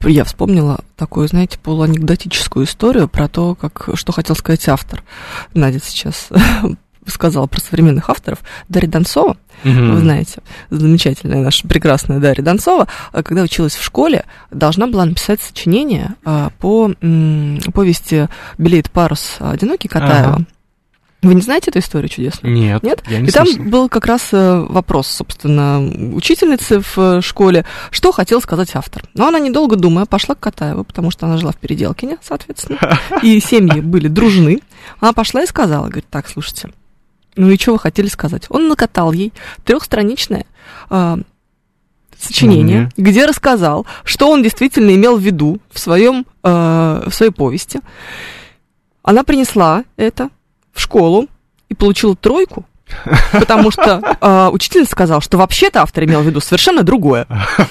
Я 0.03 0.23
вспомнила 0.23 0.79
такую, 0.95 1.27
знаете, 1.27 1.59
полуанекдотическую 1.59 2.65
историю 2.65 3.07
про 3.07 3.27
то, 3.27 3.55
как, 3.55 3.89
что 3.95 4.11
хотел 4.11 4.35
сказать 4.35 4.67
автор. 4.69 5.03
Надя 5.53 5.79
сейчас 5.83 6.29
сказала 7.05 7.47
про 7.47 7.59
современных 7.59 8.09
авторов. 8.09 8.39
Дарья 8.69 8.89
Донцова, 8.89 9.35
Мгм. 9.63 9.95
вы 9.95 9.99
знаете, 9.99 10.41
замечательная 10.69 11.43
наша 11.43 11.67
прекрасная 11.67 12.19
Дарья 12.19 12.43
Донцова, 12.43 12.87
а, 13.11 13.23
когда 13.23 13.41
училась 13.43 13.75
в 13.75 13.83
школе, 13.83 14.23
должна 14.51 14.87
была 14.87 15.03
написать 15.05 15.41
сочинение 15.41 16.15
а, 16.23 16.51
по 16.59 16.89
повести 17.73 18.29
«Белеет 18.57 18.89
парус 18.91 19.35
одинокий» 19.39 19.89
Катаева. 19.89 20.35
Ага. 20.35 20.45
Вы 21.22 21.36
не 21.36 21.41
знаете 21.41 21.70
эту 21.70 21.80
историю 21.80 22.07
чудесную? 22.07 22.55
Нет, 22.55 22.82
Нет? 22.82 23.03
я 23.07 23.20
не 23.20 23.28
И 23.28 23.32
там 23.32 23.45
слышал. 23.45 23.63
был 23.65 23.89
как 23.89 24.05
раз 24.05 24.30
э, 24.32 24.65
вопрос, 24.70 25.07
собственно, 25.07 25.82
учительницы 26.15 26.80
в 26.80 26.97
э, 26.97 27.22
школе, 27.22 27.65
что 27.91 28.13
хотел 28.13 28.39
сказать 28.41 28.72
автор. 28.74 29.03
Но 29.15 29.28
она, 29.28 29.38
недолго 29.39 29.76
думая, 29.76 30.05
пошла 30.05 30.36
к 30.36 30.39
Катаеву, 30.39 30.86
потому 30.86 31.11
что 31.11 31.26
она 31.26 31.36
жила 31.38 31.51
в 31.51 31.57
Переделкине, 31.57 32.20
соответственно, 32.22 32.80
и 33.22 33.38
семьи 33.41 33.82
были 33.82 34.07
дружны. 34.07 34.61
Она 35.01 35.11
пошла 35.11 35.43
и 35.43 35.45
сказала, 35.45 35.88
говорит, 35.88 36.07
так, 36.09 36.30
слушайте, 36.30 36.70
ну 37.36 37.49
и 37.49 37.59
что 37.59 37.74
вы 37.74 37.80
хотели 37.80 38.07
сказать? 38.07 38.45
Он 38.49 38.70
накатал 38.70 39.11
ей 39.11 39.34
трехстраничное 39.65 40.45
э, 40.89 41.17
сочинение, 42.17 42.91
где 42.95 43.26
рассказал, 43.26 43.86
что 44.05 44.30
он 44.30 44.41
действительно 44.41 44.95
имел 44.95 45.17
в 45.17 45.22
виду 45.22 45.59
в, 45.70 45.80
своем, 45.80 46.26
э, 46.43 47.03
в 47.07 47.11
своей 47.11 47.32
повести. 47.32 47.82
Она 49.03 49.24
принесла 49.24 49.84
это, 49.97 50.30
в 50.74 50.82
школу 50.82 51.28
и 51.70 51.74
получила 51.74 52.15
тройку, 52.15 52.65
потому 53.32 53.72
что 53.72 54.17
э, 54.20 54.49
учитель 54.51 54.86
сказал, 54.86 55.22
что 55.22 55.38
вообще-то 55.38 55.82
автор 55.82 56.05
имел 56.05 56.22
в 56.22 56.26
виду 56.26 56.39
совершенно 56.39 56.84
другое. 56.84 57.28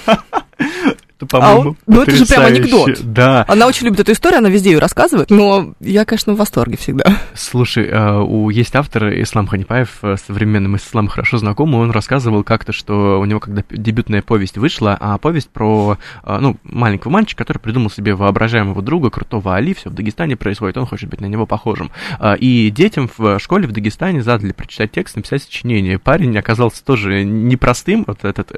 Это, 1.18 1.26
по-моему, 1.26 1.60
а 1.60 1.66
он, 1.66 1.76
ну 1.88 2.02
это 2.02 2.12
же 2.12 2.26
прям 2.26 2.44
анекдот. 2.44 3.00
Да. 3.02 3.44
Она 3.48 3.66
очень 3.66 3.86
любит 3.86 3.98
эту 3.98 4.12
историю, 4.12 4.38
она 4.38 4.48
везде 4.48 4.70
ее 4.70 4.78
рассказывает, 4.78 5.30
но 5.30 5.74
я, 5.80 6.04
конечно, 6.04 6.32
в 6.32 6.36
восторге 6.36 6.76
всегда. 6.76 7.18
Слушай, 7.34 7.88
э, 7.88 8.20
у, 8.20 8.50
есть 8.50 8.76
автор 8.76 9.08
Ислам 9.20 9.48
Ханипаев, 9.48 9.98
э, 10.02 10.14
современным 10.24 10.76
Исламом 10.76 11.08
хорошо 11.08 11.38
знакомый, 11.38 11.80
он 11.80 11.90
рассказывал 11.90 12.44
как-то, 12.44 12.72
что 12.72 13.18
у 13.20 13.24
него, 13.24 13.40
когда 13.40 13.64
дебютная 13.68 14.22
повесть 14.22 14.58
вышла, 14.58 14.96
а 15.00 15.18
повесть 15.18 15.50
про, 15.50 15.98
э, 16.22 16.38
ну, 16.40 16.56
маленького 16.62 17.10
мальчика, 17.10 17.38
который 17.38 17.58
придумал 17.58 17.90
себе 17.90 18.14
воображаемого 18.14 18.80
друга, 18.80 19.10
крутого 19.10 19.56
Али, 19.56 19.74
все 19.74 19.90
в 19.90 19.94
Дагестане 19.94 20.36
происходит, 20.36 20.76
он 20.76 20.86
хочет 20.86 21.10
быть 21.10 21.20
на 21.20 21.26
него 21.26 21.46
похожим. 21.46 21.90
И 22.38 22.70
детям 22.70 23.10
в 23.16 23.40
школе 23.40 23.66
в 23.66 23.72
Дагестане 23.72 24.22
задали 24.22 24.52
прочитать 24.52 24.92
текст, 24.92 25.16
написать 25.16 25.42
сочинение. 25.42 25.98
Парень 25.98 26.38
оказался 26.38 26.84
тоже 26.84 27.24
непростым, 27.24 28.04
вот 28.06 28.24
этот 28.24 28.52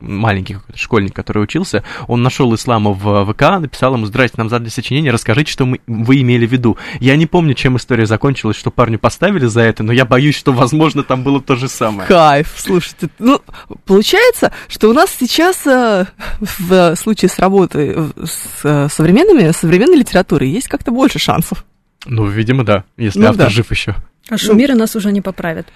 маленький 0.00 0.54
какой-то 0.54 0.78
школьник, 0.78 1.14
который 1.14 1.42
учился, 1.42 1.82
он 2.08 2.22
нашел 2.22 2.54
ислама 2.54 2.92
в 2.92 3.32
ВК, 3.32 3.42
написал 3.60 3.94
ему, 3.94 4.06
здрасте, 4.06 4.36
нам 4.38 4.48
задали 4.48 4.68
сочинение, 4.68 5.12
расскажите, 5.12 5.50
что 5.50 5.66
мы, 5.66 5.80
вы 5.86 6.20
имели 6.20 6.46
в 6.46 6.52
виду. 6.52 6.76
Я 7.00 7.16
не 7.16 7.26
помню, 7.26 7.54
чем 7.54 7.76
история 7.76 8.06
закончилась, 8.06 8.56
что 8.56 8.70
парню 8.70 8.98
поставили 8.98 9.46
за 9.46 9.62
это, 9.62 9.82
но 9.82 9.92
я 9.92 10.04
боюсь, 10.04 10.36
что, 10.36 10.52
возможно, 10.52 11.02
там 11.02 11.22
было 11.22 11.40
то 11.40 11.56
же 11.56 11.68
самое. 11.68 12.08
Кайф, 12.08 12.54
слушайте, 12.56 13.08
ну, 13.18 13.40
получается, 13.84 14.52
что 14.68 14.88
у 14.88 14.92
нас 14.92 15.10
сейчас 15.18 15.66
э, 15.66 16.06
в 16.40 16.96
случае 16.96 17.28
с 17.28 17.38
работой 17.38 17.92
э, 17.96 18.08
с 18.24 18.64
э, 18.64 18.88
современными, 18.90 19.50
современной 19.52 19.98
литературой 19.98 20.48
есть 20.48 20.68
как-то 20.68 20.90
больше 20.90 21.18
шансов. 21.18 21.64
Ну, 22.04 22.26
видимо, 22.26 22.64
да, 22.64 22.84
если 22.96 23.20
ну, 23.20 23.28
автор 23.28 23.46
да. 23.46 23.50
жив 23.50 23.70
еще. 23.70 23.96
А 24.28 24.38
Шумира 24.38 24.72
ну, 24.72 24.80
нас 24.80 24.94
уже 24.96 25.12
не 25.12 25.20
поправит. 25.20 25.66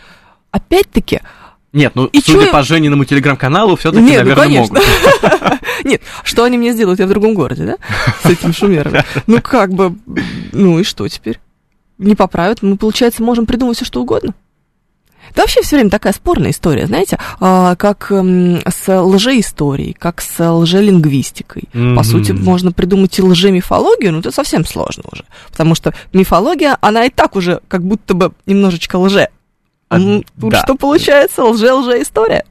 Опять-таки, 0.51 1.21
нет, 1.73 1.93
ну, 1.95 2.07
и 2.07 2.21
судя 2.21 2.47
чё... 2.47 2.53
по 2.53 2.63
Жениному 2.65 3.05
телеграм-каналу, 3.05 3.77
все-таки, 3.77 4.03
Нет, 4.03 4.25
наверное, 4.25 4.49
ну, 4.49 4.55
могут. 4.57 4.83
Нет, 5.85 6.03
что 6.25 6.45
они 6.45 6.59
мне 6.59 6.73
сделают? 6.73 7.01
Я 7.01 7.07
в 7.07 7.11
другом 7.11 7.35
городе, 7.35 7.65
да? 7.65 7.77
С 8.23 8.27
этим 8.27 8.53
шумером. 8.53 8.95
Ну, 9.27 9.41
как 9.43 9.73
бы, 9.73 9.95
ну 10.53 10.79
и 10.79 10.85
что 10.85 11.09
теперь? 11.09 11.41
Не 11.99 12.15
поправят. 12.15 12.63
Мы, 12.63 12.77
получается, 12.77 13.23
можем 13.23 13.47
придумать 13.47 13.77
все, 13.77 13.85
что 13.85 14.01
угодно. 14.01 14.35
Это 15.31 15.43
вообще 15.43 15.63
все 15.63 15.77
время 15.77 15.91
такая 15.91 16.13
спорная 16.13 16.51
история, 16.51 16.87
знаете, 16.87 17.19
а, 17.39 17.77
как 17.77 18.11
с 18.11 19.03
лжеисторией, 19.03 19.93
как 19.93 20.21
с 20.21 20.53
лжелингвистикой. 20.53 21.65
Mm-hmm. 21.73 21.97
По 21.97 22.03
сути, 22.03 22.33
можно 22.33 22.73
придумать 22.73 23.17
и 23.19 23.23
лжемифологию, 23.23 24.13
но 24.13 24.19
это 24.19 24.33
совсем 24.33 24.67
сложно 24.67 25.05
уже. 25.13 25.25
Потому 25.51 25.77
что 25.77 25.95
мифология, 26.13 26.77
она 26.81 27.05
и 27.05 27.11
так 27.11 27.37
уже 27.37 27.61
как 27.69 27.85
будто 27.85 28.15
бы 28.15 28.33
немножечко 28.47 28.97
лже 28.97 29.29
а, 29.91 29.99
Тут 29.99 30.51
да. 30.51 30.63
что 30.63 30.77
получается? 30.77 31.45
Лже-лже 31.45 32.01
история. 32.01 32.45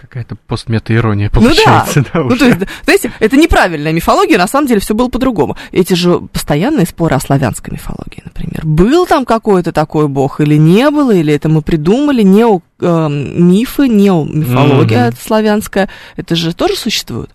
Какая-то 0.00 0.36
постмета-ирония 0.46 1.28
получается. 1.28 1.98
Ну 1.98 2.04
да, 2.04 2.10
да 2.12 2.20
ну, 2.22 2.36
то 2.36 2.44
есть, 2.46 2.58
знаете, 2.84 3.12
это 3.20 3.36
неправильная 3.36 3.92
мифология, 3.92 4.38
на 4.38 4.46
самом 4.46 4.66
деле 4.66 4.80
все 4.80 4.94
было 4.94 5.08
по-другому. 5.08 5.56
Эти 5.72 5.92
же 5.94 6.20
постоянные 6.20 6.86
споры 6.86 7.16
о 7.16 7.20
славянской 7.20 7.74
мифологии, 7.74 8.22
например. 8.24 8.64
Был 8.64 9.06
там 9.06 9.26
какой-то 9.26 9.72
такой 9.72 10.08
бог 10.08 10.40
или 10.40 10.56
не 10.56 10.90
было, 10.90 11.10
или 11.10 11.34
это 11.34 11.48
мы 11.48 11.60
придумали, 11.60 12.22
нео, 12.22 12.62
э, 12.80 13.08
мифы, 13.08 13.88
неомифология 13.88 15.10
mm-hmm. 15.10 15.18
славянская, 15.20 15.90
это 16.16 16.34
же 16.34 16.54
тоже 16.54 16.76
существует? 16.76 17.30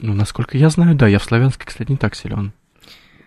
Ну, 0.00 0.14
насколько 0.14 0.56
я 0.56 0.70
знаю, 0.70 0.94
да, 0.94 1.06
я 1.06 1.18
в 1.18 1.24
славянской, 1.24 1.66
кстати, 1.66 1.90
не 1.90 1.96
так 1.98 2.14
силен 2.14 2.52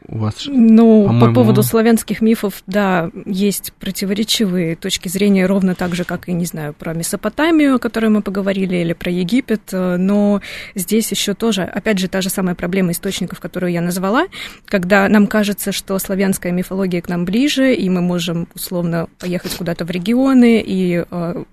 у 0.07 0.17
вас? 0.19 0.45
Ну, 0.47 1.19
по 1.19 1.33
поводу 1.33 1.63
славянских 1.63 2.21
мифов, 2.21 2.63
да, 2.67 3.11
есть 3.25 3.73
противоречивые 3.73 4.75
точки 4.75 5.07
зрения, 5.07 5.45
ровно 5.45 5.75
так 5.75 5.95
же, 5.95 6.03
как 6.03 6.29
и, 6.29 6.33
не 6.33 6.45
знаю, 6.45 6.73
про 6.73 6.93
Месопотамию, 6.93 7.75
о 7.75 7.79
которой 7.79 8.09
мы 8.09 8.21
поговорили, 8.21 8.77
или 8.77 8.93
про 8.93 9.11
Египет, 9.11 9.61
э, 9.71 9.97
но 9.97 10.41
здесь 10.75 11.11
еще 11.11 11.33
тоже, 11.33 11.63
опять 11.63 11.99
же, 11.99 12.07
та 12.07 12.21
же 12.21 12.29
самая 12.29 12.55
проблема 12.55 12.91
источников, 12.91 13.39
которую 13.39 13.71
я 13.71 13.81
назвала, 13.81 14.27
когда 14.65 15.07
нам 15.09 15.27
кажется, 15.27 15.71
что 15.71 15.97
славянская 15.99 16.51
мифология 16.51 17.01
к 17.01 17.09
нам 17.09 17.25
ближе, 17.25 17.73
и 17.73 17.89
мы 17.89 18.01
можем, 18.01 18.47
условно, 18.55 19.07
поехать 19.19 19.55
куда-то 19.55 19.85
в 19.85 19.91
регионы 19.91 20.63
и 20.65 21.05
э, 21.09 21.43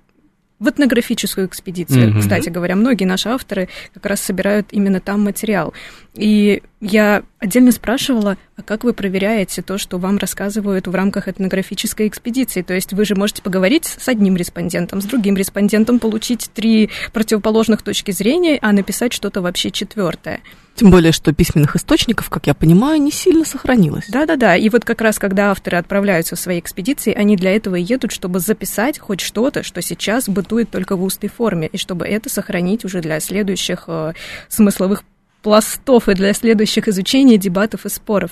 в 0.61 0.69
этнографическую 0.69 1.47
экспедицию. 1.47 2.11
Mm-hmm. 2.11 2.21
Кстати 2.21 2.49
говоря, 2.49 2.77
многие 2.77 3.05
наши 3.05 3.29
авторы 3.29 3.69
как 3.93 4.07
раз 4.07 4.21
собирают 4.21 4.69
именно 4.71 5.01
там 5.01 5.23
материал. 5.23 5.75
И 6.15 6.63
я 6.81 7.25
отдельно 7.39 7.73
спрашивала, 7.73 8.39
а 8.57 8.63
как 8.63 8.85
вы 8.85 8.93
проверяете 8.93 9.63
то, 9.63 9.79
что 9.79 9.99
вам 9.99 10.17
рассказывают 10.19 10.87
в 10.87 10.95
рамках 10.95 11.29
этнографической 11.29 12.07
экспедиции? 12.07 12.63
То 12.63 12.75
есть 12.75 12.93
вы 12.93 13.05
же 13.05 13.17
можете 13.17 13.43
поговорить 13.43 13.87
с 13.87 14.09
одним 14.09 14.37
респондентом, 14.37 15.01
с 15.01 15.05
другим 15.05 15.37
респондентом, 15.37 15.99
получить 15.99 16.51
три 16.55 16.91
противоположных 17.13 17.83
точки 17.83 18.13
зрения, 18.13 18.59
а 18.63 18.73
написать 18.73 19.13
что-то 19.13 19.43
вообще 19.43 19.71
четвертое. 19.73 20.41
Тем 20.75 20.91
более, 20.91 21.13
что 21.13 21.33
письменных 21.33 21.77
источников, 21.77 22.31
как 22.31 22.47
я 22.47 22.55
понимаю, 22.55 23.01
не 23.01 23.13
сильно 23.13 23.45
сохранилось. 23.45 24.07
Да-да-да. 24.09 24.57
И 24.57 24.69
вот 24.69 24.85
как 24.85 25.01
раз, 25.01 25.19
когда 25.19 25.51
авторы 25.51 25.77
отправляются 25.77 26.35
в 26.35 26.41
свои 26.41 26.59
экспедиции, 26.59 27.13
они 27.13 27.37
для 27.37 27.55
этого 27.55 27.77
и 27.77 27.83
едут, 27.83 28.11
чтобы 28.11 28.41
записать 28.41 28.99
хоть 28.99 29.21
что-то, 29.21 29.63
что 29.63 29.81
сейчас 29.83 30.29
бытует 30.29 30.71
только 30.71 30.97
в 30.97 31.03
устной 31.05 31.29
форме, 31.29 31.69
и 31.69 31.77
чтобы 31.77 32.07
это 32.07 32.29
сохранить 32.29 32.85
уже 32.85 33.01
для 33.01 33.21
следующих 33.21 33.85
э, 33.87 34.15
смысловых 34.49 35.05
пластов 35.45 36.09
и 36.09 36.15
для 36.15 36.33
следующих 36.33 36.89
изучений, 36.89 37.37
дебатов 37.37 37.85
и 37.85 37.91
споров. 37.91 38.31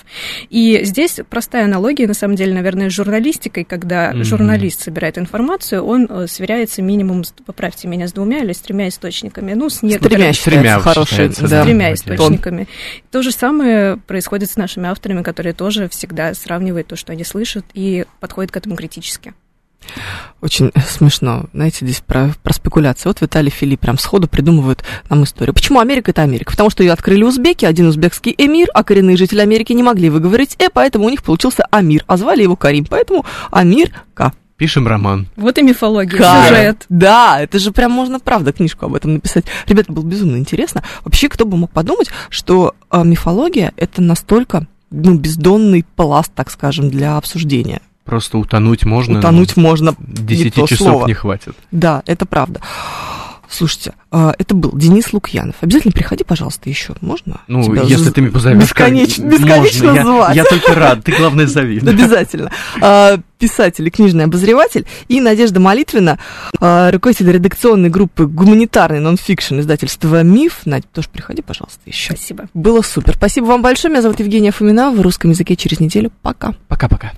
И 0.49 0.81
здесь 0.83 1.21
простая 1.29 1.67
аналогия, 1.67 2.09
на 2.09 2.15
самом 2.15 2.37
деле, 2.37 2.55
наверное, 2.55 2.89
с 2.89 2.93
журналистикой, 2.95 3.65
когда 3.65 4.11
mm-hmm. 4.11 4.25
журналист 4.25 4.81
собирает 4.81 5.19
информацию, 5.19 5.85
он 5.85 6.07
э, 6.09 6.27
сверяется 6.27 6.81
минимум, 6.81 7.23
поправьте 7.45 7.87
меня, 7.87 8.09
с 8.09 8.15
двумя 8.15 8.39
или 8.39 8.55
с 8.55 8.61
тремя 8.61 8.89
источниками. 8.89 9.53
Ну, 9.53 9.69
с 9.69 9.83
некоторыми... 9.83 10.33
С 10.33 10.41
тремя, 10.41 10.81
хорошие, 10.81 11.29
да. 11.29 11.63
С 11.63 11.67
тремя 11.67 11.93
источниками. 11.93 12.67
То 13.11 13.21
же 13.21 13.31
самое 13.31 13.99
происходит 13.99 14.51
с 14.51 14.57
нашими 14.57 14.89
авторами, 14.89 15.23
которые 15.23 15.53
тоже 15.53 15.91
всегда 15.91 16.33
сравнивают 16.33 16.87
то, 16.87 16.97
что 16.97 17.13
они 17.13 17.25
слышат, 17.25 17.67
и 17.75 18.07
подходят 18.21 18.51
к 18.51 18.57
этому 18.57 18.75
критически. 18.75 19.35
Очень 20.41 20.73
смешно. 20.89 21.45
Знаете, 21.53 21.85
здесь 21.85 22.01
про, 22.01 22.31
про 22.43 22.53
спекуляции. 22.53 23.09
Вот 23.09 23.21
Виталий 23.21 23.51
Филипп 23.51 23.81
прям 23.81 23.99
сходу 23.99 24.29
придумывает 24.29 24.83
нам 25.09 25.25
историю. 25.25 25.55
Почему 25.55 25.81
Америка 25.81 26.11
это 26.11 26.23
Америка? 26.23 26.51
Потому 26.51 26.71
что 26.71 26.83
ее 26.83 26.93
открыли 26.93 27.23
узбеки, 27.23 27.65
один 27.65 27.87
узбекский 27.87 28.35
эмир, 28.37 28.69
а 28.75 28.83
коренные 28.83 29.17
жители 29.17 29.41
Америки 29.41 29.73
не 29.73 29.83
могли 29.83 30.11
выговорить 30.11 30.57
«э», 30.59 30.69
поэтому 30.73 31.07
у 31.07 31.11
них 31.11 31.23
получился 31.23 31.65
Амир, 31.71 32.05
а 32.07 32.17
звали 32.17 32.43
его 32.43 32.57
Карим, 32.57 32.85
поэтому 32.85 33.25
Амир 33.51 33.93
К. 34.15 34.33
Пишем 34.57 34.87
роман. 34.87 35.27
Вот 35.37 35.59
и 35.59 35.63
мифология, 35.63 36.19
как? 36.19 36.49
сюжет. 36.49 36.85
Да, 36.89 37.41
это 37.41 37.59
же 37.59 37.73
прям 37.73 37.91
можно, 37.91 38.21
правда, 38.21 38.53
книжку 38.53 38.87
об 38.87 38.95
этом 38.95 39.15
написать. 39.15 39.45
Ребята, 39.67 39.93
было 39.93 40.05
безумно 40.05 40.37
интересно. 40.37 40.85
Вообще, 41.05 41.29
кто 41.29 41.45
бы 41.45 41.57
мог 41.57 41.71
подумать, 41.71 42.11
что 42.29 42.75
э, 42.91 43.03
мифология 43.03 43.73
это 43.77 44.03
настолько 44.03 44.69
ну, 44.93 45.15
бездонный 45.15 45.85
пласт, 45.97 46.33
так 46.35 46.51
скажем, 46.51 46.91
для 46.91 47.17
обсуждения. 47.17 47.81
Просто 48.05 48.39
утонуть 48.39 48.85
можно. 48.85 49.19
Утонуть 49.19 49.57
можно. 49.57 49.95
Десяти 49.99 50.67
часов 50.67 50.89
слово. 50.89 51.07
не 51.07 51.15
хватит. 51.15 51.55
Да, 51.71 52.03
это 52.07 52.27
правда. 52.27 52.61
Слушайте, 53.53 53.93
а, 54.11 54.35
это 54.39 54.55
был 54.55 54.73
Денис 54.73 55.13
Лукьянов. 55.13 55.57
Обязательно 55.61 55.93
приходи, 55.93 56.25
пожалуйста, 56.25 56.71
еще. 56.71 56.95
Можно? 57.03 57.43
Ну, 57.49 57.63
Тебя 57.63 57.83
если 57.83 58.09
з... 58.09 58.13
ты 58.13 58.23
меня 58.23 58.31
позовешь. 58.31 58.63
Бесконечно, 58.63 59.25
бесконечно 59.25 59.93
можно. 59.93 60.03
звать. 60.05 60.37
Я, 60.37 60.43
я 60.43 60.49
только 60.49 60.75
рад. 60.75 61.05
Ты, 61.05 61.13
главное, 61.13 61.47
зови. 61.47 61.79
Обязательно. 61.87 62.51
А, 62.81 63.19
писатель 63.39 63.87
и 63.87 63.91
книжный 63.91 64.25
обозреватель. 64.25 64.87
И 65.09 65.21
Надежда 65.21 65.61
Молитвина, 65.61 66.19
а, 66.61 66.91
руководитель 66.91 67.31
редакционной 67.31 67.91
группы 67.91 68.27
«Гуманитарный 68.27 69.01
нонфикшн» 69.01 69.61
издательства 69.61 70.23
«Миф». 70.23 70.61
Надь, 70.65 70.91
тоже 70.91 71.11
приходи, 71.13 71.43
пожалуйста, 71.43 71.81
еще. 71.85 72.15
Спасибо. 72.15 72.49
Было 72.55 72.81
супер. 72.81 73.17
Спасибо 73.17 73.45
вам 73.45 73.61
большое. 73.61 73.93
Меня 73.93 74.01
зовут 74.01 74.19
Евгения 74.21 74.51
Фомина. 74.51 74.91
В 74.93 75.03
русском 75.03 75.31
языке 75.31 75.57
через 75.57 75.79
неделю. 75.79 76.11
Пока. 76.23 76.55
Пока-пока. 76.69 77.11